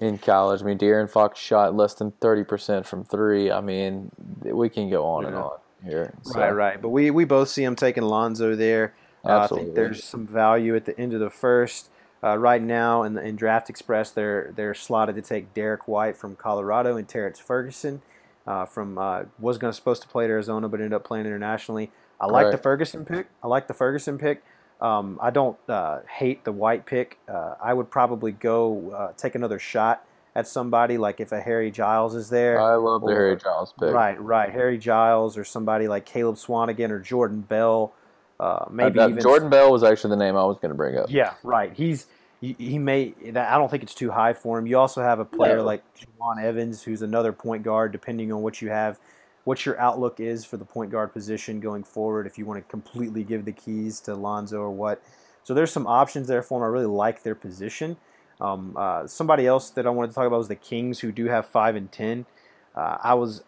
in 0.00 0.18
college. 0.18 0.62
I 0.62 0.64
mean, 0.64 0.78
De'Aaron 0.78 1.08
Fox 1.08 1.38
shot 1.38 1.74
less 1.74 1.94
than 1.94 2.12
30% 2.12 2.84
from 2.84 3.04
three. 3.04 3.50
I 3.50 3.60
mean, 3.60 4.10
we 4.42 4.68
can 4.68 4.90
go 4.90 5.04
on 5.06 5.24
and 5.24 5.34
on 5.34 5.58
here. 5.84 6.14
So, 6.22 6.38
Right, 6.38 6.50
right. 6.50 6.82
But 6.82 6.90
we, 6.90 7.10
we 7.10 7.24
both 7.24 7.48
see 7.48 7.64
him 7.64 7.76
taking 7.76 8.02
Lonzo 8.02 8.54
there. 8.54 8.94
Uh, 9.24 9.40
I 9.40 9.46
think 9.46 9.74
there's 9.74 10.04
some 10.04 10.26
value 10.26 10.76
at 10.76 10.84
the 10.84 10.98
end 10.98 11.12
of 11.12 11.20
the 11.20 11.30
first. 11.30 11.90
Uh, 12.22 12.36
right 12.36 12.62
now 12.62 13.02
in, 13.02 13.16
in 13.18 13.36
Draft 13.36 13.68
Express, 13.68 14.10
they're 14.10 14.52
they're 14.56 14.74
slotted 14.74 15.16
to 15.16 15.22
take 15.22 15.52
Derrick 15.52 15.86
White 15.86 16.16
from 16.16 16.34
Colorado 16.34 16.96
and 16.96 17.06
Terrance 17.06 17.38
Ferguson 17.38 18.02
uh, 18.46 18.64
from 18.64 18.98
uh, 18.98 19.24
was 19.38 19.58
going 19.58 19.70
to 19.70 19.76
supposed 19.76 20.02
to 20.02 20.08
play 20.08 20.24
at 20.24 20.30
Arizona 20.30 20.68
but 20.68 20.80
ended 20.80 20.94
up 20.94 21.04
playing 21.04 21.26
internationally. 21.26 21.90
I 22.20 22.26
like 22.26 22.50
the 22.50 22.58
Ferguson 22.58 23.04
pick. 23.04 23.26
I 23.42 23.48
like 23.48 23.68
the 23.68 23.74
Ferguson 23.74 24.16
pick. 24.16 24.42
Um, 24.80 25.18
I 25.22 25.30
don't 25.30 25.56
uh, 25.68 26.00
hate 26.08 26.44
the 26.44 26.52
White 26.52 26.86
pick. 26.86 27.18
Uh, 27.28 27.54
I 27.62 27.72
would 27.72 27.90
probably 27.90 28.32
go 28.32 28.90
uh, 28.90 29.12
take 29.16 29.34
another 29.34 29.58
shot 29.58 30.04
at 30.34 30.46
somebody 30.46 30.98
like 30.98 31.18
if 31.18 31.32
a 31.32 31.40
Harry 31.40 31.70
Giles 31.70 32.14
is 32.14 32.28
there. 32.28 32.60
I 32.60 32.74
love 32.74 33.00
the 33.00 33.12
Harry 33.12 33.36
Giles 33.36 33.72
pick. 33.80 33.90
Right, 33.90 34.20
right. 34.20 34.52
Harry 34.52 34.76
Giles 34.76 35.38
or 35.38 35.44
somebody 35.44 35.88
like 35.88 36.04
Caleb 36.04 36.36
Swanigan 36.36 36.90
or 36.90 37.00
Jordan 37.00 37.40
Bell. 37.40 37.94
Uh, 38.38 38.66
maybe 38.70 39.00
even 39.00 39.18
Jordan 39.18 39.48
Bell 39.48 39.72
was 39.72 39.82
actually 39.82 40.10
the 40.10 40.16
name 40.16 40.36
I 40.36 40.44
was 40.44 40.58
going 40.58 40.68
to 40.68 40.74
bring 40.74 40.98
up. 40.98 41.06
Yeah, 41.08 41.32
right. 41.42 41.72
He's 41.72 42.06
he, 42.42 42.54
he 42.58 42.78
may. 42.78 43.14
I 43.28 43.56
don't 43.56 43.70
think 43.70 43.82
it's 43.82 43.94
too 43.94 44.10
high 44.10 44.34
for 44.34 44.58
him. 44.58 44.66
You 44.66 44.78
also 44.78 45.00
have 45.00 45.20
a 45.20 45.24
player 45.24 45.62
like 45.62 45.82
Jawun 45.96 46.42
Evans, 46.42 46.82
who's 46.82 47.00
another 47.00 47.32
point 47.32 47.62
guard. 47.62 47.92
Depending 47.92 48.30
on 48.30 48.42
what 48.42 48.60
you 48.60 48.68
have, 48.68 48.98
what 49.46 49.64
your 49.64 49.78
outlook 49.78 50.18
is 50.18 50.44
for 50.44 50.56
the 50.56 50.64
point 50.64 50.90
guard 50.90 51.12
position 51.12 51.60
going 51.60 51.84
forward, 51.84 52.26
if 52.26 52.36
you 52.36 52.44
want 52.44 52.58
to 52.58 52.68
completely 52.68 53.22
give 53.22 53.44
the 53.44 53.52
keys 53.52 54.00
to 54.00 54.12
Lonzo 54.12 54.58
or 54.58 54.72
what. 54.72 55.00
So 55.44 55.54
there's 55.54 55.70
some 55.70 55.86
options 55.86 56.26
there 56.26 56.42
for 56.42 56.58
him. 56.58 56.64
I 56.64 56.66
really 56.66 56.86
like 56.86 57.22
their 57.22 57.36
position. 57.36 57.96
Um, 58.40 58.74
uh, 58.76 59.06
somebody 59.06 59.46
else 59.46 59.70
that 59.70 59.86
I 59.86 59.90
wanted 59.90 60.08
to 60.08 60.14
talk 60.14 60.26
about 60.26 60.38
was 60.38 60.48
the 60.48 60.56
Kings, 60.56 60.98
who 60.98 61.12
do 61.12 61.26
have 61.26 61.46
five 61.46 61.76
and 61.76 61.92
ten. 61.92 62.26
Uh, 62.74 62.98
I 63.00 63.14
was, 63.14 63.44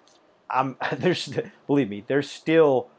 I'm. 0.49 0.77
There's 0.97 1.37
believe 1.67 1.91
me, 1.91 2.05
there's 2.07 2.31
still 2.31 2.91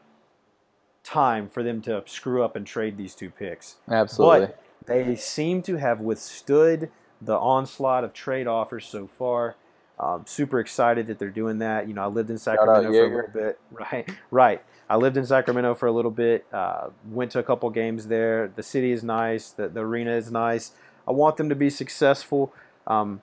time 1.02 1.48
for 1.48 1.62
them 1.62 1.80
to 1.82 2.02
screw 2.04 2.44
up 2.44 2.54
and 2.54 2.66
trade 2.66 2.98
these 2.98 3.14
two 3.14 3.30
picks. 3.30 3.76
Absolutely. 3.88 4.48
But 4.48 4.62
they 4.86 5.16
seem 5.16 5.62
to 5.62 5.76
have 5.76 6.00
withstood 6.00 6.90
the 7.18 7.38
onslaught 7.38 8.04
of 8.04 8.12
trade 8.12 8.46
offers 8.46 8.84
so 8.84 9.06
far. 9.06 9.56
Um, 10.00 10.24
super 10.26 10.60
excited 10.60 11.08
that 11.08 11.18
they're 11.18 11.28
doing 11.28 11.58
that. 11.58 11.86
You 11.86 11.92
know, 11.92 12.02
I 12.02 12.06
lived 12.06 12.30
in 12.30 12.38
Sacramento 12.38 12.90
for 12.90 13.04
a 13.04 13.16
little 13.16 13.30
bit. 13.30 13.60
Right, 13.70 14.08
right. 14.30 14.62
I 14.88 14.96
lived 14.96 15.16
in 15.16 15.26
Sacramento 15.26 15.74
for 15.74 15.86
a 15.86 15.92
little 15.92 16.10
bit. 16.10 16.46
Uh, 16.52 16.88
went 17.10 17.30
to 17.32 17.38
a 17.38 17.42
couple 17.42 17.68
games 17.70 18.06
there. 18.06 18.48
The 18.48 18.62
city 18.62 18.92
is 18.92 19.04
nice. 19.04 19.50
The, 19.50 19.68
the 19.68 19.80
arena 19.80 20.12
is 20.12 20.32
nice. 20.32 20.72
I 21.06 21.12
want 21.12 21.36
them 21.36 21.50
to 21.50 21.54
be 21.54 21.68
successful. 21.68 22.52
Um, 22.86 23.20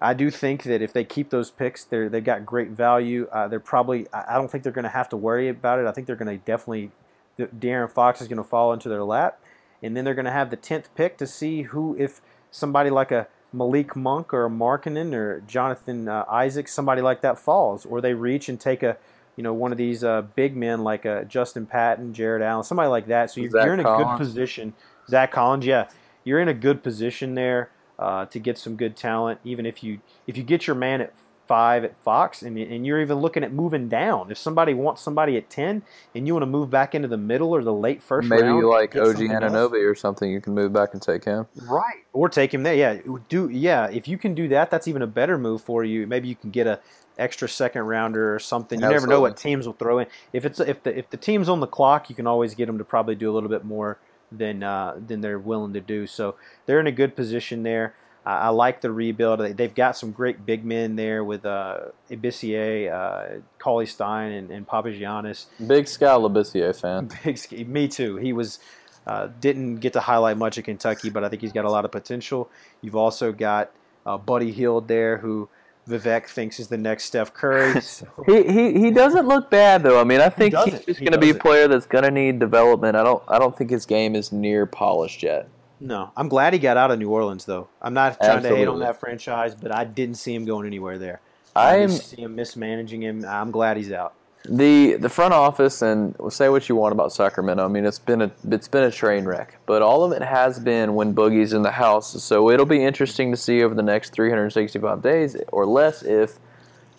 I 0.00 0.14
do 0.14 0.30
think 0.30 0.62
that 0.62 0.80
if 0.80 0.92
they 0.92 1.04
keep 1.04 1.30
those 1.30 1.50
picks, 1.50 1.84
they're 1.84 2.08
they 2.08 2.20
got 2.20 2.46
great 2.46 2.70
value. 2.70 3.28
Uh, 3.32 3.48
they're 3.48 3.60
probably. 3.60 4.06
I 4.12 4.36
don't 4.36 4.50
think 4.50 4.62
they're 4.62 4.72
going 4.72 4.84
to 4.84 4.88
have 4.88 5.08
to 5.10 5.16
worry 5.16 5.48
about 5.48 5.78
it. 5.80 5.86
I 5.86 5.92
think 5.92 6.06
they're 6.06 6.16
going 6.16 6.38
to 6.38 6.44
definitely. 6.44 6.92
De'Aaron 7.38 7.90
Fox 7.90 8.20
is 8.20 8.28
going 8.28 8.36
to 8.36 8.44
fall 8.44 8.72
into 8.72 8.88
their 8.88 9.02
lap, 9.02 9.40
and 9.82 9.96
then 9.96 10.04
they're 10.04 10.14
going 10.14 10.26
to 10.26 10.30
have 10.30 10.50
the 10.50 10.56
tenth 10.56 10.94
pick 10.94 11.16
to 11.18 11.26
see 11.26 11.62
who 11.62 11.96
if 11.98 12.20
somebody 12.50 12.90
like 12.90 13.10
a 13.10 13.28
Malik 13.52 13.96
Monk 13.96 14.32
or 14.32 14.46
a 14.46 14.50
Markkanen 14.50 15.14
or 15.14 15.40
Jonathan 15.46 16.08
uh, 16.08 16.24
Isaac, 16.28 16.68
somebody 16.68 17.02
like 17.02 17.20
that 17.22 17.38
falls, 17.38 17.84
or 17.84 18.00
they 18.00 18.14
reach 18.14 18.48
and 18.48 18.60
take 18.60 18.82
a, 18.82 18.96
you 19.36 19.42
know, 19.42 19.52
one 19.52 19.72
of 19.72 19.78
these 19.78 20.04
uh, 20.04 20.22
big 20.34 20.56
men 20.56 20.84
like 20.84 21.04
a 21.04 21.20
uh, 21.20 21.24
Justin 21.24 21.66
Patton, 21.66 22.14
Jarrett 22.14 22.42
Allen, 22.42 22.64
somebody 22.64 22.88
like 22.88 23.06
that. 23.08 23.30
So 23.30 23.40
you're, 23.40 23.50
you're 23.50 23.74
in 23.74 23.80
a 23.80 23.84
good 23.84 24.16
position. 24.16 24.74
Zach 25.08 25.32
Collins, 25.32 25.66
yeah, 25.66 25.88
you're 26.24 26.40
in 26.40 26.48
a 26.48 26.54
good 26.54 26.82
position 26.82 27.34
there 27.34 27.70
uh, 27.98 28.26
to 28.26 28.38
get 28.38 28.58
some 28.58 28.76
good 28.76 28.96
talent. 28.96 29.40
Even 29.44 29.66
if 29.66 29.82
you 29.82 30.00
if 30.26 30.36
you 30.36 30.42
get 30.42 30.66
your 30.66 30.76
man 30.76 31.00
at 31.00 31.12
five 31.50 31.82
at 31.82 32.00
Fox, 32.04 32.42
and, 32.42 32.56
and 32.56 32.86
you're 32.86 33.00
even 33.00 33.18
looking 33.18 33.42
at 33.42 33.52
moving 33.52 33.88
down. 33.88 34.30
If 34.30 34.38
somebody 34.38 34.72
wants 34.72 35.02
somebody 35.02 35.36
at 35.36 35.50
ten, 35.50 35.82
and 36.14 36.24
you 36.24 36.32
want 36.32 36.44
to 36.44 36.46
move 36.46 36.70
back 36.70 36.94
into 36.94 37.08
the 37.08 37.16
middle 37.16 37.52
or 37.52 37.64
the 37.64 37.72
late 37.72 38.00
first 38.00 38.28
maybe 38.28 38.42
round, 38.42 38.60
you 38.60 38.70
like 38.70 38.94
OG 38.94 39.16
Anunoby 39.16 39.84
or 39.84 39.96
something, 39.96 40.30
you 40.30 40.40
can 40.40 40.54
move 40.54 40.72
back 40.72 40.90
and 40.92 41.02
take 41.02 41.24
him. 41.24 41.48
Right, 41.62 42.04
or 42.12 42.28
take 42.28 42.54
him 42.54 42.62
there. 42.62 42.76
Yeah, 42.76 42.98
do 43.28 43.48
yeah. 43.48 43.90
If 43.90 44.06
you 44.06 44.16
can 44.16 44.36
do 44.36 44.46
that, 44.46 44.70
that's 44.70 44.86
even 44.86 45.02
a 45.02 45.08
better 45.08 45.36
move 45.38 45.60
for 45.60 45.82
you. 45.82 46.06
Maybe 46.06 46.28
you 46.28 46.36
can 46.36 46.50
get 46.50 46.68
a 46.68 46.78
extra 47.18 47.48
second 47.48 47.82
rounder 47.82 48.32
or 48.32 48.38
something. 48.38 48.78
You 48.78 48.86
Absolutely. 48.86 49.08
never 49.08 49.18
know 49.18 49.20
what 49.20 49.36
teams 49.36 49.66
will 49.66 49.74
throw 49.74 49.98
in. 49.98 50.06
If 50.32 50.44
it's 50.44 50.60
if 50.60 50.84
the 50.84 50.96
if 50.96 51.10
the 51.10 51.16
team's 51.16 51.48
on 51.48 51.58
the 51.58 51.66
clock, 51.66 52.08
you 52.08 52.14
can 52.14 52.28
always 52.28 52.54
get 52.54 52.66
them 52.66 52.78
to 52.78 52.84
probably 52.84 53.16
do 53.16 53.28
a 53.28 53.34
little 53.34 53.50
bit 53.50 53.64
more 53.64 53.98
than 54.30 54.62
uh, 54.62 55.00
than 55.04 55.20
they're 55.20 55.40
willing 55.40 55.72
to 55.72 55.80
do. 55.80 56.06
So 56.06 56.36
they're 56.66 56.78
in 56.78 56.86
a 56.86 56.92
good 56.92 57.16
position 57.16 57.64
there. 57.64 57.96
I, 58.24 58.32
I 58.32 58.48
like 58.48 58.80
the 58.80 58.90
rebuild. 58.90 59.40
They've 59.56 59.74
got 59.74 59.96
some 59.96 60.12
great 60.12 60.44
big 60.44 60.64
men 60.64 60.96
there 60.96 61.24
with 61.24 61.44
uh, 61.44 61.78
Labissiere, 62.10 62.92
uh, 62.92 63.40
Cauley 63.58 63.86
Stein, 63.86 64.32
and, 64.32 64.50
and 64.50 64.66
Papagiannis. 64.66 65.46
Big 65.66 65.88
Skal 65.88 66.20
Labissiere 66.22 66.78
fan. 66.78 67.10
Big, 67.24 67.68
me 67.68 67.88
too. 67.88 68.16
He 68.16 68.32
was 68.32 68.58
uh, 69.06 69.28
didn't 69.40 69.76
get 69.76 69.92
to 69.94 70.00
highlight 70.00 70.36
much 70.36 70.58
at 70.58 70.64
Kentucky, 70.64 71.10
but 71.10 71.24
I 71.24 71.28
think 71.28 71.42
he's 71.42 71.52
got 71.52 71.64
a 71.64 71.70
lot 71.70 71.84
of 71.84 71.90
potential. 71.90 72.50
You've 72.82 72.96
also 72.96 73.32
got 73.32 73.70
uh, 74.04 74.18
Buddy 74.18 74.52
Hield 74.52 74.88
there, 74.88 75.18
who 75.18 75.48
Vivek 75.88 76.28
thinks 76.28 76.60
is 76.60 76.68
the 76.68 76.76
next 76.76 77.04
Steph 77.04 77.32
Curry. 77.34 77.80
So. 77.80 78.06
he, 78.26 78.42
he 78.44 78.80
he 78.80 78.90
doesn't 78.90 79.26
look 79.26 79.50
bad 79.50 79.82
though. 79.82 80.00
I 80.00 80.04
mean, 80.04 80.20
I 80.20 80.28
think 80.28 80.54
he 80.54 80.70
he's 80.70 80.84
just 80.84 81.00
going 81.00 81.12
to 81.12 81.18
be 81.18 81.30
a 81.30 81.34
player 81.34 81.66
that's 81.66 81.86
going 81.86 82.04
to 82.04 82.10
need 82.10 82.38
development. 82.38 82.96
I 82.96 83.02
don't 83.02 83.22
I 83.26 83.38
don't 83.38 83.56
think 83.56 83.70
his 83.70 83.86
game 83.86 84.14
is 84.14 84.32
near 84.32 84.66
polished 84.66 85.22
yet. 85.22 85.48
No, 85.80 86.12
I'm 86.16 86.28
glad 86.28 86.52
he 86.52 86.58
got 86.58 86.76
out 86.76 86.90
of 86.90 86.98
New 86.98 87.08
Orleans, 87.08 87.46
though. 87.46 87.68
I'm 87.80 87.94
not 87.94 88.18
trying 88.18 88.30
Absolutely. 88.30 88.50
to 88.50 88.56
hate 88.56 88.68
on 88.68 88.80
that 88.80 89.00
franchise, 89.00 89.54
but 89.54 89.74
I 89.74 89.84
didn't 89.84 90.16
see 90.16 90.34
him 90.34 90.44
going 90.44 90.66
anywhere 90.66 90.98
there. 90.98 91.20
I 91.56 91.78
didn't 91.78 91.98
see 91.98 92.22
him 92.22 92.36
mismanaging 92.36 93.02
him. 93.02 93.24
I'm 93.24 93.50
glad 93.50 93.76
he's 93.76 93.90
out. 93.90 94.14
The 94.48 94.94
the 94.94 95.10
front 95.10 95.34
office 95.34 95.82
and 95.82 96.16
say 96.30 96.48
what 96.48 96.68
you 96.68 96.74
want 96.74 96.92
about 96.92 97.12
Sacramento. 97.12 97.62
I 97.62 97.68
mean, 97.68 97.84
it's 97.84 97.98
been 97.98 98.22
a 98.22 98.30
it's 98.50 98.68
been 98.68 98.84
a 98.84 98.90
train 98.90 99.26
wreck, 99.26 99.58
but 99.66 99.82
all 99.82 100.02
of 100.02 100.12
it 100.12 100.22
has 100.22 100.58
been 100.58 100.94
when 100.94 101.14
Boogie's 101.14 101.52
in 101.52 101.62
the 101.62 101.70
house. 101.70 102.22
So 102.22 102.50
it'll 102.50 102.64
be 102.64 102.82
interesting 102.82 103.30
to 103.32 103.36
see 103.36 103.62
over 103.62 103.74
the 103.74 103.82
next 103.82 104.12
365 104.12 105.02
days 105.02 105.36
or 105.48 105.66
less 105.66 106.02
if 106.02 106.38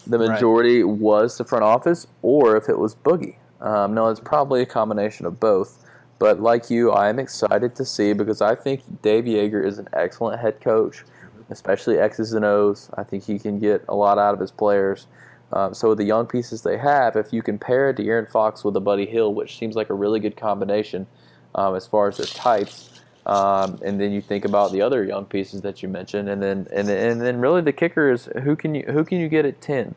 the 0.05 0.19
majority 0.19 0.83
right. 0.83 0.97
was 0.97 1.37
the 1.37 1.43
front 1.43 1.63
office 1.63 2.05
or 2.21 2.57
if 2.57 2.69
it 2.69 2.77
was 2.77 2.93
Boogie. 2.93 3.37
Um, 3.59 3.93
no, 3.93 4.09
it's 4.09 4.19
probably 4.19 4.61
a 4.61 4.65
combination 4.65 5.25
of 5.25 5.39
both. 5.39 5.80
But 6.21 6.39
like 6.39 6.69
you, 6.69 6.91
I 6.91 7.09
am 7.09 7.17
excited 7.17 7.75
to 7.77 7.83
see 7.83 8.13
because 8.13 8.43
I 8.43 8.53
think 8.53 8.83
Dave 9.01 9.23
Joerger 9.23 9.65
is 9.65 9.79
an 9.79 9.87
excellent 9.93 10.39
head 10.39 10.61
coach, 10.61 11.03
especially 11.49 11.97
X's 11.97 12.33
and 12.33 12.45
O's. 12.45 12.91
I 12.93 13.03
think 13.03 13.23
he 13.23 13.39
can 13.39 13.57
get 13.57 13.83
a 13.89 13.95
lot 13.95 14.19
out 14.19 14.35
of 14.35 14.39
his 14.39 14.51
players. 14.51 15.07
Um, 15.51 15.73
so 15.73 15.89
with 15.89 15.97
the 15.97 16.03
young 16.03 16.27
pieces 16.27 16.61
they 16.61 16.77
have, 16.77 17.15
if 17.15 17.33
you 17.33 17.41
compare 17.41 17.95
Aaron 17.97 18.27
Fox 18.27 18.63
with 18.63 18.75
a 18.75 18.79
Buddy 18.79 19.07
Hield, 19.07 19.35
which 19.35 19.57
seems 19.57 19.75
like 19.75 19.89
a 19.89 19.95
really 19.95 20.19
good 20.19 20.37
combination 20.37 21.07
um, 21.55 21.75
as 21.75 21.87
far 21.87 22.07
as 22.07 22.17
their 22.17 22.27
types, 22.27 23.01
um, 23.25 23.79
and 23.83 23.99
then 23.99 24.11
you 24.11 24.21
think 24.21 24.45
about 24.45 24.71
the 24.71 24.83
other 24.83 25.03
young 25.03 25.25
pieces 25.25 25.61
that 25.61 25.81
you 25.81 25.89
mentioned, 25.89 26.29
and 26.29 26.39
then 26.39 26.67
and, 26.71 26.87
and 26.87 27.19
then 27.19 27.39
really 27.39 27.61
the 27.61 27.73
kicker 27.73 28.11
is 28.11 28.29
who 28.43 28.55
can 28.55 28.75
you 28.75 28.83
who 28.83 29.03
can 29.03 29.19
you 29.19 29.27
get 29.27 29.47
at 29.47 29.59
ten? 29.59 29.95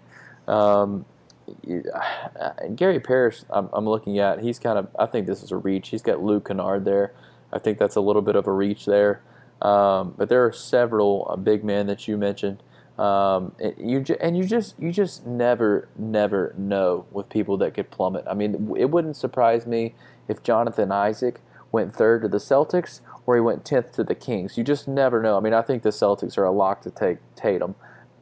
Um, 1.47 2.74
Gary 2.74 3.01
Parrish, 3.01 3.42
I'm, 3.51 3.68
I'm, 3.72 3.86
looking 3.86 4.18
at. 4.18 4.40
He's 4.40 4.59
kind 4.59 4.78
of. 4.78 4.88
I 4.99 5.07
think 5.07 5.26
this 5.26 5.42
is 5.42 5.51
a 5.51 5.57
reach. 5.57 5.88
He's 5.88 6.03
got 6.03 6.22
Luke 6.22 6.49
Kennard 6.49 6.84
there. 6.84 7.12
I 7.53 7.59
think 7.59 7.78
that's 7.78 7.97
a 7.97 8.01
little 8.01 8.22
bit 8.22 8.36
of 8.36 8.47
a 8.47 8.53
reach 8.53 8.86
there. 8.86 9.22
Um, 9.62 10.14
but 10.16 10.28
there 10.28 10.45
are 10.45 10.53
several 10.53 11.26
uh, 11.30 11.36
big 11.36 11.64
men 11.64 11.86
that 11.86 12.09
you 12.09 12.16
mentioned. 12.16 12.62
Um, 12.99 13.55
and 13.59 13.74
you 13.78 14.01
ju- 14.01 14.16
and 14.20 14.36
you 14.36 14.45
just 14.45 14.78
you 14.78 14.92
just 14.92 15.26
never 15.26 15.88
never 15.97 16.55
know 16.57 17.07
with 17.11 17.28
people 17.28 17.57
that 17.59 17.74
could 17.74 17.90
plummet. 17.90 18.24
I 18.28 18.34
mean, 18.34 18.74
it 18.78 18.90
wouldn't 18.90 19.16
surprise 19.16 19.66
me 19.66 19.95
if 20.28 20.42
Jonathan 20.42 20.92
Isaac 20.92 21.40
went 21.72 21.95
third 21.95 22.22
to 22.22 22.28
the 22.28 22.38
Celtics 22.38 23.01
or 23.26 23.34
he 23.34 23.40
went 23.40 23.64
tenth 23.64 23.92
to 23.92 24.05
the 24.05 24.14
Kings. 24.14 24.57
You 24.57 24.62
just 24.62 24.86
never 24.86 25.20
know. 25.20 25.36
I 25.36 25.40
mean, 25.40 25.55
I 25.55 25.62
think 25.62 25.82
the 25.82 25.90
Celtics 25.90 26.38
are 26.38 26.45
a 26.45 26.53
lock 26.53 26.82
to 26.82 26.90
take 26.90 27.18
Tatum. 27.34 27.74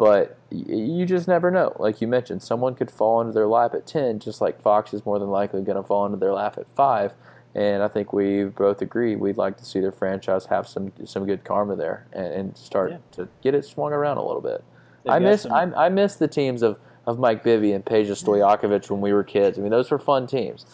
But 0.02 0.36
you 0.50 1.06
just 1.06 1.28
never 1.28 1.48
know. 1.52 1.76
Like 1.78 2.00
you 2.00 2.08
mentioned, 2.08 2.42
someone 2.42 2.74
could 2.74 2.90
fall 2.90 3.20
into 3.20 3.32
their 3.32 3.46
lap 3.46 3.72
at 3.72 3.86
10, 3.86 4.18
just 4.18 4.40
like 4.40 4.60
Fox 4.60 4.92
is 4.92 5.06
more 5.06 5.20
than 5.20 5.30
likely 5.30 5.62
going 5.62 5.76
to 5.76 5.82
fall 5.84 6.04
into 6.06 6.18
their 6.18 6.32
lap 6.32 6.58
at 6.58 6.66
5. 6.74 7.12
And 7.54 7.84
I 7.84 7.86
think 7.86 8.12
we 8.12 8.42
both 8.42 8.82
agree 8.82 9.14
we'd 9.14 9.36
like 9.36 9.58
to 9.58 9.64
see 9.64 9.78
their 9.78 9.92
franchise 9.92 10.46
have 10.46 10.66
some 10.66 10.90
some 11.04 11.24
good 11.24 11.44
karma 11.44 11.76
there 11.76 12.08
and, 12.12 12.26
and 12.34 12.56
start 12.56 12.90
yeah. 12.90 12.96
to 13.12 13.28
get 13.44 13.54
it 13.54 13.64
swung 13.64 13.92
around 13.92 14.16
a 14.16 14.24
little 14.24 14.40
bit. 14.40 14.64
I 15.08 15.20
miss 15.20 15.42
some... 15.42 15.52
I, 15.52 15.86
I 15.86 15.88
miss 15.88 16.16
the 16.16 16.26
teams 16.26 16.62
of, 16.62 16.80
of 17.06 17.20
Mike 17.20 17.44
Bibby 17.44 17.70
and 17.70 17.84
Peja 17.84 18.20
Stojakovic 18.20 18.90
when 18.90 19.00
we 19.00 19.12
were 19.12 19.22
kids. 19.22 19.56
I 19.56 19.62
mean, 19.62 19.70
those 19.70 19.88
were 19.88 20.00
fun 20.00 20.26
teams. 20.26 20.66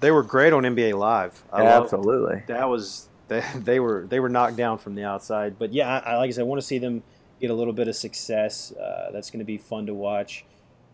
They 0.00 0.10
were 0.10 0.22
great 0.22 0.54
on 0.54 0.62
NBA 0.62 0.94
Live. 0.94 1.44
I 1.52 1.62
Absolutely. 1.62 2.44
That 2.46 2.70
was 2.70 3.10
they, 3.28 3.44
they 3.54 3.80
were 3.80 4.06
they 4.08 4.18
were 4.18 4.30
knocked 4.30 4.56
down 4.56 4.78
from 4.78 4.94
the 4.94 5.04
outside. 5.04 5.58
But 5.58 5.74
yeah, 5.74 6.00
I, 6.06 6.16
like 6.16 6.28
I 6.28 6.30
said, 6.30 6.40
I 6.40 6.44
want 6.44 6.62
to 6.62 6.66
see 6.66 6.78
them– 6.78 7.02
get 7.40 7.50
a 7.50 7.54
little 7.54 7.72
bit 7.72 7.88
of 7.88 7.96
success. 7.96 8.72
Uh, 8.72 9.10
that's 9.12 9.30
going 9.30 9.40
to 9.40 9.44
be 9.44 9.58
fun 9.58 9.86
to 9.86 9.94
watch. 9.94 10.44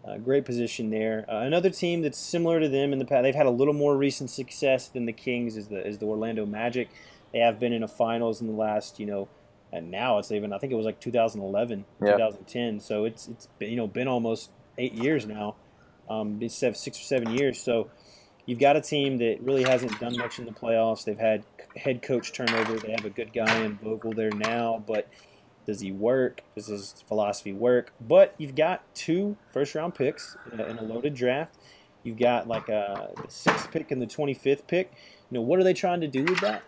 Uh, 0.04 0.18
great 0.18 0.44
position 0.44 0.90
there. 0.90 1.24
Uh, 1.28 1.42
another 1.42 1.70
team 1.70 2.02
that's 2.02 2.18
similar 2.18 2.58
to 2.58 2.68
them 2.68 2.92
in 2.92 2.98
the 2.98 3.04
past, 3.04 3.22
they've 3.22 3.34
had 3.34 3.46
a 3.46 3.50
little 3.50 3.74
more 3.74 3.96
recent 3.96 4.30
success 4.30 4.88
than 4.88 5.06
the 5.06 5.12
Kings 5.12 5.56
is 5.56 5.68
the 5.68 5.86
is 5.86 5.98
the 5.98 6.06
Orlando 6.06 6.44
Magic. 6.44 6.88
They 7.32 7.38
have 7.38 7.60
been 7.60 7.72
in 7.72 7.84
a 7.84 7.88
finals 7.88 8.40
in 8.40 8.48
the 8.48 8.52
last, 8.52 8.98
you 8.98 9.06
know, 9.06 9.28
and 9.72 9.90
now 9.90 10.18
it's 10.18 10.32
even 10.32 10.52
I 10.52 10.58
think 10.58 10.72
it 10.72 10.76
was 10.76 10.84
like 10.86 10.98
2011, 10.98 11.84
yeah. 12.04 12.12
2010. 12.12 12.80
So 12.80 13.04
it's 13.04 13.28
it's 13.28 13.46
been, 13.58 13.70
you 13.70 13.76
know 13.76 13.86
been 13.86 14.08
almost 14.08 14.50
eight 14.76 14.94
years 14.94 15.24
now, 15.24 15.54
um, 16.10 16.40
six 16.48 16.88
or 16.88 16.92
seven 16.92 17.30
years. 17.30 17.60
So 17.60 17.88
you've 18.44 18.58
got 18.58 18.74
a 18.74 18.80
team 18.80 19.18
that 19.18 19.38
really 19.40 19.62
hasn't 19.62 19.98
done 20.00 20.16
much 20.16 20.40
in 20.40 20.46
the 20.46 20.52
playoffs. 20.52 21.04
They've 21.04 21.18
had 21.18 21.44
head 21.76 22.02
coach 22.02 22.32
turnover. 22.32 22.76
They 22.76 22.90
have 22.90 23.04
a 23.04 23.10
good 23.10 23.32
guy 23.32 23.64
in 23.64 23.76
Vogel 23.76 24.12
there 24.12 24.30
now, 24.30 24.82
but 24.84 25.08
does 25.66 25.80
he 25.80 25.92
work? 25.92 26.42
Does 26.54 26.66
his 26.66 27.04
philosophy 27.06 27.52
work? 27.52 27.92
But 28.00 28.34
you've 28.38 28.54
got 28.54 28.82
two 28.94 29.36
first 29.52 29.74
round 29.74 29.94
picks 29.94 30.36
in 30.52 30.60
a, 30.60 30.82
loaded 30.82 31.14
draft. 31.14 31.54
You've 32.02 32.18
got 32.18 32.48
like 32.48 32.68
a 32.68 33.10
sixth 33.28 33.70
pick 33.70 33.90
and 33.90 34.02
the 34.02 34.06
25th 34.06 34.66
pick. 34.66 34.92
You 35.30 35.38
know, 35.38 35.42
what 35.42 35.60
are 35.60 35.64
they 35.64 35.74
trying 35.74 36.00
to 36.00 36.08
do 36.08 36.24
with 36.24 36.40
that? 36.40 36.62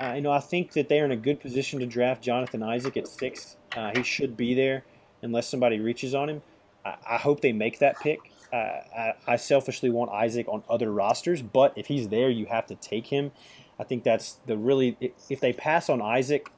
Uh, 0.00 0.12
you 0.14 0.20
know, 0.20 0.30
I 0.30 0.40
think 0.40 0.72
that 0.72 0.88
they 0.88 1.00
are 1.00 1.04
in 1.04 1.12
a 1.12 1.16
good 1.16 1.40
position 1.40 1.80
to 1.80 1.86
draft 1.86 2.22
Jonathan 2.22 2.62
Isaac 2.62 2.96
at 2.96 3.08
six. 3.08 3.56
Uh, 3.74 3.92
he 3.94 4.02
should 4.02 4.36
be 4.36 4.54
there 4.54 4.84
unless 5.22 5.48
somebody 5.48 5.80
reaches 5.80 6.14
on 6.14 6.28
him. 6.28 6.42
I, 6.84 6.96
I 7.10 7.16
hope 7.16 7.40
they 7.40 7.52
make 7.52 7.78
that 7.78 7.98
pick. 8.00 8.20
Uh, 8.52 8.56
I, 8.56 9.14
I 9.26 9.36
selfishly 9.36 9.90
want 9.90 10.10
Isaac 10.12 10.46
on 10.48 10.62
other 10.68 10.92
rosters, 10.92 11.42
but 11.42 11.72
if 11.76 11.86
he's 11.86 12.08
there, 12.08 12.30
you 12.30 12.46
have 12.46 12.66
to 12.66 12.74
take 12.76 13.06
him. 13.06 13.32
I 13.78 13.84
think 13.84 14.04
that's 14.04 14.38
the 14.46 14.56
really. 14.56 14.96
If 15.28 15.40
they 15.40 15.52
pass 15.52 15.90
on 15.90 16.00
Isaac, 16.00 16.50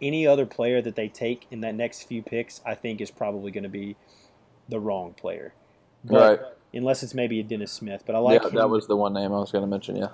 any 0.00 0.26
other 0.26 0.46
player 0.46 0.80
that 0.82 0.96
they 0.96 1.08
take 1.08 1.46
in 1.50 1.60
that 1.60 1.74
next 1.74 2.04
few 2.04 2.22
picks, 2.22 2.60
I 2.64 2.74
think 2.74 3.00
is 3.00 3.10
probably 3.10 3.50
going 3.50 3.64
to 3.64 3.70
be 3.70 3.96
the 4.68 4.80
wrong 4.80 5.14
player. 5.14 5.52
But, 6.04 6.40
right. 6.40 6.48
Unless 6.74 7.02
it's 7.02 7.14
maybe 7.14 7.38
a 7.38 7.42
Dennis 7.42 7.70
Smith, 7.70 8.02
but 8.06 8.14
I 8.14 8.18
like. 8.18 8.42
Yeah, 8.42 8.48
him. 8.48 8.54
that 8.54 8.70
was 8.70 8.86
the 8.86 8.96
one 8.96 9.12
name 9.12 9.32
I 9.32 9.38
was 9.38 9.52
going 9.52 9.62
to 9.62 9.68
mention. 9.68 9.96
Yeah. 9.96 10.08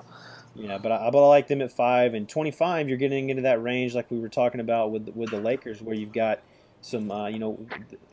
Yeah, 0.55 0.79
but 0.79 0.91
I, 0.91 1.11
but 1.11 1.23
I 1.25 1.29
like 1.29 1.47
them 1.47 1.63
at 1.63 1.71
five 1.71 2.15
and 2.15 2.29
twenty-five. 2.29 2.89
You're 2.89 2.99
getting 2.99 3.31
into 3.31 3.43
that 3.43 3.63
range 3.63 3.95
like 3.95 4.11
we 4.11 4.19
were 4.19 4.29
talking 4.29 4.61
about 4.61 4.91
with 4.91 5.09
with 5.15 5.31
the 5.31 5.39
Lakers, 5.39 5.81
where 5.81 5.95
you've 5.95 6.13
got 6.13 6.41
some 6.81 7.13
uh, 7.13 7.29
you 7.29 7.39
know 7.39 7.65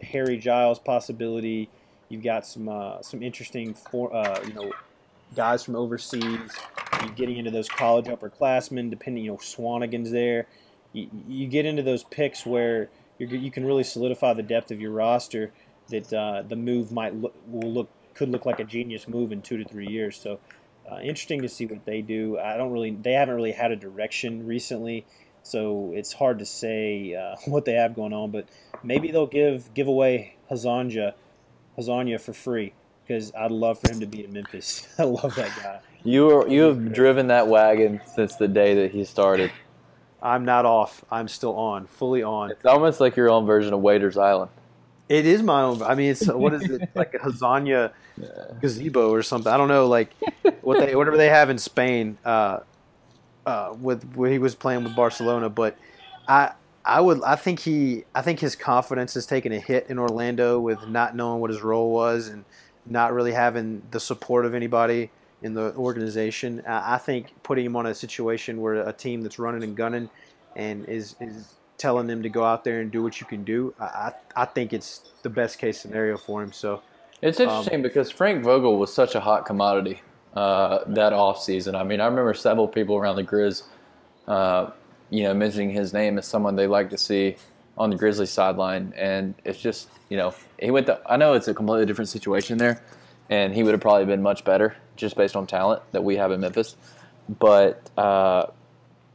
Harry 0.04 0.38
Giles 0.38 0.78
possibility. 0.78 1.70
You've 2.10 2.24
got 2.24 2.46
some 2.46 2.70
uh, 2.70 3.02
some 3.02 3.24
interesting 3.24 3.74
for, 3.74 4.16
uh, 4.16 4.44
you 4.46 4.54
know 4.54 4.72
guys 5.36 5.64
from 5.64 5.76
overseas. 5.76 6.52
You're 7.02 7.14
getting 7.16 7.38
into 7.38 7.50
those 7.50 7.68
college 7.68 8.06
upperclassmen, 8.06 8.92
depending 8.92 9.24
you 9.24 9.32
know 9.32 9.38
Swanigan's 9.38 10.12
there 10.12 10.46
you, 10.96 11.10
you 11.28 11.48
get 11.48 11.66
into 11.66 11.84
those 11.84 12.04
picks 12.04 12.46
where 12.46 12.90
you're, 13.20 13.30
you 13.30 13.52
can 13.52 13.66
really 13.66 13.84
solidify 13.84 14.34
the 14.34 14.44
depth 14.44 14.72
of 14.72 14.80
your 14.80 14.92
roster. 14.92 15.52
That 15.90 16.12
uh, 16.12 16.42
the 16.42 16.56
move 16.56 16.92
might 16.92 17.14
look 17.14 17.36
will 17.48 17.72
look 17.72 17.90
could 18.16 18.30
look 18.30 18.46
like 18.46 18.60
a 18.60 18.64
genius 18.64 19.08
move 19.08 19.32
in 19.32 19.42
two 19.42 19.58
to 19.58 19.66
three 19.66 19.88
years. 19.88 20.18
So 20.18 20.40
uh, 20.90 20.98
interesting 20.98 21.42
to 21.42 21.50
see 21.50 21.66
what 21.66 21.86
they 21.86 22.02
do. 22.02 22.40
I 22.40 22.58
don't 22.58 22.72
really 22.72 22.92
they 22.92 23.12
haven't 23.12 23.36
really 23.36 23.52
had 23.52 23.72
a 23.72 23.76
direction 23.76 24.48
recently, 24.48 25.06
so 25.44 25.92
it's 25.94 26.14
hard 26.14 26.40
to 26.40 26.46
say 26.46 27.14
uh, 27.14 27.36
what 27.46 27.66
they 27.66 27.74
have 27.74 27.94
going 27.94 28.14
on. 28.14 28.32
But 28.32 28.48
maybe 28.84 29.12
they'll 29.12 29.28
give 29.28 29.72
give 29.76 29.88
away 29.88 30.38
Hezonja 30.50 31.14
Hezonja 31.78 32.20
for 32.20 32.34
free 32.34 32.74
because 33.06 33.32
I'd 33.36 33.52
love 33.52 33.80
for 33.80 33.92
him 33.92 34.00
to 34.00 34.08
be 34.08 34.24
in 34.24 34.34
Memphis. 34.34 34.88
I 34.98 35.04
love 35.04 35.36
that 35.36 35.52
guy. 35.62 35.82
You 36.04 36.30
are, 36.30 36.48
you 36.48 36.62
have 36.64 36.94
driven 36.94 37.28
that 37.28 37.48
wagon 37.48 38.00
since 38.16 38.36
the 38.36 38.48
day 38.48 38.76
that 38.76 38.92
he 38.92 39.04
started. 39.04 39.52
I'm 40.22 40.46
not 40.46 40.66
off. 40.66 41.04
I'm 41.12 41.28
still 41.28 41.56
on, 41.56 41.88
fully 41.88 42.24
on. 42.24 42.52
It's 42.52 42.66
almost 42.66 43.00
like 43.00 43.16
your 43.16 43.30
own 43.30 43.46
version 43.46 43.74
of 43.74 43.82
Waiters 43.82 44.18
Island. 44.18 44.52
It 45.08 45.26
is 45.26 45.44
my 45.44 45.62
own. 45.62 45.82
I 45.84 45.96
mean, 45.96 46.12
it's 46.12 46.28
what 46.32 46.54
is 46.54 46.70
it 46.70 46.90
like 46.96 47.14
a 47.14 47.20
Hezonja 47.20 47.92
gazebo 48.62 49.12
or 49.12 49.22
something? 49.22 49.52
I 49.52 49.58
don't 49.58 49.68
know, 49.68 49.88
like 49.88 50.14
what 50.62 50.80
they 50.80 50.96
whatever 50.96 51.18
they 51.18 51.30
have 51.30 51.50
in 51.50 51.58
Spain. 51.58 52.18
Uh, 52.26 52.60
uh, 53.46 53.76
with 53.80 54.04
when 54.16 54.32
he 54.32 54.40
was 54.40 54.56
playing 54.56 54.84
with 54.84 54.96
Barcelona, 54.96 55.50
but 55.50 55.78
I 56.28 56.52
I 56.84 57.02
would 57.02 57.22
I 57.24 57.36
think 57.36 57.60
he 57.60 58.04
I 58.14 58.22
think 58.22 58.40
his 58.40 58.56
confidence 58.56 59.14
has 59.14 59.26
taken 59.26 59.52
a 59.52 59.60
hit 59.60 59.88
in 59.90 60.00
Orlando 60.00 60.60
with 60.60 60.88
not 60.88 61.16
knowing 61.16 61.42
what 61.42 61.52
his 61.52 61.62
role 61.62 61.92
was 61.92 62.28
and 62.28 62.46
not 62.86 63.14
really 63.14 63.34
having 63.34 63.84
the 63.92 64.00
support 64.00 64.46
of 64.46 64.54
anybody 64.54 65.12
in 65.46 65.54
the 65.54 65.76
organization. 65.76 66.64
I 66.66 66.98
think 66.98 67.28
putting 67.44 67.66
him 67.66 67.76
on 67.76 67.86
a 67.86 67.94
situation 67.94 68.60
where 68.60 68.76
a 68.76 68.92
team 68.92 69.22
that's 69.22 69.38
running 69.38 69.64
and 69.64 69.78
gunning 69.78 70.10
and 70.56 70.86
is 70.90 71.16
is 71.22 71.54
telling 71.78 72.08
them 72.08 72.24
to 72.24 72.30
go 72.30 72.44
out 72.44 72.64
there 72.64 72.82
and 72.82 72.90
do 72.92 73.04
what 73.04 73.22
you 73.22 73.28
can 73.28 73.44
do, 73.44 73.74
I 73.80 74.12
I 74.36 74.46
think 74.46 74.74
it's 74.74 75.12
the 75.22 75.30
best 75.30 75.60
case 75.60 75.80
scenario 75.80 76.18
for 76.18 76.42
him. 76.42 76.52
So 76.52 76.82
it's 77.22 77.40
interesting 77.40 77.76
um, 77.76 77.82
because 77.84 78.10
Frank 78.10 78.44
Vogel 78.44 78.80
was 78.80 78.92
such 78.92 79.14
a 79.14 79.20
hot 79.20 79.46
commodity 79.46 80.02
uh, 80.34 80.80
that 80.88 81.14
off 81.14 81.42
season. 81.42 81.76
I 81.76 81.84
mean, 81.84 82.02
I 82.02 82.06
remember 82.08 82.34
several 82.34 82.68
people 82.68 82.96
around 82.96 83.18
the 83.18 83.24
Grizz, 83.24 83.64
uh, 84.28 84.72
you 85.12 85.24
know, 85.24 85.34
mentioning 85.36 85.70
his 85.70 85.94
name 85.94 86.18
as 86.18 86.26
someone 86.26 86.56
they 86.56 86.66
like 86.66 86.90
to 86.90 86.98
see 86.98 87.36
on 87.78 87.92
the 87.92 87.96
Grizzlies 87.98 88.32
sideline, 88.32 88.94
and 88.98 89.36
it's 89.44 89.60
just 89.60 89.90
you 90.10 90.18
know 90.18 90.34
he 90.60 90.72
went. 90.72 90.88
To, 90.88 91.00
I 91.06 91.18
know 91.18 91.34
it's 91.34 91.48
a 91.48 91.54
completely 91.54 91.86
different 91.86 92.10
situation 92.10 92.58
there, 92.58 92.82
and 93.30 93.54
he 93.54 93.62
would 93.62 93.74
have 93.74 93.82
probably 93.82 94.06
been 94.06 94.24
much 94.24 94.44
better 94.44 94.76
just 94.96 95.16
based 95.16 95.36
on 95.36 95.48
talent 95.48 95.82
that 95.92 96.04
we 96.04 96.18
have 96.18 96.32
in 96.32 96.42
Memphis, 96.42 96.76
but. 97.40 97.90
Uh, 97.98 98.48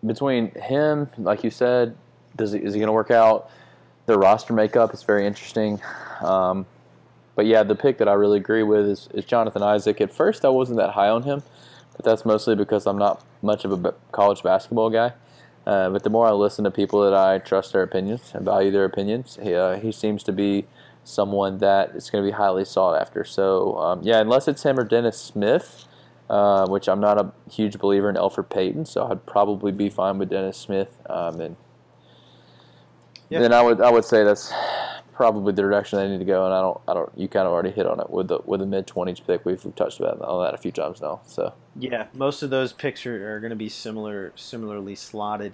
between 0.05 0.51
him, 0.53 1.09
like 1.19 1.45
you 1.45 1.51
said, 1.51 1.97
does 2.37 2.53
he, 2.53 2.59
is 2.59 2.75
he 2.75 2.81
going 2.81 2.89
to 2.89 2.93
work 2.93 3.11
out? 3.11 3.51
The 4.07 4.19
roster 4.19 4.53
makeup 4.53 4.95
is 4.95 5.03
very 5.03 5.27
interesting. 5.27 5.81
Um, 6.21 6.67
but 7.35 7.47
yeah, 7.47 7.63
the 7.63 7.75
pick 7.75 7.99
that 7.99 8.09
I 8.09 8.15
really 8.15 8.39
agree 8.39 8.63
with 8.63 8.87
is, 8.87 9.09
is 9.15 9.25
Jonathan 9.25 9.63
Isaac. 9.63 10.01
At 10.01 10.13
first, 10.13 10.45
I 10.45 10.49
wasn't 10.49 10.79
that 10.79 10.91
high 10.91 11.09
on 11.09 11.23
him, 11.23 11.43
but 11.97 12.05
that's 12.05 12.25
mostly 12.25 12.55
because 12.55 12.87
I'm 12.87 12.99
not 12.99 13.25
much 13.43 13.65
of 13.65 13.85
a 13.85 13.95
college 14.13 14.43
basketball 14.43 14.91
guy. 14.91 15.13
Uh, 15.67 15.91
but 15.91 16.03
the 16.03 16.11
more 16.11 16.27
I 16.27 16.33
listen 16.33 16.65
to 16.65 16.71
people 16.71 17.03
that 17.03 17.15
I 17.15 17.39
trust 17.39 17.73
their 17.73 17.83
opinions 17.83 18.33
and 18.35 18.45
value 18.45 18.71
their 18.71 18.87
opinions, 18.87 19.39
he, 19.41 19.55
uh, 19.55 19.77
he 19.79 19.93
seems 19.93 20.23
to 20.25 20.33
be 20.33 20.67
someone 21.05 21.59
that 21.59 21.91
is 21.91 22.11
going 22.11 22.25
to 22.25 22.31
be 22.31 22.37
highly 22.37 22.65
sought 22.65 23.01
after. 23.01 23.25
So, 23.25 23.77
um, 23.79 24.01
yeah, 24.03 24.21
unless 24.21 24.49
it's 24.49 24.63
him 24.63 24.79
or 24.79 24.85
Dennis 24.85 25.19
Smith, 25.19 25.87
uh, 26.29 26.67
which 26.69 26.89
I'm 26.89 27.01
not 27.01 27.19
a 27.19 27.33
huge 27.51 27.79
believer 27.79 28.09
in 28.09 28.17
Elfrid 28.17 28.51
Payton, 28.51 28.87
so 28.87 29.07
I'd 29.07 29.27
probably 29.27 29.73
be 29.73 29.89
fine 29.89 30.19
with 30.19 30.31
Dennis 30.31 30.57
Smith. 30.57 30.97
Um, 31.09 31.41
and 31.41 31.57
yeah. 33.29 33.41
then 33.41 33.53
I 33.53 33.63
would 33.63 33.81
I 33.81 33.91
would 33.91 34.05
say 34.05 34.25
that's 34.25 34.53
probably 35.13 35.53
the 35.53 35.63
direction 35.63 35.99
they 35.99 36.09
need 36.09 36.19
to 36.19 36.25
go. 36.25 36.45
And 36.45 36.55
I 36.55 36.61
don't 36.61 36.81
I 36.89 36.95
don't 36.95 37.11
you 37.17 37.29
kind 37.29 37.47
of 37.47 37.53
already 37.53 37.71
hit 37.71 37.87
on 37.87 38.01
it 38.01 38.11
with 38.11 38.29
the 38.29 38.39
with 38.45 38.61
the 38.61 38.67
mid 38.67 38.87
twenties 38.87 39.21
pick. 39.21 39.45
We've, 39.45 39.63
we've 39.65 39.75
touched 39.75 40.01
about 40.01 40.21
on 40.21 40.45
that 40.45 40.55
a 40.55 40.59
few 40.59 40.73
times 40.73 41.01
now. 41.01 41.21
So 41.27 41.53
yeah, 41.77 42.07
most 42.15 42.43
of 42.43 42.51
those 42.51 42.73
picks 42.73 43.05
are, 43.07 43.37
are 43.37 43.41
going 43.41 43.51
to 43.51 43.57
be 43.57 43.69
similar 43.69 44.33
similarly 44.37 44.95
slotted. 44.95 45.53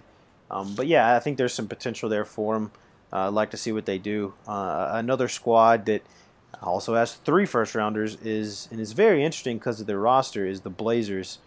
Um, 0.51 0.75
but 0.75 0.87
yeah, 0.87 1.17
I 1.17 1.21
think 1.21 1.39
there's 1.39 1.55
some 1.55 1.69
potential 1.69 2.09
there 2.09 2.25
for 2.25 2.55
them. 2.55 2.71
Uh, 3.13 3.29
I'd 3.29 3.35
like 3.35 3.51
to 3.53 3.57
see 3.57 3.73
what 3.73 3.87
they 3.87 3.99
do. 3.99 4.35
Uh, 4.47 4.91
another 4.93 5.29
squad 5.29 5.87
that 5.87 6.03
also 6.63 6.95
has 6.95 7.15
three 7.15 7.47
first 7.47 7.75
rounders 7.75 8.17
is 8.17 8.69
and 8.71 8.81
is 8.81 8.93
very 8.93 9.25
interesting 9.25 9.59
because 9.59 9.81
of 9.81 9.87
their 9.87 9.99
roster 9.99 10.47
is 10.47 10.63
the 10.63 10.71
Blazers. 10.71 11.39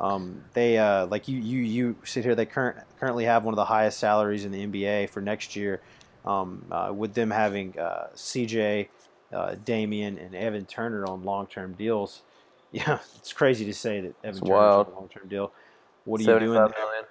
Um, 0.00 0.44
they 0.54 0.78
uh, 0.78 1.06
like 1.06 1.28
you 1.28 1.38
you 1.38 1.60
you 1.62 1.96
sit 2.04 2.24
here. 2.24 2.34
They 2.34 2.46
current, 2.46 2.78
currently 2.98 3.24
have 3.24 3.44
one 3.44 3.54
of 3.54 3.56
the 3.56 3.66
highest 3.66 3.98
salaries 3.98 4.44
in 4.44 4.52
the 4.52 4.66
NBA 4.66 5.10
for 5.10 5.20
next 5.20 5.54
year, 5.54 5.80
um, 6.24 6.64
uh, 6.70 6.92
with 6.94 7.14
them 7.14 7.30
having 7.30 7.78
uh, 7.78 8.08
CJ, 8.14 8.88
uh, 9.32 9.54
Damian, 9.64 10.18
and 10.18 10.34
Evan 10.34 10.66
Turner 10.66 11.06
on 11.06 11.24
long 11.24 11.46
term 11.46 11.72
deals. 11.74 12.22
Yeah, 12.74 12.98
it's 13.14 13.32
crazy 13.32 13.64
to 13.66 13.72
say 13.72 14.00
that 14.00 14.16
Evan 14.24 14.40
Turner 14.40 14.56
on 14.56 14.86
a 14.86 14.90
long 14.90 15.08
term 15.08 15.28
deal. 15.28 15.52
What 16.04 16.20
are 16.20 16.24
you 16.24 16.40
doing? 16.40 16.54
Million. 16.54 17.04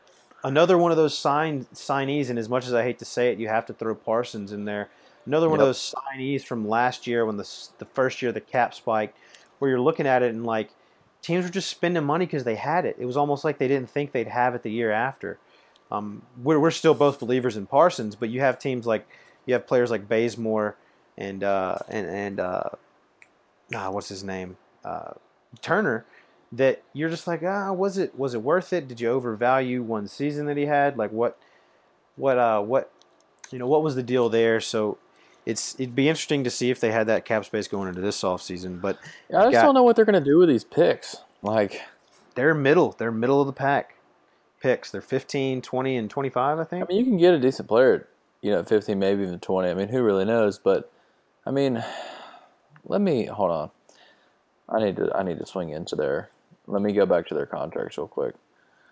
Another 0.43 0.77
one 0.77 0.91
of 0.91 0.97
those 0.97 1.17
sign 1.17 1.65
signees, 1.73 2.29
and 2.29 2.37
as 2.37 2.49
much 2.49 2.67
as 2.67 2.73
I 2.73 2.83
hate 2.83 2.99
to 2.99 3.05
say 3.05 3.31
it, 3.31 3.39
you 3.39 3.47
have 3.47 3.65
to 3.67 3.73
throw 3.73 3.95
Parsons 3.95 4.51
in 4.51 4.65
there. 4.65 4.89
Another 5.25 5.47
one 5.47 5.59
yep. 5.59 5.63
of 5.63 5.67
those 5.69 5.95
signees 5.95 6.43
from 6.43 6.67
last 6.67 7.07
year 7.07 7.25
when 7.25 7.37
the 7.37 7.49
the 7.77 7.85
first 7.85 8.21
year 8.21 8.31
the 8.31 8.41
cap 8.41 8.73
spiked, 8.73 9.17
where 9.59 9.69
you're 9.69 9.79
looking 9.79 10.05
at 10.05 10.21
it 10.21 10.33
and 10.33 10.45
like 10.45 10.69
teams 11.21 11.45
were 11.45 11.51
just 11.51 11.69
spending 11.69 12.03
money 12.03 12.25
because 12.25 12.43
they 12.43 12.55
had 12.55 12.85
it. 12.85 12.97
It 12.99 13.05
was 13.05 13.15
almost 13.15 13.43
like 13.43 13.57
they 13.57 13.69
didn't 13.69 13.89
think 13.89 14.11
they'd 14.11 14.27
have 14.27 14.53
it 14.53 14.63
the 14.63 14.71
year 14.71 14.91
after. 14.91 15.39
Um, 15.89 16.23
we're, 16.41 16.59
we're 16.59 16.71
still 16.71 16.93
both 16.93 17.19
believers 17.19 17.55
in 17.55 17.65
Parsons, 17.65 18.15
but 18.15 18.29
you 18.29 18.41
have 18.41 18.59
teams 18.59 18.85
like 18.85 19.07
you 19.45 19.53
have 19.53 19.65
players 19.65 19.89
like 19.89 20.09
Bazemore 20.09 20.75
and 21.17 21.43
uh, 21.43 21.77
and 21.87 22.07
and 22.07 22.39
uh, 22.39 22.69
ah, 23.73 23.89
what's 23.91 24.09
his 24.09 24.23
name 24.23 24.57
uh, 24.83 25.13
Turner 25.61 26.05
that 26.53 26.83
you're 26.93 27.09
just 27.09 27.27
like 27.27 27.43
ah 27.43 27.71
was 27.71 27.97
it 27.97 28.17
was 28.17 28.33
it 28.33 28.41
worth 28.41 28.73
it? 28.73 28.87
Did 28.87 29.01
you 29.01 29.09
overvalue 29.09 29.81
one 29.81 30.07
season 30.07 30.45
that 30.45 30.57
he 30.57 30.65
had? 30.65 30.97
Like 30.97 31.11
what 31.11 31.37
what 32.15 32.37
uh 32.37 32.61
what 32.61 32.91
you 33.51 33.59
know 33.59 33.67
what 33.67 33.83
was 33.83 33.95
the 33.95 34.03
deal 34.03 34.29
there? 34.29 34.59
So 34.59 34.97
it's 35.45 35.75
it'd 35.75 35.95
be 35.95 36.07
interesting 36.07 36.43
to 36.43 36.49
see 36.49 36.69
if 36.69 36.79
they 36.79 36.91
had 36.91 37.07
that 37.07 37.25
cap 37.25 37.45
space 37.45 37.67
going 37.67 37.89
into 37.89 38.01
this 38.01 38.21
offseason. 38.21 38.79
But 38.79 38.97
yeah, 39.29 39.39
I 39.39 39.43
just 39.43 39.53
got, 39.53 39.63
don't 39.63 39.75
know 39.75 39.83
what 39.83 39.95
they're 39.95 40.05
going 40.05 40.21
to 40.21 40.29
do 40.29 40.37
with 40.37 40.49
these 40.49 40.63
picks. 40.63 41.17
Like 41.41 41.81
they're 42.35 42.53
middle, 42.53 42.95
they're 42.97 43.11
middle 43.11 43.41
of 43.41 43.47
the 43.47 43.53
pack 43.53 43.95
picks. 44.61 44.91
They're 44.91 45.01
15, 45.01 45.61
20, 45.61 45.97
and 45.97 46.09
25, 46.09 46.59
I 46.59 46.63
think. 46.63 46.83
I 46.83 46.87
mean, 46.87 46.97
you 46.97 47.03
can 47.03 47.17
get 47.17 47.33
a 47.33 47.39
decent 47.39 47.67
player, 47.67 48.07
you 48.41 48.51
know, 48.51 48.63
15, 48.63 48.97
maybe 48.97 49.23
even 49.23 49.39
20. 49.39 49.69
I 49.69 49.73
mean, 49.73 49.89
who 49.89 50.01
really 50.01 50.25
knows? 50.25 50.57
But 50.57 50.91
I 51.45 51.51
mean, 51.51 51.83
let 52.85 53.01
me 53.01 53.25
hold 53.25 53.51
on. 53.51 53.71
I 54.69 54.83
need 54.83 54.95
to 54.95 55.11
I 55.15 55.23
need 55.23 55.39
to 55.39 55.45
swing 55.45 55.69
into 55.69 55.95
their. 55.95 56.29
Let 56.67 56.81
me 56.81 56.93
go 56.93 57.05
back 57.05 57.27
to 57.27 57.33
their 57.33 57.45
contracts 57.45 57.97
real 57.97 58.07
quick. 58.07 58.35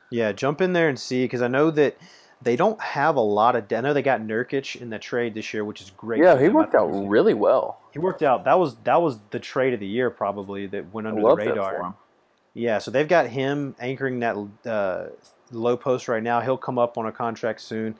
Yeah, 0.09 0.33
jump 0.33 0.61
in 0.61 0.73
there 0.73 0.89
and 0.89 0.99
see 0.99 1.23
because 1.23 1.41
I 1.41 1.47
know 1.47 1.71
that 1.71 1.97
they 2.41 2.55
don't 2.55 2.79
have 2.81 3.15
a 3.15 3.21
lot 3.21 3.55
of. 3.55 3.71
I 3.71 3.81
know 3.81 3.93
they 3.93 4.01
got 4.01 4.21
Nurkic 4.21 4.81
in 4.81 4.89
the 4.89 4.99
trade 4.99 5.33
this 5.33 5.53
year, 5.53 5.63
which 5.63 5.81
is 5.81 5.91
great. 5.91 6.21
Yeah, 6.21 6.39
he 6.39 6.49
worked 6.49 6.75
out 6.75 6.87
really 6.87 7.33
well. 7.33 7.81
He 7.93 7.99
worked 7.99 8.23
out. 8.23 8.45
That 8.45 8.59
was 8.59 8.75
that 8.83 9.01
was 9.01 9.19
the 9.29 9.39
trade 9.39 9.73
of 9.73 9.79
the 9.79 9.87
year 9.87 10.09
probably 10.09 10.67
that 10.67 10.93
went 10.93 11.07
under 11.07 11.21
the 11.21 11.35
radar. 11.35 11.95
Yeah, 12.53 12.79
so 12.79 12.91
they've 12.91 13.07
got 13.07 13.27
him 13.27 13.75
anchoring 13.79 14.19
that 14.19 14.35
uh, 14.65 15.05
low 15.51 15.77
post 15.77 16.07
right 16.07 16.21
now. 16.21 16.41
He'll 16.41 16.57
come 16.57 16.77
up 16.77 16.97
on 16.97 17.05
a 17.05 17.11
contract 17.11 17.61
soon. 17.61 17.95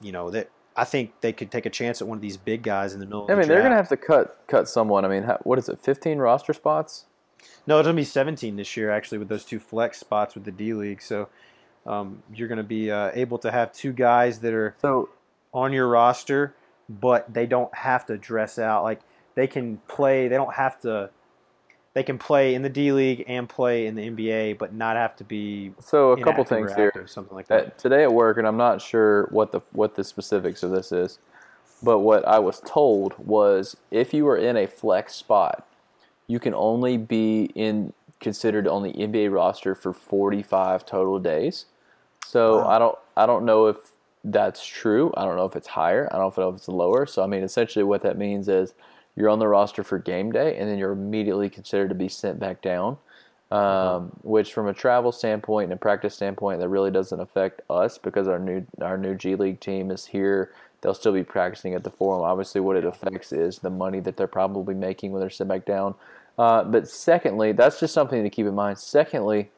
You 0.00 0.12
know 0.12 0.30
that 0.30 0.48
I 0.76 0.84
think 0.84 1.20
they 1.20 1.32
could 1.32 1.50
take 1.50 1.66
a 1.66 1.70
chance 1.70 2.00
at 2.00 2.08
one 2.08 2.16
of 2.16 2.22
these 2.22 2.38
big 2.38 2.62
guys 2.62 2.94
in 2.94 3.00
the 3.00 3.06
middle. 3.06 3.26
I 3.28 3.34
mean, 3.34 3.42
the 3.42 3.48
they're 3.48 3.60
going 3.60 3.72
to 3.72 3.76
have 3.76 3.88
to 3.88 3.96
cut 3.96 4.42
cut 4.46 4.68
someone. 4.68 5.04
I 5.04 5.08
mean, 5.08 5.24
what 5.42 5.58
is 5.58 5.68
it? 5.68 5.80
Fifteen 5.80 6.18
roster 6.18 6.54
spots? 6.54 7.04
No, 7.66 7.78
it'll 7.78 7.92
be 7.92 8.04
seventeen 8.04 8.56
this 8.56 8.76
year 8.76 8.90
actually 8.90 9.18
with 9.18 9.28
those 9.28 9.44
two 9.44 9.58
flex 9.58 9.98
spots 9.98 10.34
with 10.34 10.44
the 10.44 10.52
D 10.52 10.74
League. 10.74 11.02
So 11.02 11.28
um, 11.86 12.22
you're 12.34 12.48
going 12.48 12.58
to 12.58 12.64
be 12.64 12.90
uh, 12.90 13.10
able 13.14 13.38
to 13.38 13.50
have 13.50 13.72
two 13.72 13.92
guys 13.92 14.40
that 14.40 14.52
are 14.52 14.76
so 14.80 15.08
on 15.52 15.72
your 15.72 15.88
roster, 15.88 16.54
but 16.88 17.32
they 17.32 17.46
don't 17.46 17.74
have 17.74 18.06
to 18.06 18.18
dress 18.18 18.58
out. 18.58 18.82
Like 18.82 19.00
they 19.34 19.46
can 19.46 19.78
play. 19.88 20.28
They 20.28 20.36
don't 20.36 20.54
have 20.54 20.80
to. 20.80 21.10
They 21.92 22.04
can 22.04 22.18
play 22.18 22.54
in 22.54 22.62
the 22.62 22.68
D 22.68 22.92
League 22.92 23.24
and 23.26 23.48
play 23.48 23.86
in 23.86 23.96
the 23.96 24.08
NBA, 24.08 24.58
but 24.58 24.72
not 24.72 24.96
have 24.96 25.16
to 25.16 25.24
be. 25.24 25.72
So 25.80 26.12
a 26.12 26.22
couple 26.22 26.44
things 26.44 26.72
here, 26.74 26.92
something 27.06 27.34
like 27.34 27.48
that. 27.48 27.78
Today 27.78 28.04
at 28.04 28.12
work, 28.12 28.38
and 28.38 28.46
I'm 28.46 28.56
not 28.56 28.80
sure 28.80 29.26
what 29.30 29.52
the 29.52 29.60
what 29.72 29.96
the 29.96 30.04
specifics 30.04 30.62
of 30.62 30.70
this 30.70 30.92
is, 30.92 31.18
but 31.82 32.00
what 32.00 32.26
I 32.28 32.38
was 32.38 32.60
told 32.60 33.14
was 33.18 33.76
if 33.90 34.14
you 34.14 34.28
are 34.28 34.36
in 34.36 34.56
a 34.56 34.66
flex 34.66 35.14
spot, 35.14 35.66
you 36.30 36.38
can 36.38 36.54
only 36.54 36.96
be 36.96 37.50
in 37.56 37.92
considered 38.20 38.68
on 38.68 38.82
the 38.82 38.92
NBA 38.92 39.32
roster 39.32 39.74
for 39.74 39.92
45 39.92 40.86
total 40.86 41.18
days. 41.18 41.66
So 42.24 42.58
wow. 42.58 42.68
I 42.68 42.78
don't 42.78 42.98
I 43.16 43.26
don't 43.26 43.44
know 43.44 43.66
if 43.66 43.76
that's 44.22 44.64
true. 44.64 45.12
I 45.16 45.24
don't 45.24 45.36
know 45.36 45.46
if 45.46 45.56
it's 45.56 45.66
higher. 45.66 46.08
I 46.12 46.18
don't 46.18 46.36
know 46.36 46.48
if 46.48 46.56
it's 46.56 46.68
lower. 46.68 47.04
So 47.06 47.24
I 47.24 47.26
mean, 47.26 47.42
essentially, 47.42 47.82
what 47.82 48.02
that 48.02 48.16
means 48.16 48.48
is 48.48 48.74
you're 49.16 49.28
on 49.28 49.40
the 49.40 49.48
roster 49.48 49.82
for 49.82 49.98
game 49.98 50.30
day, 50.30 50.56
and 50.56 50.70
then 50.70 50.78
you're 50.78 50.92
immediately 50.92 51.50
considered 51.50 51.88
to 51.88 51.94
be 51.94 52.08
sent 52.08 52.38
back 52.38 52.62
down. 52.62 52.96
Um, 53.50 54.12
which, 54.22 54.52
from 54.52 54.68
a 54.68 54.72
travel 54.72 55.10
standpoint 55.10 55.64
and 55.64 55.72
a 55.72 55.76
practice 55.76 56.14
standpoint, 56.14 56.60
that 56.60 56.68
really 56.68 56.92
doesn't 56.92 57.18
affect 57.18 57.62
us 57.68 57.98
because 57.98 58.28
our 58.28 58.38
new 58.38 58.64
our 58.80 58.96
new 58.96 59.16
G 59.16 59.34
League 59.34 59.58
team 59.58 59.90
is 59.90 60.06
here 60.06 60.52
they'll 60.80 60.94
still 60.94 61.12
be 61.12 61.24
practicing 61.24 61.74
at 61.74 61.84
the 61.84 61.90
Forum. 61.90 62.22
Obviously, 62.22 62.60
what 62.60 62.76
it 62.76 62.84
affects 62.84 63.32
is 63.32 63.58
the 63.58 63.70
money 63.70 64.00
that 64.00 64.16
they're 64.16 64.26
probably 64.26 64.74
making 64.74 65.12
when 65.12 65.20
they're 65.20 65.30
sent 65.30 65.48
back 65.48 65.64
down. 65.64 65.94
Uh, 66.38 66.64
but 66.64 66.88
secondly, 66.88 67.52
that's 67.52 67.80
just 67.80 67.92
something 67.92 68.22
to 68.22 68.30
keep 68.30 68.46
in 68.46 68.54
mind. 68.54 68.78
Secondly, 68.78 69.50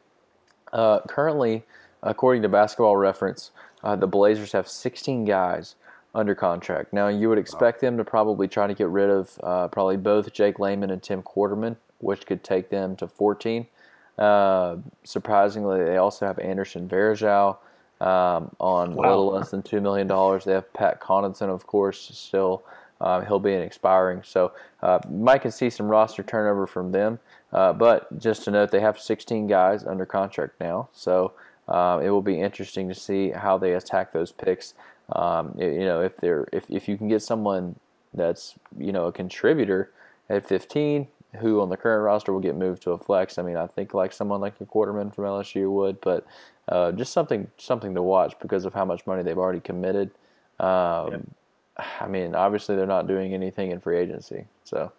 uh, 0.72 1.00
currently, 1.08 1.64
according 2.02 2.42
to 2.42 2.48
Basketball 2.48 2.96
Reference, 2.96 3.50
uh, 3.84 3.96
the 3.96 4.06
Blazers 4.06 4.52
have 4.52 4.68
16 4.68 5.24
guys 5.24 5.76
under 6.14 6.34
contract. 6.34 6.92
Now, 6.92 7.08
you 7.08 7.28
would 7.28 7.38
expect 7.38 7.80
them 7.80 7.96
to 7.96 8.04
probably 8.04 8.48
try 8.48 8.66
to 8.66 8.74
get 8.74 8.88
rid 8.88 9.10
of 9.10 9.38
uh, 9.42 9.68
probably 9.68 9.96
both 9.96 10.32
Jake 10.32 10.58
Layman 10.58 10.90
and 10.90 11.02
Tim 11.02 11.22
Quarterman, 11.22 11.76
which 11.98 12.26
could 12.26 12.44
take 12.44 12.68
them 12.68 12.96
to 12.96 13.06
14. 13.06 13.66
Uh, 14.18 14.76
surprisingly, 15.04 15.82
they 15.84 15.96
also 15.96 16.26
have 16.26 16.38
Anderson 16.38 16.88
Varejao 16.88 17.56
um, 18.00 18.54
on 18.60 18.94
wow. 18.94 19.04
a 19.04 19.08
little 19.08 19.32
less 19.32 19.50
than 19.50 19.62
$2 19.62 19.80
million. 19.80 20.06
They 20.44 20.52
have 20.52 20.72
Pat 20.74 21.00
Connaughton, 21.00 21.48
of 21.48 21.66
course, 21.66 22.10
still. 22.12 22.62
Uh, 23.02 23.20
he'll 23.22 23.40
be 23.40 23.52
an 23.52 23.62
expiring. 23.62 24.22
So, 24.24 24.52
uh, 24.82 25.00
might 25.10 25.42
can 25.42 25.50
see 25.50 25.68
some 25.68 25.88
roster 25.88 26.22
turnover 26.22 26.66
from 26.66 26.92
them. 26.92 27.18
Uh, 27.52 27.72
but 27.72 28.18
just 28.18 28.44
to 28.44 28.50
note, 28.50 28.70
they 28.70 28.80
have 28.80 28.98
16 28.98 29.48
guys 29.48 29.84
under 29.84 30.06
contract 30.06 30.60
now. 30.60 30.88
So, 30.92 31.32
uh, 31.68 32.00
it 32.02 32.10
will 32.10 32.22
be 32.22 32.40
interesting 32.40 32.88
to 32.88 32.94
see 32.94 33.30
how 33.30 33.58
they 33.58 33.74
attack 33.74 34.12
those 34.12 34.30
picks. 34.32 34.74
Um, 35.10 35.54
you 35.58 35.84
know, 35.84 36.00
if 36.00 36.16
they're 36.16 36.46
if, 36.52 36.64
if 36.70 36.88
you 36.88 36.96
can 36.96 37.08
get 37.08 37.22
someone 37.22 37.76
that's 38.14 38.54
you 38.78 38.92
know 38.92 39.06
a 39.06 39.12
contributor 39.12 39.90
at 40.30 40.46
15, 40.46 41.08
who 41.40 41.60
on 41.60 41.68
the 41.68 41.76
current 41.76 42.04
roster 42.04 42.32
will 42.32 42.40
get 42.40 42.56
moved 42.56 42.82
to 42.82 42.92
a 42.92 42.98
flex. 42.98 43.38
I 43.38 43.42
mean, 43.42 43.56
I 43.56 43.66
think 43.66 43.94
like 43.94 44.12
someone 44.12 44.40
like 44.40 44.54
a 44.60 44.64
Quarterman 44.64 45.14
from 45.14 45.24
LSU 45.24 45.70
would, 45.70 46.00
but 46.00 46.26
uh, 46.68 46.92
just 46.92 47.12
something 47.12 47.50
something 47.58 47.94
to 47.94 48.02
watch 48.02 48.34
because 48.40 48.64
of 48.64 48.74
how 48.74 48.84
much 48.84 49.06
money 49.06 49.22
they've 49.22 49.38
already 49.38 49.60
committed. 49.60 50.10
Um. 50.60 51.34
I 52.00 52.06
mean, 52.06 52.34
obviously 52.34 52.76
they're 52.76 52.86
not 52.86 53.06
doing 53.06 53.34
anything 53.34 53.70
in 53.70 53.80
free 53.80 53.98
agency, 53.98 54.46
so. 54.64 54.92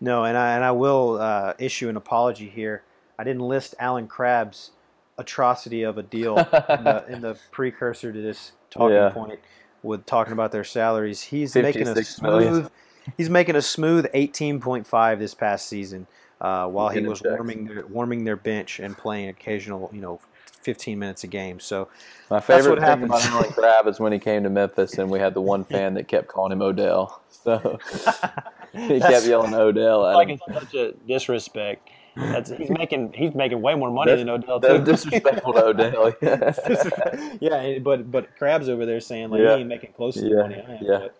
No, 0.00 0.24
and 0.24 0.36
I 0.36 0.54
and 0.54 0.64
I 0.64 0.72
will 0.72 1.20
uh, 1.20 1.54
issue 1.58 1.88
an 1.88 1.96
apology 1.96 2.48
here. 2.48 2.82
I 3.18 3.24
didn't 3.24 3.42
list 3.42 3.74
Allen 3.78 4.08
Crabbe's 4.08 4.70
atrocity 5.18 5.82
of 5.82 5.98
a 5.98 6.02
deal 6.02 6.38
in, 6.38 6.44
the, 6.84 7.04
in 7.08 7.20
the 7.20 7.38
precursor 7.50 8.10
to 8.10 8.20
this 8.20 8.52
talking 8.70 8.96
yeah. 8.96 9.10
point 9.10 9.38
with 9.82 10.06
talking 10.06 10.32
about 10.32 10.52
their 10.52 10.64
salaries. 10.64 11.20
He's 11.20 11.54
making 11.54 11.86
a 11.86 12.02
smooth. 12.02 12.44
Million. 12.44 12.70
He's 13.16 13.30
making 13.30 13.56
a 13.56 13.62
smooth 13.62 14.06
18.5 14.14 15.18
this 15.18 15.34
past 15.34 15.66
season, 15.66 16.06
uh, 16.40 16.66
while 16.68 16.88
he 16.88 17.00
was 17.00 17.22
warming 17.22 17.66
their, 17.66 17.86
warming 17.86 18.24
their 18.24 18.36
bench 18.36 18.78
and 18.78 18.96
playing 18.96 19.28
occasional, 19.28 19.90
you 19.92 20.00
know, 20.00 20.20
15 20.62 20.98
minutes 20.98 21.24
a 21.24 21.26
game. 21.26 21.60
So 21.60 21.88
my 22.30 22.40
favorite 22.40 22.76
thing 22.76 22.82
happens. 22.82 23.04
about 23.06 23.26
Allen 23.26 23.52
Crabbe 23.52 23.86
is 23.88 24.00
when 24.00 24.12
he 24.12 24.18
came 24.18 24.42
to 24.44 24.50
Memphis 24.50 24.98
and 24.98 25.10
we 25.10 25.18
had 25.18 25.34
the 25.34 25.40
one 25.40 25.64
fan 25.64 25.94
that 25.94 26.08
kept 26.08 26.28
calling 26.28 26.52
him 26.52 26.62
Odell. 26.62 27.22
So 27.30 27.78
he 28.72 29.00
kept 29.00 29.26
yelling 29.26 29.54
Odell 29.54 30.06
at 30.06 30.14
like 30.14 30.28
him. 30.28 30.40
such 30.52 30.74
a 30.74 30.92
disrespect. 31.06 31.88
That's, 32.16 32.50
he's 32.50 32.70
making 32.70 33.12
he's 33.14 33.34
making 33.34 33.62
way 33.62 33.74
more 33.74 33.90
money 33.90 34.10
that's, 34.10 34.20
than 34.20 34.28
Odell. 34.28 34.60
Too. 34.60 34.68
That's 34.68 34.84
disrespectful 35.04 35.52
to 35.54 35.64
Odell. 35.66 36.12
Yeah. 37.40 37.62
yeah, 37.62 37.78
but 37.78 38.10
but 38.10 38.36
Crabbe's 38.36 38.68
over 38.68 38.84
there 38.84 39.00
saying 39.00 39.30
like 39.30 39.40
yeah. 39.40 39.54
he 39.54 39.60
ain't 39.60 39.68
making 39.68 39.92
close 39.92 40.14
to 40.14 40.22
the 40.22 40.34
money 40.34 40.56
I 40.56 40.74
am. 40.74 40.78
Yeah. 40.82 40.98
But, 40.98 41.14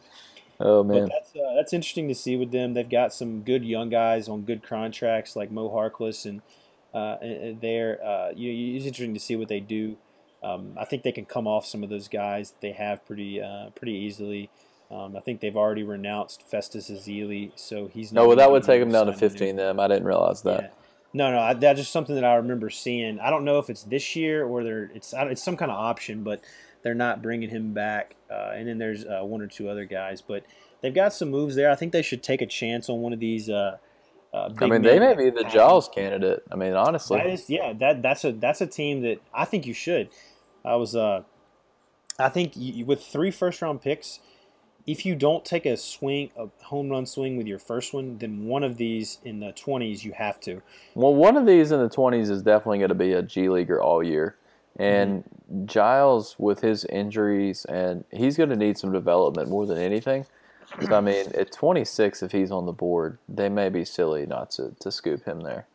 oh 0.60 0.82
man, 0.82 1.08
that's 1.08 1.30
uh, 1.34 1.54
that's 1.54 1.72
interesting 1.72 2.08
to 2.08 2.14
see 2.14 2.36
with 2.36 2.50
them. 2.50 2.74
They've 2.74 2.88
got 2.88 3.14
some 3.14 3.42
good 3.42 3.64
young 3.64 3.88
guys 3.88 4.28
on 4.28 4.42
good 4.42 4.62
contracts 4.62 5.36
like 5.36 5.50
Mo 5.50 5.70
Harkless 5.70 6.26
and 6.26 6.42
there. 6.92 7.98
Uh, 8.04 8.30
you, 8.34 8.76
it's 8.76 8.86
interesting 8.86 9.14
to 9.14 9.20
see 9.20 9.36
what 9.36 9.48
they 9.48 9.60
do. 9.60 9.96
Um, 10.42 10.74
I 10.78 10.84
think 10.84 11.02
they 11.02 11.12
can 11.12 11.26
come 11.26 11.46
off 11.46 11.66
some 11.66 11.82
of 11.82 11.90
those 11.90 12.08
guys 12.08 12.54
they 12.60 12.72
have 12.72 13.04
pretty 13.06 13.40
uh, 13.42 13.70
pretty 13.70 13.92
easily. 13.92 14.50
Um, 14.90 15.16
I 15.16 15.20
think 15.20 15.40
they've 15.40 15.56
already 15.56 15.84
renounced 15.84 16.42
Festus 16.48 16.90
Ezeli, 16.90 17.52
so 17.54 17.88
he's 17.88 18.12
no. 18.12 18.26
Well, 18.26 18.36
that 18.36 18.50
would 18.50 18.64
take 18.64 18.82
him 18.82 18.90
down 18.90 19.06
to 19.06 19.12
fifteen. 19.12 19.56
Them, 19.56 19.78
I 19.78 19.86
didn't 19.86 20.04
realize 20.04 20.42
that. 20.42 20.62
Yeah. 20.62 20.68
No, 21.12 21.30
no, 21.32 21.40
I, 21.40 21.54
that's 21.54 21.80
just 21.80 21.92
something 21.92 22.14
that 22.14 22.24
I 22.24 22.36
remember 22.36 22.70
seeing. 22.70 23.18
I 23.20 23.30
don't 23.30 23.44
know 23.44 23.58
if 23.58 23.68
it's 23.68 23.82
this 23.82 24.14
year 24.16 24.44
or 24.44 24.62
they're 24.64 24.90
it's 24.94 25.12
it's 25.16 25.42
some 25.42 25.56
kind 25.56 25.70
of 25.70 25.76
option, 25.76 26.22
but 26.22 26.40
they're 26.82 26.94
not 26.94 27.20
bringing 27.20 27.50
him 27.50 27.72
back. 27.72 28.16
Uh, 28.30 28.52
and 28.54 28.66
then 28.66 28.78
there's 28.78 29.04
uh, 29.04 29.20
one 29.22 29.42
or 29.42 29.46
two 29.46 29.68
other 29.68 29.84
guys, 29.84 30.22
but 30.22 30.44
they've 30.80 30.94
got 30.94 31.12
some 31.12 31.28
moves 31.28 31.54
there. 31.54 31.70
I 31.70 31.74
think 31.74 31.92
they 31.92 32.02
should 32.02 32.22
take 32.22 32.40
a 32.40 32.46
chance 32.46 32.88
on 32.88 33.00
one 33.00 33.12
of 33.12 33.20
these. 33.20 33.50
Uh, 33.50 33.78
uh 34.32 34.50
I 34.60 34.66
mean, 34.66 34.82
they 34.82 34.98
may 34.98 35.14
be 35.14 35.30
the 35.30 35.44
Giles 35.44 35.88
candidate. 35.88 36.42
I 36.52 36.56
mean, 36.56 36.74
honestly, 36.74 37.18
that 37.18 37.26
is, 37.26 37.50
yeah, 37.50 37.72
that 37.74 38.02
that's 38.02 38.24
a 38.24 38.32
that's 38.32 38.60
a 38.60 38.66
team 38.66 39.02
that 39.02 39.20
I 39.34 39.44
think 39.44 39.66
you 39.66 39.74
should. 39.74 40.08
I 40.64 40.76
was, 40.76 40.94
uh, 40.94 41.22
I 42.18 42.28
think 42.28 42.52
you, 42.54 42.84
with 42.84 43.02
three 43.02 43.30
first 43.30 43.62
round 43.62 43.80
picks, 43.82 44.20
if 44.86 45.06
you 45.06 45.14
don't 45.14 45.44
take 45.44 45.66
a 45.66 45.76
swing, 45.76 46.30
a 46.36 46.48
home 46.64 46.90
run 46.90 47.06
swing 47.06 47.36
with 47.36 47.46
your 47.46 47.58
first 47.58 47.92
one, 47.92 48.18
then 48.18 48.44
one 48.44 48.64
of 48.64 48.76
these 48.76 49.18
in 49.24 49.40
the 49.40 49.52
20s 49.52 50.04
you 50.04 50.12
have 50.12 50.40
to. 50.40 50.62
Well, 50.94 51.14
one 51.14 51.36
of 51.36 51.46
these 51.46 51.72
in 51.72 51.80
the 51.80 51.88
20s 51.88 52.30
is 52.30 52.42
definitely 52.42 52.78
going 52.78 52.88
to 52.88 52.94
be 52.94 53.12
a 53.12 53.22
G 53.22 53.48
leaguer 53.48 53.80
all 53.80 54.02
year. 54.02 54.36
And 54.76 55.24
mm-hmm. 55.24 55.66
Giles, 55.66 56.36
with 56.38 56.60
his 56.60 56.84
injuries, 56.86 57.64
and 57.66 58.04
he's 58.12 58.36
going 58.36 58.50
to 58.50 58.56
need 58.56 58.78
some 58.78 58.92
development 58.92 59.48
more 59.48 59.66
than 59.66 59.78
anything. 59.78 60.26
So, 60.86 60.94
I 60.94 61.00
mean, 61.00 61.26
at 61.34 61.52
26, 61.52 62.22
if 62.22 62.32
he's 62.32 62.50
on 62.50 62.66
the 62.66 62.72
board, 62.72 63.18
they 63.28 63.48
may 63.48 63.68
be 63.68 63.84
silly 63.84 64.24
not 64.26 64.50
to, 64.52 64.74
to 64.80 64.90
scoop 64.90 65.24
him 65.24 65.40
there 65.40 65.66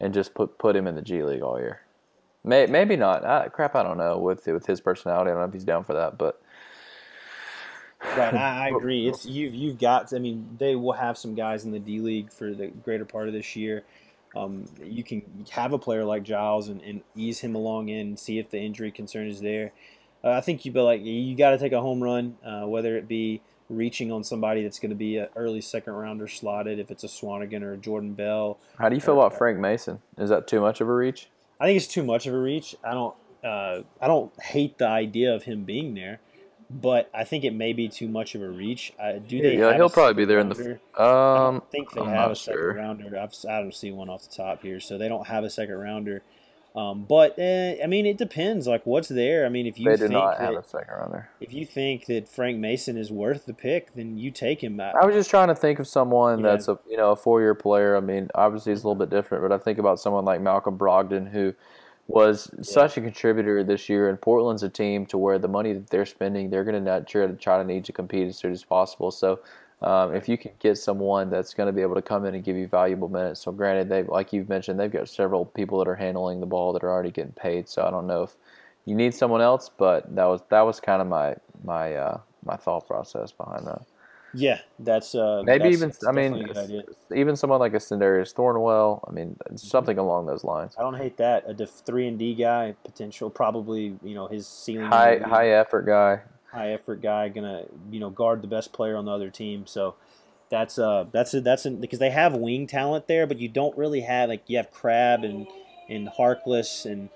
and 0.00 0.12
just 0.12 0.34
put 0.34 0.58
put 0.58 0.76
him 0.76 0.86
in 0.86 0.94
the 0.94 1.02
G 1.02 1.22
League 1.22 1.42
all 1.42 1.58
year. 1.58 1.80
May, 2.44 2.66
maybe 2.66 2.96
not. 2.96 3.24
I, 3.24 3.48
crap, 3.48 3.74
I 3.74 3.82
don't 3.82 3.98
know 3.98 4.18
with 4.18 4.46
with 4.46 4.66
his 4.66 4.80
personality. 4.80 5.30
I 5.30 5.34
don't 5.34 5.42
know 5.42 5.48
if 5.48 5.54
he's 5.54 5.64
down 5.64 5.84
for 5.84 5.94
that, 5.94 6.18
but 6.18 6.40
Right, 8.16 8.34
I, 8.34 8.66
I, 8.66 8.68
agree. 8.76 9.08
It's 9.08 9.24
you've 9.24 9.54
you've 9.54 9.78
got. 9.78 10.12
I 10.12 10.18
mean, 10.18 10.56
they 10.58 10.76
will 10.76 10.92
have 10.92 11.16
some 11.16 11.34
guys 11.34 11.64
in 11.64 11.72
the 11.72 11.78
D 11.78 12.00
League 12.00 12.32
for 12.32 12.52
the 12.52 12.68
greater 12.68 13.04
part 13.04 13.28
of 13.28 13.34
this 13.34 13.56
year. 13.56 13.84
Um, 14.34 14.66
you 14.82 15.02
can 15.02 15.22
have 15.50 15.72
a 15.72 15.78
player 15.78 16.04
like 16.04 16.22
Giles 16.22 16.68
and, 16.68 16.82
and, 16.82 17.00
ease 17.14 17.40
him 17.40 17.54
along 17.54 17.88
in, 17.88 18.08
and 18.08 18.18
see 18.18 18.38
if 18.38 18.50
the 18.50 18.58
injury 18.58 18.90
concern 18.90 19.28
is 19.28 19.40
there. 19.40 19.72
Uh, 20.22 20.32
I 20.32 20.42
think 20.42 20.66
you 20.66 20.72
but 20.72 20.84
like 20.84 21.02
you 21.02 21.34
got 21.36 21.50
to 21.50 21.58
take 21.58 21.72
a 21.72 21.80
home 21.80 22.02
run, 22.02 22.36
uh, 22.44 22.66
whether 22.66 22.98
it 22.98 23.08
be 23.08 23.40
reaching 23.68 24.12
on 24.12 24.22
somebody 24.24 24.62
that's 24.62 24.78
going 24.78 24.90
to 24.90 24.96
be 24.96 25.18
an 25.18 25.28
early 25.36 25.60
second 25.60 25.94
rounder 25.94 26.28
slotted, 26.28 26.78
if 26.78 26.90
it's 26.90 27.04
a 27.04 27.08
Swanigan 27.08 27.62
or 27.62 27.72
a 27.72 27.76
Jordan 27.76 28.14
Bell. 28.14 28.58
How 28.78 28.88
do 28.88 28.94
you 28.94 29.00
feel 29.00 29.14
or, 29.14 29.26
about 29.26 29.38
Frank 29.38 29.58
Mason? 29.58 30.00
Is 30.18 30.30
that 30.30 30.46
too 30.46 30.60
much 30.60 30.80
of 30.80 30.88
a 30.88 30.92
reach? 30.92 31.28
I 31.60 31.66
think 31.66 31.76
it's 31.76 31.86
too 31.86 32.04
much 32.04 32.26
of 32.26 32.34
a 32.34 32.38
reach. 32.38 32.76
I 32.84 32.92
don't. 32.92 33.14
Uh, 33.44 33.82
I 34.00 34.08
don't 34.08 34.32
hate 34.40 34.78
the 34.78 34.88
idea 34.88 35.34
of 35.34 35.44
him 35.44 35.64
being 35.64 35.94
there 35.94 36.18
but 36.68 37.10
I 37.14 37.24
think 37.24 37.44
it 37.44 37.54
may 37.54 37.72
be 37.72 37.88
too 37.88 38.08
much 38.08 38.34
of 38.34 38.42
a 38.42 38.48
reach. 38.48 38.92
Uh, 38.98 39.14
do 39.26 39.40
they? 39.40 39.56
Yeah, 39.56 39.74
he'll 39.74 39.90
probably 39.90 40.14
be 40.14 40.24
there 40.24 40.38
rounder? 40.38 40.60
in 40.60 40.80
the. 40.96 41.02
Um, 41.02 41.62
I 41.68 41.70
think 41.70 41.92
they 41.92 42.00
I'm 42.00 42.08
have 42.08 42.30
a 42.32 42.36
second 42.36 42.60
sure. 42.60 42.74
rounder. 42.74 43.18
I've, 43.18 43.34
I 43.48 43.60
don't 43.60 43.74
see 43.74 43.92
one 43.92 44.08
off 44.08 44.28
the 44.28 44.34
top 44.34 44.62
here, 44.62 44.80
so 44.80 44.98
they 44.98 45.08
don't 45.08 45.26
have 45.26 45.44
a 45.44 45.50
second 45.50 45.76
rounder. 45.76 46.22
Um, 46.76 47.06
but 47.08 47.38
eh, 47.38 47.78
I 47.82 47.86
mean, 47.86 48.04
it 48.04 48.18
depends. 48.18 48.66
Like, 48.66 48.84
what's 48.84 49.08
there? 49.08 49.46
I 49.46 49.48
mean, 49.48 49.66
if 49.66 49.78
you 49.80 49.88
they 49.88 49.96
do 49.96 50.08
not 50.08 50.38
that, 50.38 50.52
a 50.52 50.62
second 50.62 50.94
rounder, 50.94 51.30
if 51.40 51.54
you 51.54 51.64
think 51.64 52.04
that 52.06 52.28
Frank 52.28 52.58
Mason 52.58 52.98
is 52.98 53.10
worth 53.10 53.46
the 53.46 53.54
pick, 53.54 53.94
then 53.94 54.18
you 54.18 54.30
take 54.30 54.62
him. 54.62 54.78
I, 54.78 54.92
I 55.00 55.06
was 55.06 55.14
just 55.14 55.30
trying 55.30 55.48
to 55.48 55.54
think 55.54 55.78
of 55.78 55.88
someone 55.88 56.40
yeah. 56.40 56.50
that's 56.50 56.68
a 56.68 56.78
you 56.86 56.98
know 56.98 57.12
a 57.12 57.16
four 57.16 57.40
year 57.40 57.54
player. 57.54 57.96
I 57.96 58.00
mean, 58.00 58.28
obviously 58.34 58.72
he's 58.72 58.84
a 58.84 58.88
little 58.88 58.98
bit 58.98 59.08
different, 59.08 59.42
but 59.42 59.52
I 59.52 59.58
think 59.58 59.78
about 59.78 59.98
someone 60.00 60.26
like 60.26 60.42
Malcolm 60.42 60.76
Brogdon 60.76 61.30
who 61.30 61.54
was 62.08 62.50
yeah. 62.54 62.62
such 62.62 62.96
a 62.96 63.00
contributor 63.00 63.64
this 63.64 63.88
year. 63.88 64.08
And 64.08 64.20
Portland's 64.20 64.62
a 64.62 64.68
team 64.68 65.06
to 65.06 65.18
where 65.18 65.38
the 65.38 65.48
money 65.48 65.72
that 65.72 65.90
they're 65.90 66.06
spending, 66.06 66.50
they're 66.50 66.64
going 66.64 66.84
to 66.84 67.04
try 67.08 67.26
to 67.26 67.32
try 67.34 67.58
to 67.58 67.64
need 67.64 67.84
to 67.86 67.92
compete 67.92 68.28
as 68.28 68.36
soon 68.36 68.52
as 68.52 68.64
possible. 68.64 69.10
So 69.10 69.40
um, 69.82 70.14
if 70.14 70.28
you 70.28 70.38
can 70.38 70.52
get 70.58 70.78
someone 70.78 71.28
that's 71.28 71.52
going 71.52 71.66
to 71.66 71.72
be 71.72 71.82
able 71.82 71.96
to 71.96 72.02
come 72.02 72.24
in 72.24 72.34
and 72.34 72.42
give 72.42 72.56
you 72.56 72.66
valuable 72.66 73.08
minutes, 73.08 73.40
so 73.40 73.52
granted, 73.52 73.88
they 73.88 74.02
like 74.04 74.32
you've 74.32 74.48
mentioned, 74.48 74.80
they've 74.80 74.90
got 74.90 75.08
several 75.08 75.44
people 75.44 75.78
that 75.78 75.88
are 75.88 75.94
handling 75.94 76.40
the 76.40 76.46
ball 76.46 76.72
that 76.72 76.82
are 76.82 76.90
already 76.90 77.10
getting 77.10 77.32
paid. 77.32 77.68
So 77.68 77.84
I 77.84 77.90
don't 77.90 78.06
know 78.06 78.22
if 78.22 78.36
you 78.86 78.94
need 78.94 79.14
someone 79.14 79.42
else, 79.42 79.70
but 79.76 80.14
that 80.14 80.24
was 80.24 80.40
that 80.48 80.62
was 80.62 80.80
kind 80.80 81.02
of 81.02 81.08
my 81.08 81.36
my 81.62 81.94
uh, 81.94 82.20
my 82.44 82.56
thought 82.56 82.86
process 82.86 83.32
behind 83.32 83.66
that. 83.66 83.82
Yeah, 84.32 84.60
that's 84.78 85.14
uh, 85.14 85.42
maybe 85.44 85.76
that's, 85.76 86.02
even 86.02 86.08
I 86.08 86.12
mean 86.12 86.82
even 87.14 87.36
someone 87.36 87.58
like 87.58 87.74
a 87.74 87.78
Sindarius 87.78 88.34
Thornwell. 88.34 89.06
I 89.08 89.12
mean 89.12 89.36
something 89.56 89.98
along 89.98 90.26
those 90.26 90.44
lines. 90.44 90.74
I 90.78 90.82
don't 90.82 90.96
hate 90.96 91.18
that. 91.18 91.44
A 91.48 91.66
three 91.66 92.08
and 92.08 92.18
D 92.18 92.34
guy 92.34 92.74
potential, 92.84 93.28
probably 93.28 93.94
you 94.02 94.14
know 94.14 94.26
his 94.26 94.46
ceiling. 94.46 94.86
High 94.86 95.18
high 95.18 95.50
effort 95.50 95.82
guy. 95.82 96.20
High 96.56 96.72
effort 96.72 97.02
guy, 97.02 97.28
gonna 97.28 97.64
you 97.90 98.00
know 98.00 98.10
guard 98.10 98.42
the 98.42 98.48
best 98.48 98.72
player 98.72 98.96
on 98.96 99.04
the 99.04 99.12
other 99.12 99.30
team. 99.30 99.66
So 99.66 99.94
that's 100.48 100.78
uh 100.78 101.06
that's 101.12 101.34
a, 101.34 101.40
that's 101.40 101.66
a, 101.66 101.70
because 101.70 101.98
they 101.98 102.10
have 102.10 102.34
wing 102.34 102.66
talent 102.66 103.06
there, 103.08 103.26
but 103.26 103.38
you 103.38 103.48
don't 103.48 103.76
really 103.76 104.00
have 104.00 104.28
like 104.28 104.42
you 104.46 104.56
have 104.56 104.70
Crabbe 104.70 105.24
and 105.24 105.46
and 105.88 106.08
Harkless 106.08 106.90
and. 106.90 107.08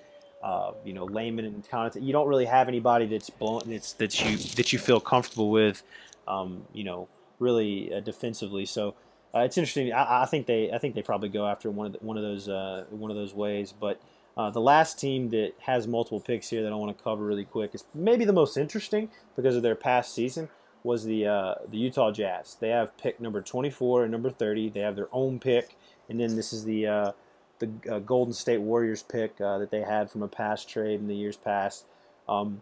Uh, 0.43 0.73
you 0.83 0.91
know, 0.91 1.05
Layman 1.05 1.45
and 1.45 1.63
Connaughton. 1.69 2.03
You 2.03 2.11
don't 2.13 2.27
really 2.27 2.45
have 2.45 2.67
anybody 2.67 3.05
that's 3.05 3.29
blown, 3.29 3.61
that's 3.67 3.93
that 3.93 4.19
you 4.25 4.37
that 4.55 4.73
you 4.73 4.79
feel 4.79 4.99
comfortable 4.99 5.51
with 5.51 5.83
um, 6.27 6.65
you 6.73 6.83
know, 6.83 7.07
really 7.39 7.93
uh, 7.93 7.99
defensively. 7.99 8.65
So 8.65 8.95
uh, 9.33 9.39
it's 9.39 9.57
interesting. 9.57 9.91
I, 9.93 10.23
I, 10.23 10.25
think 10.25 10.45
they 10.45 10.71
I 10.71 10.77
think 10.77 10.95
they 10.95 11.01
probably 11.01 11.29
go 11.29 11.47
after 11.47 11.69
one 11.69 11.87
of 11.87 11.93
the, 11.93 11.99
one 11.99 12.17
of 12.17 12.23
those 12.23 12.49
uh, 12.49 12.85
one 12.89 13.11
of 13.11 13.17
those 13.17 13.33
ways. 13.33 13.73
But 13.77 14.01
uh, 14.41 14.49
the 14.49 14.61
last 14.61 14.99
team 14.99 15.29
that 15.29 15.53
has 15.59 15.87
multiple 15.87 16.19
picks 16.19 16.49
here 16.49 16.63
that 16.63 16.71
I 16.71 16.75
want 16.75 16.95
to 16.97 17.03
cover 17.03 17.23
really 17.25 17.45
quick 17.45 17.75
is 17.75 17.83
maybe 17.93 18.25
the 18.25 18.33
most 18.33 18.57
interesting 18.57 19.09
because 19.35 19.55
of 19.55 19.61
their 19.63 19.75
past 19.75 20.13
season 20.15 20.49
was 20.83 21.03
the 21.05 21.27
uh, 21.27 21.55
the 21.69 21.77
Utah 21.77 22.11
Jazz. 22.11 22.57
They 22.59 22.69
have 22.69 22.95
pick 22.97 23.19
number 23.19 23.41
24 23.41 24.03
and 24.03 24.11
number 24.11 24.29
30. 24.29 24.69
They 24.69 24.79
have 24.79 24.95
their 24.95 25.09
own 25.11 25.39
pick, 25.39 25.75
and 26.09 26.19
then 26.19 26.35
this 26.35 26.53
is 26.53 26.65
the 26.65 26.87
uh, 26.87 27.11
the 27.59 27.69
uh, 27.89 27.99
Golden 27.99 28.33
State 28.33 28.61
Warriors 28.61 29.03
pick 29.03 29.39
uh, 29.39 29.59
that 29.59 29.69
they 29.71 29.81
had 29.81 30.09
from 30.09 30.23
a 30.23 30.27
past 30.27 30.67
trade 30.69 30.99
in 30.99 31.07
the 31.07 31.15
years 31.15 31.37
past. 31.37 31.85
Um, 32.27 32.61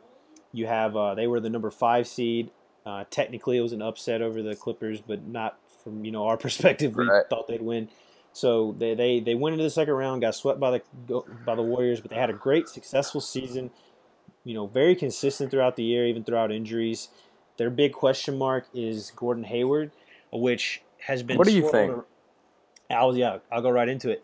you 0.52 0.68
have 0.68 0.96
uh, 0.98 1.16
they 1.16 1.28
were 1.28 1.40
the 1.40 1.50
number 1.50 1.72
five 1.72 2.08
seed. 2.08 2.52
Uh, 2.86 3.06
technically, 3.10 3.58
it 3.58 3.62
was 3.62 3.74
an 3.74 3.82
upset 3.82 4.22
over 4.22 4.42
the 4.42 4.56
Clippers, 4.56 5.00
but 5.02 5.26
not 5.28 5.58
from 5.84 6.04
you 6.04 6.12
know 6.12 6.26
our 6.26 6.38
perspective. 6.46 6.96
We 6.96 7.06
Right. 7.08 7.24
thought 7.30 7.48
they'd 7.48 7.62
win. 7.62 7.90
So 8.34 8.76
they, 8.78 8.94
they, 8.94 9.20
they 9.20 9.36
went 9.36 9.54
into 9.54 9.64
the 9.64 9.70
second 9.70 9.94
round, 9.94 10.22
got 10.22 10.36
swept 10.36 10.60
by 10.60 10.82
the 11.08 11.22
by 11.46 11.56
the 11.56 11.62
Warriors, 11.62 12.00
but 12.00 12.10
they 12.12 12.16
had 12.16 12.30
a 12.30 12.34
great, 12.34 12.70
successful 12.70 13.22
season. 13.22 13.72
You 14.44 14.54
know, 14.54 14.68
very 14.68 14.96
consistent 14.96 15.52
throughout 15.52 15.76
the 15.76 15.84
year, 15.84 16.06
even 16.06 16.24
throughout 16.24 16.52
injuries. 16.52 17.10
Their 17.58 17.70
big 17.70 17.92
question 17.92 18.38
mark 18.38 18.68
is 18.74 19.12
Gordon 19.16 19.44
Hayward, 19.44 19.92
which 20.32 20.82
has 21.00 21.24
been. 21.24 21.38
What 21.38 21.48
do 21.48 21.54
you 21.54 21.70
think? 21.70 21.92
ar- 21.92 22.06
I'll 22.90 23.16
yeah, 23.16 23.40
I'll 23.52 23.62
go 23.62 23.70
right 23.70 23.90
into 23.90 24.10
it. 24.10 24.24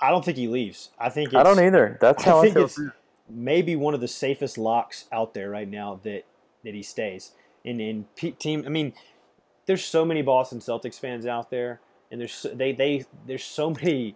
I 0.00 0.10
don't 0.10 0.24
think 0.24 0.36
he 0.36 0.46
leaves. 0.46 0.90
I 0.98 1.08
think 1.08 1.28
it's, 1.28 1.36
I 1.36 1.42
don't 1.42 1.58
either. 1.58 1.98
That's 2.00 2.26
I 2.26 2.30
how 2.30 2.38
I, 2.38 2.42
think 2.42 2.54
feel. 2.54 2.64
it's 2.66 2.80
maybe 3.28 3.76
one 3.76 3.94
of 3.94 4.00
the 4.00 4.08
safest 4.08 4.58
locks 4.58 5.06
out 5.10 5.34
there 5.34 5.50
right 5.50 5.68
now 5.68 6.00
that 6.04 6.24
that 6.64 6.74
he 6.74 6.82
stays. 6.82 7.32
And 7.64 7.80
in 7.80 8.04
team, 8.38 8.62
I 8.64 8.68
mean, 8.68 8.92
there's 9.66 9.84
so 9.84 10.04
many 10.04 10.22
Boston 10.22 10.60
Celtics 10.60 11.00
fans 11.00 11.26
out 11.26 11.50
there, 11.50 11.80
and 12.10 12.20
there's 12.20 12.32
so, 12.34 12.48
they 12.48 12.72
they 12.72 13.04
there's 13.26 13.44
so 13.44 13.70
many 13.82 14.14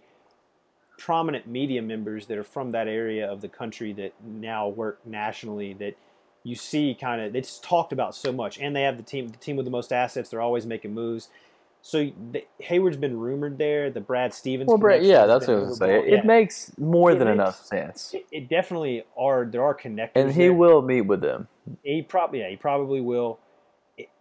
prominent 0.98 1.46
media 1.46 1.80
members 1.80 2.26
that 2.26 2.36
are 2.36 2.44
from 2.44 2.72
that 2.72 2.86
area 2.86 3.30
of 3.30 3.40
the 3.40 3.48
country 3.48 3.92
that 3.94 4.12
now 4.24 4.68
work 4.68 4.98
nationally 5.06 5.72
that 5.74 5.94
you 6.44 6.54
see 6.54 6.96
kind 6.98 7.22
of 7.22 7.34
it's 7.34 7.58
talked 7.60 7.92
about 7.92 8.14
so 8.14 8.30
much 8.32 8.58
and 8.58 8.76
they 8.76 8.82
have 8.82 8.96
the 8.98 9.02
team 9.02 9.28
the 9.28 9.36
team 9.38 9.56
with 9.56 9.64
the 9.64 9.70
most 9.70 9.92
assets 9.92 10.28
they're 10.28 10.42
always 10.42 10.66
making 10.66 10.92
moves 10.92 11.28
so 11.82 12.10
the, 12.32 12.44
Hayward's 12.58 12.98
been 12.98 13.18
rumored 13.18 13.56
there 13.56 13.88
the 13.90 14.00
Brad 14.02 14.34
Stevens 14.34 14.68
Well, 14.68 14.76
connection 14.78 15.08
yeah, 15.10 15.24
that's 15.24 15.46
what 15.48 15.56
I 15.56 15.60
was 15.60 15.78
gonna 15.78 15.92
say. 15.92 16.06
It 16.08 16.12
Yeah. 16.12 16.22
makes 16.24 16.76
more 16.78 17.12
It 17.12 17.18
than 17.18 17.28
makes- 17.28 17.34
enough 17.36 17.64
sense, 17.64 18.12
It, 18.12 18.26
it 18.30 18.48
definitely 18.50 19.04
are. 19.16 19.46
There 19.46 19.64
are 19.64 19.72
connections, 19.72 20.22
and 20.26 20.30
he 20.34 20.42
there. 20.48 20.52
will 20.52 20.82
meet 20.82 21.00
with 21.02 21.22
them. 21.22 21.48
He 21.82 22.02
probably, 22.02 22.40
yeah, 22.40 22.50
he 22.50 22.56
probably 22.56 23.00
will. 23.00 23.38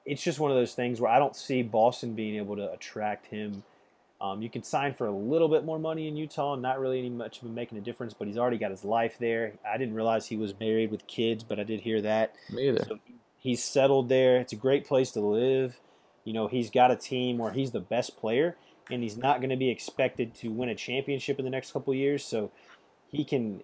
It, 0.06 0.12
it's 0.12 0.24
just 0.24 0.40
one 0.40 0.52
of 0.52 0.58
those 0.58 0.74
things 0.74 1.00
where 1.00 1.12
I 1.12 1.20
don't 1.20 1.36
see 1.36 1.62
Boston 1.64 2.14
being 2.14 2.36
able 2.36 2.56
to 2.56 2.72
attract 2.72 3.28
him. 3.28 3.64
Um, 4.22 4.42
you 4.42 4.50
can 4.50 4.64
sign 4.64 4.94
for 4.94 5.08
a 5.08 5.12
little 5.12 5.48
bit 5.48 5.64
more 5.64 5.80
money 5.80 6.08
in 6.10 6.18
Utah, 6.18 6.54
and 6.54 6.62
not 6.62 6.80
really 6.80 7.00
any 7.00 7.10
much 7.10 7.42
of 7.42 7.48
a 7.48 7.52
making 7.52 7.78
a 7.78 7.82
difference. 7.82 8.14
But 8.14 8.28
he's 8.28 8.38
already 8.38 8.58
got 8.58 8.72
his 8.72 8.84
life 8.84 9.18
there. 9.18 9.54
I 9.66 9.78
didn't 9.78 9.96
realize 9.96 10.26
he 10.26 10.36
was 10.36 10.54
married 10.60 10.92
with 10.92 11.08
kids, 11.08 11.44
but 11.44 11.60
I 11.60 11.64
did 11.64 11.80
hear 11.80 12.02
that. 12.02 12.36
Me 12.52 12.68
either. 12.68 12.84
So 12.86 13.00
he's 13.38 13.64
settled 13.64 14.10
there. 14.10 14.38
It's 14.40 14.52
a 14.52 14.58
great 14.58 14.86
place 14.86 15.12
to 15.12 15.22
live. 15.22 15.80
You 16.26 16.34
know, 16.34 16.48
he's 16.48 16.70
got 16.70 16.92
a 16.92 16.98
team 16.98 17.38
where 17.38 17.52
he's 17.52 17.72
the 17.72 17.80
best 17.80 18.18
player, 18.18 18.58
and 18.92 19.02
he's 19.02 19.16
not 19.16 19.40
going 19.40 19.52
to 19.52 19.56
be 19.56 19.70
expected 19.70 20.36
to 20.36 20.50
win 20.50 20.68
a 20.68 20.76
championship 20.76 21.40
in 21.40 21.46
the 21.46 21.52
next 21.52 21.72
couple 21.72 21.94
of 21.94 21.98
years. 21.98 22.26
So 22.26 22.52
he 23.08 23.24
can, 23.24 23.64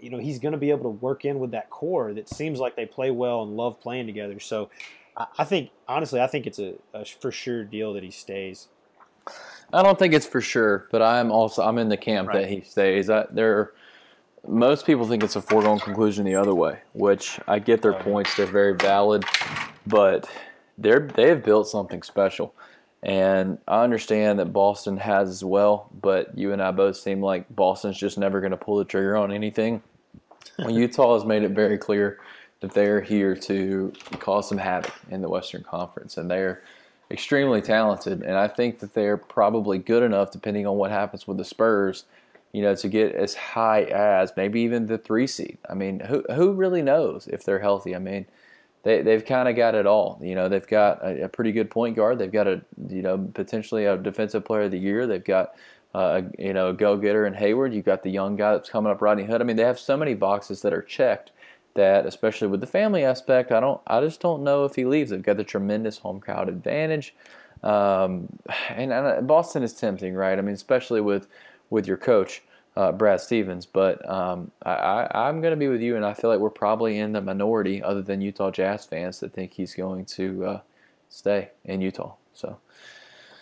you 0.00 0.08
know, 0.08 0.18
he's 0.18 0.38
going 0.38 0.52
to 0.52 0.58
be 0.58 0.70
able 0.70 0.84
to 0.84 0.88
work 0.88 1.26
in 1.26 1.38
with 1.38 1.50
that 1.50 1.68
core 1.68 2.14
that 2.14 2.28
seems 2.28 2.58
like 2.58 2.74
they 2.74 2.86
play 2.86 3.10
well 3.10 3.42
and 3.42 3.54
love 3.54 3.80
playing 3.80 4.06
together. 4.06 4.40
So 4.40 4.70
I, 5.16 5.44
think, 5.44 5.70
honestly, 5.86 6.20
I 6.20 6.26
think 6.26 6.46
it's 6.46 6.58
a, 6.58 6.74
a 6.92 7.04
for 7.04 7.30
sure 7.30 7.64
deal 7.64 7.92
that 7.94 8.02
he 8.02 8.10
stays. 8.10 8.68
I 9.72 9.82
don't 9.82 9.98
think 9.98 10.14
it's 10.14 10.26
for 10.26 10.40
sure, 10.40 10.86
but 10.90 11.02
I'm 11.02 11.30
also 11.30 11.62
I'm 11.62 11.78
in 11.78 11.88
the 11.88 11.96
camp 11.96 12.28
Right. 12.28 12.42
that 12.42 12.50
he 12.50 12.60
stays. 12.60 13.10
I, 13.10 13.26
there, 13.30 13.72
most 14.46 14.86
people 14.86 15.06
think 15.06 15.22
it's 15.22 15.36
a 15.36 15.42
foregone 15.42 15.80
conclusion 15.80 16.24
the 16.24 16.34
other 16.34 16.54
way, 16.54 16.78
which 16.92 17.40
I 17.48 17.58
get 17.58 17.82
their 17.82 17.92
oh, 17.92 17.96
Right. 17.96 18.04
points. 18.04 18.36
They're 18.36 18.46
very 18.46 18.74
valid, 18.74 19.24
but 19.86 20.28
they're 20.78 21.00
they 21.14 21.28
have 21.28 21.42
built 21.42 21.68
something 21.68 22.02
special, 22.02 22.54
and 23.02 23.58
I 23.66 23.82
understand 23.82 24.38
that 24.40 24.52
Boston 24.52 24.96
has 24.98 25.28
as 25.30 25.44
well. 25.44 25.88
But 26.00 26.36
you 26.36 26.52
and 26.52 26.62
I 26.62 26.70
both 26.70 26.96
seem 26.96 27.22
like 27.22 27.46
Boston's 27.54 27.96
just 27.96 28.18
never 28.18 28.40
going 28.40 28.50
to 28.52 28.56
pull 28.56 28.76
the 28.76 28.84
trigger 28.84 29.16
on 29.16 29.32
anything. 29.32 29.82
Utah 30.68 31.14
has 31.14 31.24
made 31.24 31.42
it 31.42 31.50
very 31.52 31.78
clear 31.78 32.18
that 32.64 32.72
they're 32.72 33.02
here 33.02 33.36
to 33.36 33.92
cause 34.20 34.48
some 34.48 34.56
havoc 34.56 34.94
in 35.10 35.20
the 35.20 35.28
Western 35.28 35.62
Conference, 35.62 36.16
and 36.16 36.30
they're 36.30 36.62
extremely 37.10 37.60
talented. 37.60 38.22
And 38.22 38.38
I 38.38 38.48
think 38.48 38.78
that 38.78 38.94
they're 38.94 39.18
probably 39.18 39.76
good 39.76 40.02
enough, 40.02 40.30
depending 40.30 40.66
on 40.66 40.78
what 40.78 40.90
happens 40.90 41.28
with 41.28 41.36
the 41.36 41.44
Spurs, 41.44 42.04
you 42.52 42.62
know, 42.62 42.74
to 42.74 42.88
get 42.88 43.14
as 43.14 43.34
high 43.34 43.82
as 43.82 44.32
maybe 44.34 44.62
even 44.62 44.86
the 44.86 44.96
three 44.96 45.26
seed. 45.26 45.58
I 45.68 45.74
mean, 45.74 46.00
who 46.00 46.24
who 46.34 46.52
really 46.54 46.80
knows 46.80 47.26
if 47.26 47.44
they're 47.44 47.58
healthy? 47.58 47.94
I 47.94 47.98
mean, 47.98 48.24
they 48.82 49.02
they've 49.02 49.24
kind 49.24 49.46
of 49.46 49.56
got 49.56 49.74
it 49.74 49.86
all. 49.86 50.18
You 50.22 50.34
know, 50.34 50.48
they've 50.48 50.66
got 50.66 51.04
a, 51.04 51.24
a 51.24 51.28
pretty 51.28 51.52
good 51.52 51.70
point 51.70 51.96
guard. 51.96 52.18
They've 52.18 52.32
got 52.32 52.46
a 52.46 52.62
you 52.88 53.02
know 53.02 53.28
potentially 53.34 53.84
a 53.84 53.98
defensive 53.98 54.46
player 54.46 54.62
of 54.62 54.70
the 54.70 54.78
year. 54.78 55.06
They've 55.06 55.22
got 55.22 55.54
uh, 55.94 56.22
you 56.38 56.54
know 56.54 56.72
go 56.72 56.96
getter 56.96 57.26
in 57.26 57.34
Hayward. 57.34 57.74
You've 57.74 57.84
got 57.84 58.02
the 58.02 58.10
young 58.10 58.36
guy 58.36 58.52
that's 58.52 58.70
coming 58.70 58.90
up, 58.90 59.02
Rodney 59.02 59.24
Hood. 59.24 59.42
I 59.42 59.44
mean, 59.44 59.56
they 59.56 59.64
have 59.64 59.78
so 59.78 59.98
many 59.98 60.14
boxes 60.14 60.62
that 60.62 60.72
are 60.72 60.82
checked 60.82 61.30
that 61.74 62.06
especially 62.06 62.48
with 62.48 62.60
the 62.60 62.66
family 62.66 63.04
aspect, 63.04 63.52
I 63.52 63.60
don't, 63.60 63.80
I 63.86 64.00
just 64.00 64.20
don't 64.20 64.42
know 64.42 64.64
if 64.64 64.74
he 64.74 64.84
leaves. 64.84 65.10
They've 65.10 65.22
got 65.22 65.36
the 65.36 65.44
tremendous 65.44 65.98
home 65.98 66.20
crowd 66.20 66.48
advantage, 66.48 67.14
um, 67.62 68.28
and, 68.68 68.92
and 68.92 69.26
Boston 69.26 69.62
is 69.62 69.72
tempting, 69.72 70.14
right? 70.14 70.38
I 70.38 70.42
mean, 70.42 70.54
especially 70.54 71.00
with 71.00 71.28
with 71.70 71.86
your 71.86 71.96
coach 71.96 72.42
uh, 72.76 72.92
Brad 72.92 73.20
Stevens. 73.20 73.66
But 73.66 74.08
um, 74.08 74.50
I, 74.64 75.08
I'm 75.14 75.40
going 75.40 75.52
to 75.52 75.56
be 75.56 75.68
with 75.68 75.80
you, 75.80 75.96
and 75.96 76.04
I 76.04 76.14
feel 76.14 76.30
like 76.30 76.40
we're 76.40 76.50
probably 76.50 76.98
in 76.98 77.12
the 77.12 77.20
minority, 77.20 77.82
other 77.82 78.02
than 78.02 78.20
Utah 78.20 78.50
Jazz 78.50 78.84
fans, 78.84 79.20
that 79.20 79.32
think 79.32 79.52
he's 79.52 79.74
going 79.74 80.04
to 80.06 80.44
uh, 80.44 80.60
stay 81.08 81.50
in 81.64 81.80
Utah. 81.80 82.14
So 82.32 82.58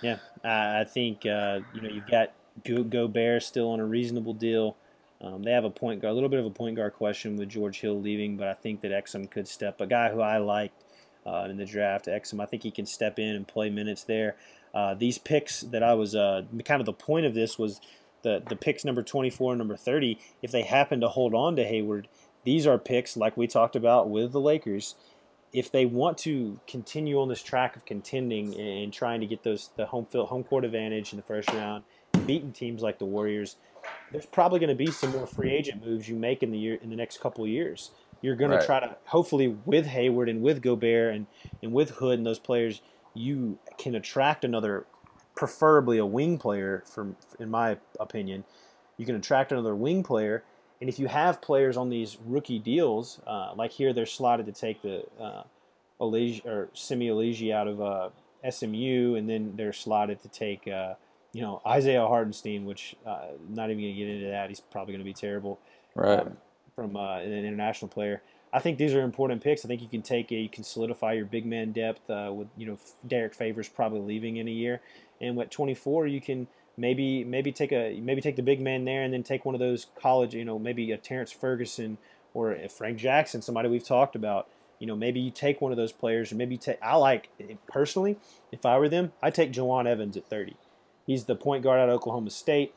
Yeah, 0.03 0.19
I 0.45 0.81
I 0.81 0.85
think 0.85 1.27
uh, 1.27 1.61
you 1.75 1.81
know 1.81 1.89
you've 1.89 2.09
got 2.09 2.33
Go- 2.65 2.85
Gobert 2.85 3.43
still 3.43 3.71
on 3.71 3.81
a 3.81 3.87
reasonable 3.87 4.35
deal. 4.35 4.77
Um, 5.23 5.43
they 5.43 5.53
have 5.53 5.65
a 5.65 5.71
point 5.71 6.03
guard, 6.03 6.13
a 6.13 6.15
little 6.15 6.29
bit 6.29 6.41
of 6.41 6.47
a 6.47 6.51
point 6.51 6.77
guard 6.77 6.95
question 6.95 7.37
with 7.37 7.49
George 7.49 7.81
Hill 7.81 8.01
leaving, 8.01 8.37
but 8.37 8.49
I 8.49 8.55
think 8.55 8.81
that 8.81 8.91
Exum 8.91 9.31
could 9.31 9.47
step. 9.47 9.81
A 9.81 9.87
guy 9.87 10.11
who 10.11 10.21
I 10.21 10.39
liked 10.39 10.83
uh, 11.25 11.47
in 11.49 11.57
the 11.57 11.65
draft, 11.65 12.07
Exum, 12.07 12.43
I 12.43 12.47
think 12.47 12.65
he 12.65 12.71
can 12.71 12.87
step 12.87 13.19
in 13.19 13.37
and 13.37 13.47
play 13.47 13.71
minutes 13.71 14.03
there. 14.05 14.37
Uh, 14.75 14.95
these 14.95 15.19
picks 15.19 15.61
that 15.61 15.83
I 15.83 15.95
was 15.95 16.17
uh, 16.17 16.43
kind 16.65 16.81
of 16.81 16.87
the 16.87 16.93
point 16.93 17.27
of 17.27 17.35
this 17.35 17.59
was 17.59 17.81
the 18.23 18.43
the 18.49 18.57
picks 18.57 18.85
number 18.85 19.03
24 19.03 19.53
and 19.53 19.59
number 19.59 19.77
30. 19.77 20.19
If 20.43 20.51
they 20.51 20.63
happen 20.63 21.01
to 21.01 21.09
hold 21.09 21.35
on 21.35 21.57
to 21.57 21.65
Hayward, 21.65 22.09
these 22.45 22.67
are 22.67 22.79
picks 22.79 23.17
like 23.17 23.37
we 23.37 23.47
talked 23.47 23.77
about 23.77 24.11
with 24.11 24.33
the 24.33 24.41
Lakers 24.41 24.97
if 25.53 25.71
they 25.71 25.85
want 25.85 26.17
to 26.19 26.59
continue 26.67 27.21
on 27.21 27.29
this 27.29 27.43
track 27.43 27.77
of 27.77 27.85
contending 27.85 28.59
and 28.59 28.93
trying 28.93 29.21
to 29.21 29.27
get 29.27 29.43
those 29.43 29.71
the 29.77 29.87
home 29.87 30.07
field 30.07 30.29
home 30.29 30.45
court 30.45 30.65
advantage 30.65 31.13
in 31.13 31.19
the 31.19 31.23
first 31.23 31.51
round, 31.51 31.85
beating 32.27 32.53
teams 32.53 32.83
like 32.83 32.99
the 32.99 33.05
Warriors, 33.05 33.57
there's 34.11 34.27
probably 34.27 34.59
going 34.61 34.69
to 34.69 34.75
be 34.75 34.91
some 34.91 35.11
more 35.13 35.27
free 35.27 35.51
agent 35.53 35.85
moves 35.85 36.09
you 36.09 36.17
make 36.17 36.43
in 36.43 36.51
the 36.51 36.59
year 36.59 36.79
in 36.83 36.91
the 36.91 36.97
next 36.97 37.21
couple 37.21 37.45
of 37.45 37.51
years. 37.51 37.91
You're 38.21 38.37
going 38.37 38.51
Right. 38.51 38.61
to 38.61 38.67
try 38.67 38.81
to 38.81 38.97
hopefully 39.07 39.49
with 39.65 39.87
Hayward 39.87 40.29
and 40.29 40.43
with 40.43 40.63
Gobert 40.63 41.15
and 41.15 41.27
and 41.63 41.73
with 41.73 41.91
Hood 41.91 42.19
and 42.19 42.27
those 42.27 42.39
players, 42.39 42.81
you 43.15 43.59
can 43.79 43.95
attract 43.95 44.45
another, 44.45 44.87
preferably 45.35 45.99
a 45.99 46.07
wing 46.07 46.39
player. 46.39 46.83
From 46.87 47.17
in 47.39 47.51
my 47.51 47.79
opinion, 47.99 48.45
you 48.97 49.07
can 49.07 49.17
attract 49.17 49.53
another 49.53 49.75
wing 49.75 50.03
player. 50.03 50.45
And 50.81 50.89
if 50.89 50.99
you 50.99 51.07
have 51.07 51.41
players 51.41 51.77
on 51.77 51.91
these 51.91 52.19
rookie 52.25 52.59
deals, 52.59 53.21
uh, 53.27 53.53
like 53.55 53.71
here, 53.71 53.93
they're 53.93 54.05
slotted 54.05 54.47
to 54.47 54.53
take 54.53 54.83
the 54.83 55.05
uh, 55.21 55.45
or 56.01 56.69
Semi 56.75 57.09
Ojeleye 57.09 57.53
out 57.53 57.69
of 57.69 57.81
uh, 57.81 58.09
SMU, 58.49 59.15
and 59.15 59.29
then 59.29 59.55
they're 59.57 59.73
slotted 59.73 60.21
to 60.23 60.29
take 60.29 60.67
uh, 60.67 60.95
you 61.33 61.41
know 61.41 61.63
Isaiah 61.67 62.07
Hartenstein, 62.07 62.65
which 62.65 62.95
uh, 63.07 63.29
not 63.49 63.71
even 63.71 63.83
going 63.83 63.95
to 63.95 64.01
get 64.01 64.09
into 64.09 64.31
that. 64.31 64.49
He's 64.49 64.61
probably 64.61 64.93
going 64.93 65.05
to 65.05 65.09
be 65.09 65.15
terrible 65.15 65.59
right, 65.95 66.21
um, 66.21 66.37
from 66.75 66.97
uh, 66.97 67.19
an 67.19 67.33
international 67.33 67.89
player. 67.89 68.23
I 68.53 68.59
think 68.59 68.77
these 68.77 68.93
are 68.95 69.01
important 69.01 69.43
picks. 69.43 69.65
I 69.65 69.69
think 69.69 69.81
you 69.81 69.89
can 69.89 70.03
take 70.03 70.31
a, 70.31 70.35
you 70.35 70.49
can 70.49 70.63
solidify 70.63 71.15
your 71.15 71.25
big 71.25 71.47
man 71.47 71.73
depth 71.73 72.09
uh, 72.11 72.31
with 72.35 72.49
you 72.57 72.67
know 72.67 72.79
Derrick 73.07 73.35
Favors 73.35 73.69
probably 73.69 74.01
leaving 74.01 74.37
in 74.37 74.47
a 74.47 74.51
year, 74.51 74.81
and 75.21 75.39
at 75.41 75.51
24 75.51 76.07
you 76.07 76.21
can 76.21 76.47
maybe 76.77 77.25
maybe 77.25 77.51
take 77.51 77.73
a 77.73 77.99
maybe 78.01 78.21
take 78.21 78.37
the 78.37 78.43
big 78.43 78.61
man 78.61 78.85
there 78.85 79.03
and 79.03 79.13
then 79.13 79.23
take 79.23 79.45
one 79.45 79.55
of 79.55 79.59
those 79.59 79.87
college 80.01 80.35
you 80.35 80.45
know 80.45 80.59
maybe 80.59 80.93
a 80.93 80.99
Terrance 80.99 81.33
Ferguson 81.33 81.99
or 82.35 82.53
a 82.53 82.69
Frank 82.69 82.99
Jackson, 82.99 83.43
somebody 83.43 83.69
we've 83.69 83.85
talked 83.87 84.17
about. 84.17 84.49
You 84.79 84.87
know 84.87 84.97
maybe 84.97 85.21
you 85.21 85.31
take 85.31 85.61
one 85.63 85.73
of 85.73 85.79
those 85.79 85.93
players, 85.93 86.31
or 86.31 86.35
maybe 86.35 86.57
you 86.57 86.61
take. 86.61 86.79
I 86.83 86.97
like 86.97 87.31
personally, 87.69 88.19
if 88.51 88.67
I 88.67 88.79
were 88.79 88.89
them, 88.89 89.13
I 89.23 89.31
take 89.31 89.53
Jawun 89.53 89.87
Evans 89.87 90.17
at 90.17 90.27
30. 90.29 90.57
He's 91.07 91.25
the 91.25 91.35
point 91.35 91.63
guard 91.63 91.81
out 91.81 91.89
of 91.89 91.95
Oklahoma 91.97 92.31
State 92.31 92.75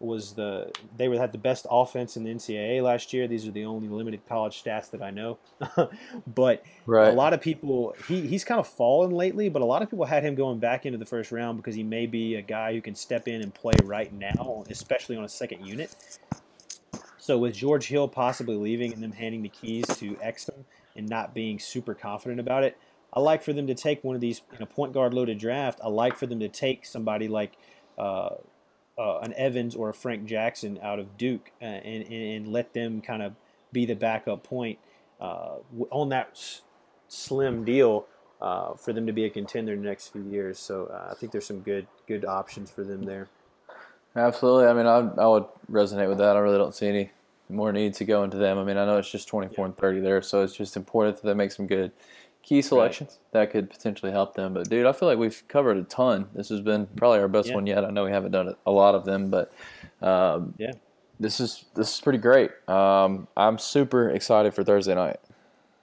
was 0.00 0.32
the 0.32 0.70
they 0.96 1.08
were 1.08 1.18
had 1.18 1.32
the 1.32 1.38
best 1.38 1.66
offense 1.70 2.16
in 2.16 2.24
the 2.24 2.30
NCAA 2.32 2.82
last 2.82 3.12
year. 3.12 3.26
These 3.26 3.46
are 3.46 3.50
the 3.50 3.64
only 3.64 3.88
limited 3.88 4.20
college 4.28 4.62
stats 4.62 4.90
that 4.90 5.02
I 5.02 5.10
know. 5.10 5.38
but 6.34 6.62
right. 6.86 7.08
a 7.08 7.12
lot 7.12 7.32
of 7.32 7.40
people 7.40 7.94
he, 8.06 8.26
he's 8.26 8.44
kind 8.44 8.60
of 8.60 8.66
fallen 8.66 9.10
lately, 9.10 9.48
but 9.48 9.62
a 9.62 9.64
lot 9.64 9.82
of 9.82 9.90
people 9.90 10.04
had 10.04 10.22
him 10.22 10.34
going 10.34 10.58
back 10.58 10.86
into 10.86 10.98
the 10.98 11.04
first 11.04 11.32
round 11.32 11.56
because 11.56 11.74
he 11.74 11.82
may 11.82 12.06
be 12.06 12.36
a 12.36 12.42
guy 12.42 12.72
who 12.72 12.80
can 12.80 12.94
step 12.94 13.26
in 13.26 13.42
and 13.42 13.52
play 13.52 13.74
right 13.84 14.12
now, 14.12 14.64
especially 14.70 15.16
on 15.16 15.24
a 15.24 15.28
second 15.28 15.66
unit. 15.66 15.94
So 17.18 17.36
with 17.36 17.54
George 17.54 17.88
Hill 17.88 18.08
possibly 18.08 18.56
leaving 18.56 18.92
and 18.92 19.02
them 19.02 19.12
handing 19.12 19.42
the 19.42 19.48
keys 19.48 19.84
to 19.98 20.14
Exum 20.14 20.64
and 20.96 21.08
not 21.08 21.34
being 21.34 21.58
super 21.58 21.94
confident 21.94 22.40
about 22.40 22.64
it, 22.64 22.78
I 23.12 23.20
like 23.20 23.42
for 23.42 23.52
them 23.52 23.66
to 23.66 23.74
take 23.74 24.04
one 24.04 24.14
of 24.14 24.20
these 24.20 24.42
in 24.56 24.62
a 24.62 24.66
point 24.66 24.92
guard 24.92 25.14
loaded 25.14 25.38
draft. 25.38 25.80
I 25.82 25.88
like 25.88 26.16
for 26.16 26.26
them 26.26 26.40
to 26.40 26.48
take 26.48 26.84
somebody 26.84 27.28
like 27.28 27.52
uh, 27.96 28.30
uh, 28.98 29.18
an 29.20 29.32
Evans 29.34 29.74
or 29.74 29.88
a 29.88 29.94
Frank 29.94 30.26
Jackson 30.26 30.78
out 30.82 30.98
of 30.98 31.16
Duke 31.16 31.50
uh, 31.62 31.64
and, 31.64 32.04
and, 32.04 32.12
and 32.12 32.48
let 32.48 32.74
them 32.74 33.00
kind 33.00 33.22
of 33.22 33.34
be 33.72 33.86
the 33.86 33.94
backup 33.94 34.42
point 34.42 34.78
uh, 35.20 35.56
on 35.90 36.10
that 36.10 36.30
s- 36.32 36.62
slim 37.08 37.64
deal 37.64 38.06
uh, 38.40 38.74
for 38.74 38.92
them 38.92 39.06
to 39.06 39.12
be 39.12 39.24
a 39.24 39.30
contender 39.30 39.72
in 39.72 39.82
the 39.82 39.88
next 39.88 40.08
few 40.08 40.22
years. 40.22 40.58
So 40.58 40.86
uh, 40.86 41.08
I 41.10 41.14
think 41.14 41.32
there's 41.32 41.46
some 41.46 41.60
good 41.60 41.86
good 42.06 42.24
options 42.24 42.70
for 42.70 42.84
them 42.84 43.04
there. 43.04 43.28
Absolutely. 44.16 44.66
I 44.66 44.72
mean, 44.72 44.86
I, 44.86 45.22
I 45.22 45.26
would 45.26 45.44
resonate 45.70 46.08
with 46.08 46.18
that. 46.18 46.36
I 46.36 46.40
really 46.40 46.58
don't 46.58 46.74
see 46.74 46.88
any 46.88 47.10
more 47.48 47.72
need 47.72 47.94
to 47.94 48.04
go 48.04 48.24
into 48.24 48.36
them. 48.36 48.58
I 48.58 48.64
mean, 48.64 48.76
I 48.76 48.84
know 48.84 48.98
it's 48.98 49.10
just 49.10 49.28
24 49.28 49.66
and 49.66 49.76
30 49.76 50.00
there, 50.00 50.22
so 50.22 50.42
it's 50.42 50.54
just 50.54 50.76
important 50.76 51.16
that 51.16 51.26
they 51.26 51.34
make 51.34 51.52
some 51.52 51.66
good 51.66 51.92
key 52.48 52.62
selections 52.62 53.18
that 53.32 53.50
could 53.50 53.68
potentially 53.68 54.10
help 54.10 54.34
them. 54.34 54.54
But, 54.54 54.68
dude, 54.70 54.86
I 54.86 54.92
feel 54.92 55.06
like 55.08 55.18
we've 55.18 55.42
covered 55.48 55.76
a 55.76 55.82
ton. 55.82 56.28
This 56.34 56.48
has 56.48 56.60
been 56.62 56.86
probably 56.96 57.18
our 57.20 57.28
best 57.28 57.48
Yeah. 57.50 57.54
one 57.56 57.66
yet. 57.66 57.84
I 57.84 57.90
know 57.90 58.04
we 58.04 58.10
haven't 58.10 58.32
done 58.32 58.54
a 58.66 58.70
lot 58.72 58.94
of 58.94 59.04
them, 59.04 59.30
but 59.30 59.52
um, 60.00 60.54
Yeah. 60.58 60.72
this 61.20 61.40
is 61.40 61.66
this 61.74 61.94
is 61.94 62.00
pretty 62.00 62.18
great. 62.18 62.50
Um, 62.68 63.28
I'm 63.36 63.58
super 63.58 64.08
excited 64.10 64.54
for 64.54 64.64
Thursday 64.64 64.94
night. 64.94 65.18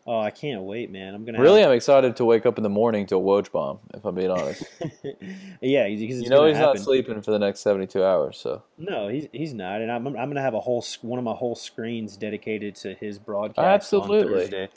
Oh, 0.08 0.20
I 0.20 0.30
can't 0.30 0.62
wait, 0.62 0.92
man! 0.92 1.16
I'm 1.16 1.26
gonna 1.26 1.42
Really, 1.42 1.64
I'm 1.64 1.72
excited 1.72 2.16
to 2.18 2.26
wake 2.26 2.46
up 2.46 2.58
in 2.58 2.64
the 2.64 2.70
morning 2.70 3.08
to 3.08 3.16
a 3.16 3.20
Woj 3.20 3.52
bomb, 3.52 3.80
if 3.96 4.06
I'm 4.06 4.14
being 4.14 4.30
honest. 4.30 4.64
Yeah, 5.62 5.88
because 5.88 6.22
you 6.22 6.30
know 6.30 6.46
he's 6.46 6.58
happen. 6.58 6.76
not 6.76 6.84
sleeping 6.84 7.22
for 7.24 7.32
the 7.32 7.40
next 7.40 7.62
72 7.62 8.04
hours, 8.04 8.38
so. 8.38 8.62
No, 8.78 9.08
he's 9.08 9.28
he's 9.32 9.54
not, 9.54 9.82
and 9.82 9.92
I'm 9.92 10.06
I'm 10.08 10.14
gonna 10.30 10.42
have 10.42 10.54
a 10.54 10.60
whole 10.60 10.84
one 11.02 11.18
of 11.18 11.26
my 11.26 11.34
whole 11.34 11.56
screens 11.56 12.18
dedicated 12.18 12.76
to 12.78 12.94
his 12.94 13.18
broadcast. 13.18 13.66
Absolutely. 13.66 14.68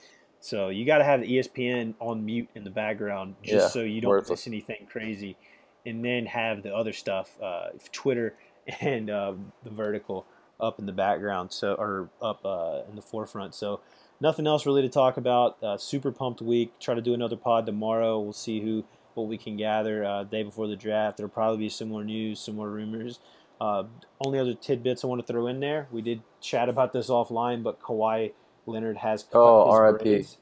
So 0.40 0.68
you 0.68 0.84
got 0.84 0.98
to 0.98 1.04
have 1.04 1.20
the 1.20 1.26
ESPN 1.26 1.94
on 2.00 2.24
mute 2.24 2.48
in 2.54 2.64
the 2.64 2.70
background 2.70 3.34
just 3.42 3.52
Yeah, 3.52 3.68
so 3.68 3.80
you 3.82 4.00
don't 4.00 4.10
worthless. 4.10 4.40
miss 4.40 4.46
anything 4.46 4.86
crazy, 4.90 5.36
and 5.84 6.04
then 6.04 6.26
have 6.26 6.62
the 6.62 6.74
other 6.74 6.92
stuff, 6.92 7.36
uh, 7.42 7.68
Twitter 7.92 8.34
and 8.80 9.10
uh, 9.10 9.32
the 9.64 9.70
vertical 9.70 10.26
up 10.60 10.78
in 10.78 10.86
the 10.86 10.92
background, 10.92 11.52
so 11.52 11.74
or 11.74 12.10
up 12.20 12.44
uh, 12.44 12.82
in 12.88 12.96
the 12.96 13.02
forefront. 13.02 13.54
So 13.54 13.80
nothing 14.20 14.46
else 14.46 14.66
really 14.66 14.82
to 14.82 14.88
talk 14.88 15.16
about. 15.16 15.62
Uh, 15.62 15.76
super 15.76 16.12
pumped 16.12 16.40
week. 16.42 16.72
Try 16.80 16.94
to 16.94 17.00
do 17.00 17.14
another 17.14 17.36
pod 17.36 17.66
tomorrow. 17.66 18.18
We'll 18.20 18.32
see 18.32 18.60
who 18.60 18.84
what 19.14 19.26
we 19.28 19.36
can 19.36 19.56
gather 19.56 20.04
uh, 20.04 20.24
day 20.24 20.42
before 20.44 20.68
the 20.68 20.76
draft. 20.76 21.16
There'll 21.16 21.30
probably 21.30 21.58
be 21.58 21.68
some 21.68 21.88
more 21.88 22.04
news, 22.04 22.38
some 22.40 22.54
more 22.56 22.68
rumors. 22.70 23.18
Uh, 23.60 23.84
only 24.24 24.38
other 24.38 24.54
tidbits 24.54 25.02
I 25.02 25.08
want 25.08 25.26
to 25.26 25.32
throw 25.32 25.48
in 25.48 25.58
there. 25.58 25.88
We 25.90 26.02
did 26.02 26.22
chat 26.40 26.68
about 26.68 26.92
this 26.92 27.08
offline, 27.08 27.64
but 27.64 27.80
Kawhi 27.80 28.32
Leonard 28.68 28.98
has 28.98 29.22
cut 29.24 29.38
Oh, 29.38 29.70
his 29.70 29.80
RIP. 29.80 30.02
braids. 30.02 30.36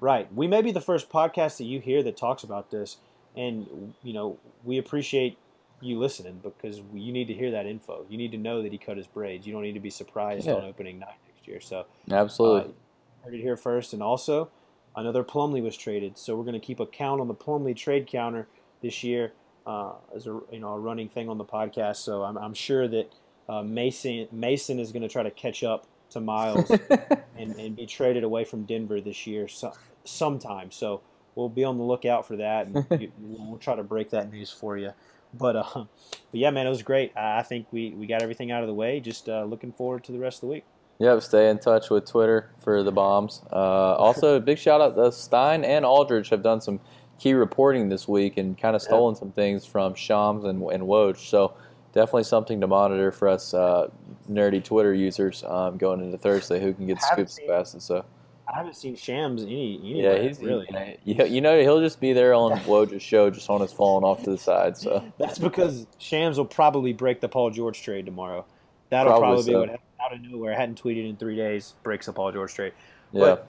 Right. 0.00 0.32
We 0.34 0.46
may 0.46 0.62
be 0.62 0.72
the 0.72 0.80
first 0.80 1.10
podcast 1.10 1.58
that 1.58 1.64
you 1.64 1.78
hear 1.80 2.02
that 2.02 2.16
talks 2.16 2.42
about 2.42 2.70
this, 2.70 2.96
and 3.36 3.94
you 4.02 4.12
know 4.12 4.38
we 4.64 4.78
appreciate 4.78 5.36
you 5.82 5.98
listening 5.98 6.40
because 6.42 6.80
you 6.94 7.12
need 7.12 7.26
to 7.28 7.34
hear 7.34 7.50
that 7.52 7.66
info. 7.66 8.04
You 8.08 8.16
need 8.18 8.32
to 8.32 8.38
know 8.38 8.62
that 8.62 8.72
he 8.72 8.78
cut 8.78 8.96
his 8.96 9.06
braids. 9.06 9.46
You 9.46 9.52
don't 9.52 9.62
need 9.62 9.74
to 9.74 9.80
be 9.80 9.90
surprised 9.90 10.46
Yeah. 10.46 10.54
on 10.54 10.64
opening 10.64 10.98
night 10.98 11.16
next 11.26 11.46
year. 11.48 11.60
So 11.60 11.86
Absolutely. 12.10 12.70
uh, 12.70 13.24
heard 13.24 13.34
it 13.34 13.40
here 13.40 13.56
first, 13.56 13.92
and 13.92 14.02
also 14.02 14.50
another 14.96 15.22
Plumlee 15.22 15.62
was 15.62 15.76
traded. 15.76 16.16
So 16.18 16.34
we're 16.36 16.44
going 16.44 16.58
to 16.60 16.66
keep 16.66 16.80
a 16.80 16.86
count 16.86 17.20
on 17.20 17.28
the 17.28 17.34
Plumlee 17.34 17.76
trade 17.76 18.06
counter 18.06 18.46
this 18.82 19.02
year 19.04 19.32
uh, 19.66 19.92
as 20.14 20.26
a 20.26 20.40
you 20.50 20.60
know 20.60 20.72
a 20.72 20.78
running 20.78 21.08
thing 21.10 21.28
on 21.28 21.36
the 21.36 21.44
podcast. 21.44 21.96
So 21.96 22.22
I'm, 22.24 22.38
I'm 22.38 22.54
sure 22.54 22.88
that 22.88 23.12
uh, 23.50 23.62
Mason 23.62 24.28
Mason 24.32 24.78
is 24.78 24.92
going 24.92 25.02
to 25.02 25.08
try 25.08 25.22
to 25.22 25.30
catch 25.30 25.62
up 25.62 25.86
to 26.10 26.20
Miles 26.20 26.70
and, 27.36 27.54
and 27.56 27.76
be 27.76 27.86
traded 27.86 28.24
away 28.24 28.44
from 28.44 28.64
Denver 28.64 29.00
this 29.00 29.26
year 29.26 29.48
so, 29.48 29.72
sometime. 30.04 30.70
So 30.70 31.00
we'll 31.34 31.48
be 31.48 31.64
on 31.64 31.78
the 31.78 31.84
lookout 31.84 32.26
for 32.26 32.36
that, 32.36 32.66
and 32.66 33.12
we'll 33.18 33.58
try 33.58 33.76
to 33.76 33.82
break 33.82 34.10
that 34.10 34.30
news 34.30 34.50
for 34.50 34.76
you. 34.76 34.92
But 35.32 35.56
uh, 35.56 35.64
but 35.74 35.86
yeah, 36.32 36.50
man, 36.50 36.66
it 36.66 36.70
was 36.70 36.82
great. 36.82 37.16
I 37.16 37.38
I 37.38 37.42
think 37.42 37.66
we, 37.70 37.90
we 37.90 38.06
got 38.06 38.22
everything 38.22 38.50
out 38.50 38.62
of 38.62 38.66
the 38.66 38.74
way. 38.74 39.00
Just 39.00 39.28
uh, 39.28 39.44
looking 39.44 39.72
forward 39.72 40.04
to 40.04 40.12
the 40.12 40.18
rest 40.18 40.38
of 40.38 40.48
the 40.48 40.54
week. 40.54 40.64
Yep, 40.98 41.22
stay 41.22 41.48
in 41.48 41.58
touch 41.58 41.88
with 41.88 42.04
Twitter 42.04 42.50
for 42.58 42.82
the 42.82 42.92
bombs. 42.92 43.40
Uh, 43.50 43.94
also, 43.94 44.38
big 44.38 44.58
shout 44.58 44.82
out 44.82 44.96
to 44.96 45.10
Stein 45.10 45.64
and 45.64 45.84
Aldridge 45.84 46.28
have 46.28 46.42
done 46.42 46.60
some 46.60 46.78
key 47.18 47.32
reporting 47.32 47.88
this 47.88 48.06
week 48.06 48.36
and 48.36 48.58
kind 48.58 48.76
of 48.76 48.82
stolen 48.82 49.14
some 49.14 49.30
things 49.32 49.64
from 49.64 49.94
Shams 49.94 50.44
and, 50.44 50.62
and 50.70 50.82
Woj. 50.82 51.16
So 51.16 51.54
definitely 51.92 52.24
something 52.24 52.60
to 52.60 52.66
monitor 52.66 53.10
for 53.12 53.28
us 53.28 53.52
uh, 53.54 53.88
nerdy 54.30 54.62
Twitter 54.62 54.94
users 54.94 55.42
um, 55.44 55.76
going 55.76 56.00
into 56.00 56.18
Thursday 56.18 56.60
who 56.60 56.72
can 56.74 56.86
get 56.86 57.00
scoops 57.02 57.34
seen- 57.34 57.46
fastest. 57.48 57.86
So 57.86 58.04
I 58.52 58.56
haven't 58.56 58.74
seen 58.76 58.96
Shams 58.96 59.42
any. 59.42 59.78
any 59.78 60.02
yeah, 60.02 60.18
he's 60.18 60.40
really. 60.40 60.66
You, 61.04 61.24
you 61.24 61.40
know 61.40 61.60
he'll 61.60 61.80
just 61.80 62.00
be 62.00 62.12
there 62.12 62.34
on 62.34 62.58
Woj's 62.66 63.02
show, 63.02 63.30
just 63.30 63.48
on 63.48 63.60
his 63.60 63.72
phone 63.72 64.02
off 64.02 64.24
to 64.24 64.30
the 64.30 64.38
side. 64.38 64.76
So 64.76 65.04
That's 65.18 65.38
because 65.38 65.86
Shams 65.98 66.36
will 66.36 66.46
probably 66.46 66.92
break 66.92 67.20
the 67.20 67.28
Paul 67.28 67.50
George 67.50 67.80
trade 67.82 68.06
tomorrow. 68.06 68.44
That'll 68.88 69.12
Probably 69.18 69.26
probably, 69.28 69.42
so. 69.44 69.50
be 69.50 69.54
what 69.56 69.68
happened 69.68 69.88
out 70.04 70.12
of 70.14 70.20
nowhere. 70.22 70.52
I 70.52 70.56
hadn't 70.58 70.82
tweeted 70.82 71.08
in 71.08 71.16
three 71.16 71.36
days. 71.36 71.74
Breaks 71.84 72.06
the 72.06 72.12
Paul 72.12 72.32
George 72.32 72.52
trade. 72.52 72.72
yeah, 73.12 73.20
But 73.20 73.46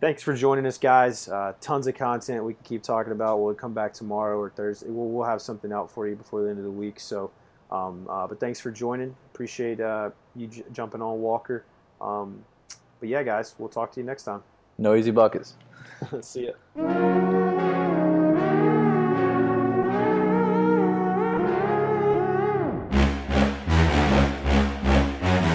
thanks 0.00 0.24
for 0.24 0.34
joining 0.34 0.66
us, 0.66 0.76
guys. 0.76 1.28
Uh, 1.28 1.52
tons 1.60 1.86
of 1.86 1.94
content 1.94 2.44
we 2.44 2.54
can 2.54 2.64
keep 2.64 2.82
talking 2.82 3.12
about. 3.12 3.40
We'll 3.40 3.54
come 3.54 3.72
back 3.74 3.92
tomorrow 3.92 4.36
or 4.40 4.50
Thursday. 4.50 4.88
We'll, 4.88 5.06
we'll 5.06 5.26
have 5.26 5.40
something 5.40 5.72
out 5.72 5.88
for 5.88 6.08
you 6.08 6.16
before 6.16 6.42
the 6.42 6.50
end 6.50 6.58
of 6.58 6.64
the 6.64 6.70
week. 6.72 6.98
So, 6.98 7.30
um, 7.72 8.06
uh, 8.08 8.26
but 8.26 8.38
thanks 8.38 8.60
for 8.60 8.70
joining. 8.70 9.16
Appreciate 9.32 9.80
uh, 9.80 10.10
you 10.36 10.46
j- 10.46 10.64
jumping 10.72 11.00
on, 11.00 11.20
Walker. 11.20 11.64
Um, 12.00 12.44
but 13.00 13.08
yeah, 13.08 13.22
guys, 13.22 13.54
we'll 13.58 13.68
talk 13.70 13.90
to 13.92 14.00
you 14.00 14.06
next 14.06 14.24
time. 14.24 14.42
no 14.78 14.94
easy 14.94 15.10
buckets. 15.10 15.56
See 16.20 16.46
ya. 16.46 16.52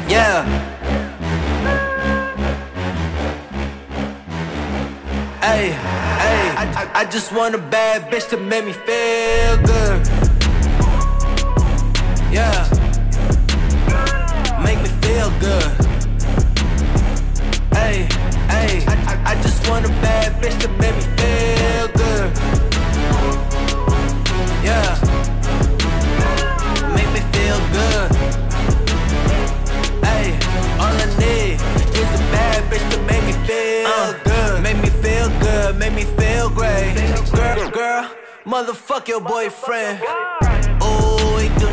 Yeah. 0.09 0.45
Hey, 5.41 5.69
hey, 5.69 6.49
I, 6.55 6.89
I, 6.95 7.01
I 7.01 7.05
just 7.05 7.31
want 7.31 7.55
a 7.55 7.57
bad 7.57 8.11
bitch 8.11 8.29
to 8.29 8.37
make 8.37 8.65
me 8.65 8.73
feel 8.73 9.57
good. 9.65 10.16
Yeah. 12.37 12.69
Make 14.63 14.79
me 14.83 14.89
feel 15.01 15.31
good. 15.39 15.71
Hey, 17.73 18.05
hey, 18.53 18.85
I, 18.85 18.93
I, 19.09 19.31
I 19.31 19.41
just 19.41 19.67
want 19.67 19.87
a 19.87 19.89
bad 20.05 20.39
bitch 20.39 20.55
to 20.61 20.69
make 20.77 20.95
me 20.95 21.05
feel 21.17 21.87
good. 21.97 22.29
Yeah. 24.61 24.89
Make 26.93 27.09
me 27.15 27.21
feel 27.33 27.59
good. 27.73 28.09
Hey, 30.05 30.37
all 30.77 30.93
I 30.93 31.07
need 31.17 31.55
is 32.01 32.09
a 32.19 32.23
bad 32.35 32.59
bitch 32.69 32.87
to 32.93 32.99
make 33.09 33.23
me 33.25 33.33
feel 33.47 33.87
uh, 33.87 34.13
good. 34.23 34.61
Make 34.61 34.77
me 34.77 34.89
feel 35.01 35.29
good, 35.39 35.75
make 35.79 35.93
me 35.93 36.03
feel 36.03 36.51
great. 36.51 36.93
Girl, 37.31 37.71
girl, 37.71 38.11
motherfuck 38.45 39.07
your 39.07 39.21
boyfriend. 39.21 40.03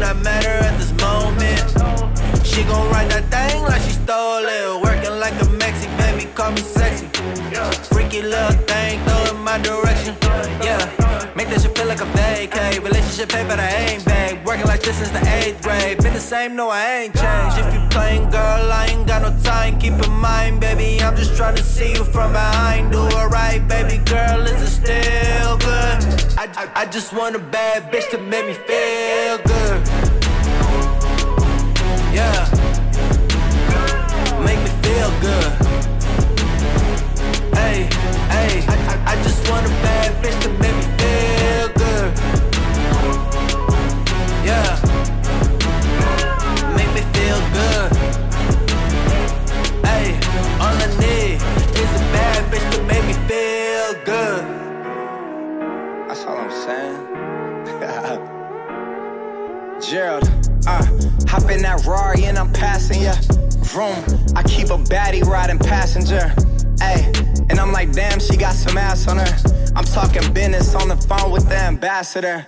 Do 0.05 0.11
not 0.13 0.23
matter 0.23 0.51
at 0.51 0.77
this 0.77 0.93
moment. 1.01 2.47
She 2.47 2.63
gon' 2.65 2.91
ride 2.91 3.11
that 3.11 3.25
thing 3.33 3.63
like 3.63 3.81
she 3.81 3.93
stole 3.93 4.45
it. 4.45 4.83
Working 4.83 5.19
like 5.19 5.33
a 5.41 5.49
Mexican, 5.49 5.97
baby, 5.97 6.31
call 6.35 6.53
me 6.53 6.61
sexy. 7.25 7.95
Freaky 7.95 8.23
little 8.23 8.57
thing, 8.67 9.01
throw 9.05 9.37
in 9.37 9.43
my 9.43 9.59
direction. 9.59 10.17
Yeah, 10.63 10.79
make 11.37 11.49
that 11.49 11.61
shit 11.63 11.77
feel 11.77 11.87
like 11.87 12.01
a 12.01 12.07
vacay. 12.17 12.83
Relationship 12.83 13.29
pay, 13.29 13.45
but 13.47 13.59
I 13.59 13.69
ain't 13.69 14.05
back. 14.05 14.45
Working 14.45 14.67
like 14.67 14.83
this 14.83 14.97
since 14.99 15.11
the 15.11 15.23
eighth 15.37 15.63
grade. 15.63 16.03
Been 16.03 16.15
the 16.15 16.21
same, 16.21 16.57
no, 16.57 16.69
I 16.69 17.05
ain't 17.05 17.15
changed. 17.15 17.59
If 17.59 17.75
you 17.75 17.81
playing, 17.91 18.31
girl, 18.31 18.73
I 18.73 18.89
ain't 18.91 19.07
got 19.07 19.23
no 19.23 19.37
time. 19.43 19.79
Keep 19.79 19.95
in 19.95 20.13
mind, 20.13 20.61
baby, 20.61 21.03
I'm 21.03 21.17
just 21.17 21.37
trying 21.37 21.57
to 21.57 21.63
see 21.63 21.93
you 21.93 22.05
from 22.05 22.33
behind. 22.33 22.93
Do 22.93 23.07
it 23.07 23.29
right, 23.31 23.67
baby 23.69 23.99
girl, 24.05 24.41
is 24.43 24.61
it 24.63 24.73
still 24.83 25.59
good? 25.59 25.99
I, 26.37 26.49
I, 26.57 26.83
I 26.83 26.87
just 26.87 27.13
want 27.13 27.37
a 27.37 27.39
bad 27.39 27.91
bitch 27.93 28.11
to 28.11 28.19
make 28.19 28.47
me 28.47 28.55
feel 28.55 29.39
good. 29.53 29.81
Yeah. 32.13 32.49
Make 34.45 34.61
me 34.61 34.71
feel 34.83 35.11
good. 35.21 35.64
I, 39.47 39.94
with 71.35 71.49
the 71.49 71.59
ambassador. 71.59 72.47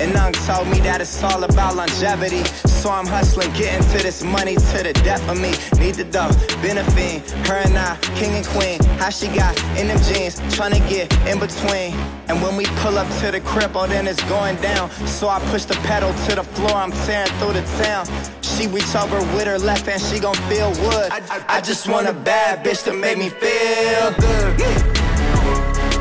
And 0.00 0.14
Nung 0.14 0.32
told 0.46 0.68
me 0.68 0.78
that 0.86 1.00
it's 1.00 1.22
all 1.24 1.42
about 1.42 1.74
longevity. 1.74 2.44
So 2.78 2.88
I'm 2.88 3.04
hustling, 3.04 3.52
getting 3.54 3.82
to 3.90 3.98
this 3.98 4.22
money 4.22 4.54
to 4.54 4.78
the 4.86 4.92
death 5.02 5.28
of 5.28 5.40
me. 5.40 5.50
Need 5.82 5.96
the 5.96 6.04
dough, 6.04 6.30
benefit. 6.62 7.28
Her 7.48 7.58
and 7.66 7.76
I, 7.76 7.98
king 8.14 8.30
and 8.38 8.46
queen. 8.46 8.78
How 9.00 9.10
she 9.10 9.26
got 9.26 9.58
in 9.76 9.88
them 9.88 9.98
jeans, 10.06 10.38
trying 10.54 10.70
to 10.70 10.82
get 10.88 11.12
in 11.26 11.40
between. 11.40 11.98
And 12.28 12.40
when 12.40 12.54
we 12.56 12.64
pull 12.82 12.96
up 12.96 13.08
to 13.20 13.32
the 13.32 13.40
crib, 13.40 13.72
oh, 13.74 13.88
then 13.88 14.06
it's 14.06 14.22
going 14.30 14.54
down. 14.62 14.88
So 15.18 15.28
I 15.28 15.40
push 15.50 15.64
the 15.64 15.74
pedal 15.90 16.14
to 16.26 16.36
the 16.36 16.44
floor, 16.44 16.74
I'm 16.74 16.92
tearing 17.06 17.32
through 17.38 17.54
the 17.54 17.66
town. 17.82 18.06
She 18.40 18.68
reach 18.68 18.94
over 18.94 19.18
with 19.34 19.48
her 19.48 19.58
left 19.58 19.86
hand, 19.86 20.00
she 20.00 20.20
gon' 20.20 20.38
feel 20.48 20.70
wood. 20.86 21.10
I, 21.10 21.20
I, 21.28 21.56
I 21.56 21.60
just 21.60 21.88
want 21.88 22.06
a 22.06 22.12
bad 22.12 22.64
bitch 22.64 22.84
to 22.84 22.92
make 22.92 23.18
me 23.18 23.30
feel 23.30 24.14
good. 24.22 24.60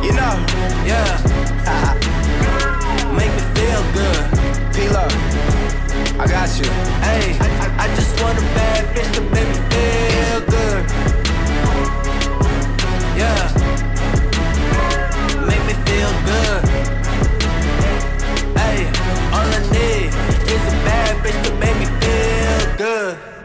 You 0.06 0.14
know, 0.14 0.34
yeah 0.86 1.37
feel 3.78 3.94
good. 3.94 4.26
Pila, 4.74 5.06
I 6.20 6.28
got 6.28 6.50
you. 6.60 6.70
Hey, 7.06 7.38
I, 7.40 7.86
I, 7.86 7.96
just 7.96 8.22
want 8.22 8.38
a 8.38 8.42
bad 8.56 8.96
bitch 8.96 9.14
to 9.16 9.22
make 9.22 9.48
me 9.48 9.60
feel 9.72 10.40
good. 10.56 10.84
Yeah, 13.18 13.44
make 15.46 15.64
me 15.66 15.74
feel 15.86 16.12
good. 16.32 16.62
Hey, 18.58 18.78
all 19.34 19.48
I 19.48 19.62
need 19.72 20.10
is 20.54 20.64
a 20.74 20.78
bad 20.86 21.24
bitch 21.24 21.40
to 21.46 21.54
make 21.56 21.78
me 21.78 21.86
feel 22.02 22.78
good. 22.78 23.37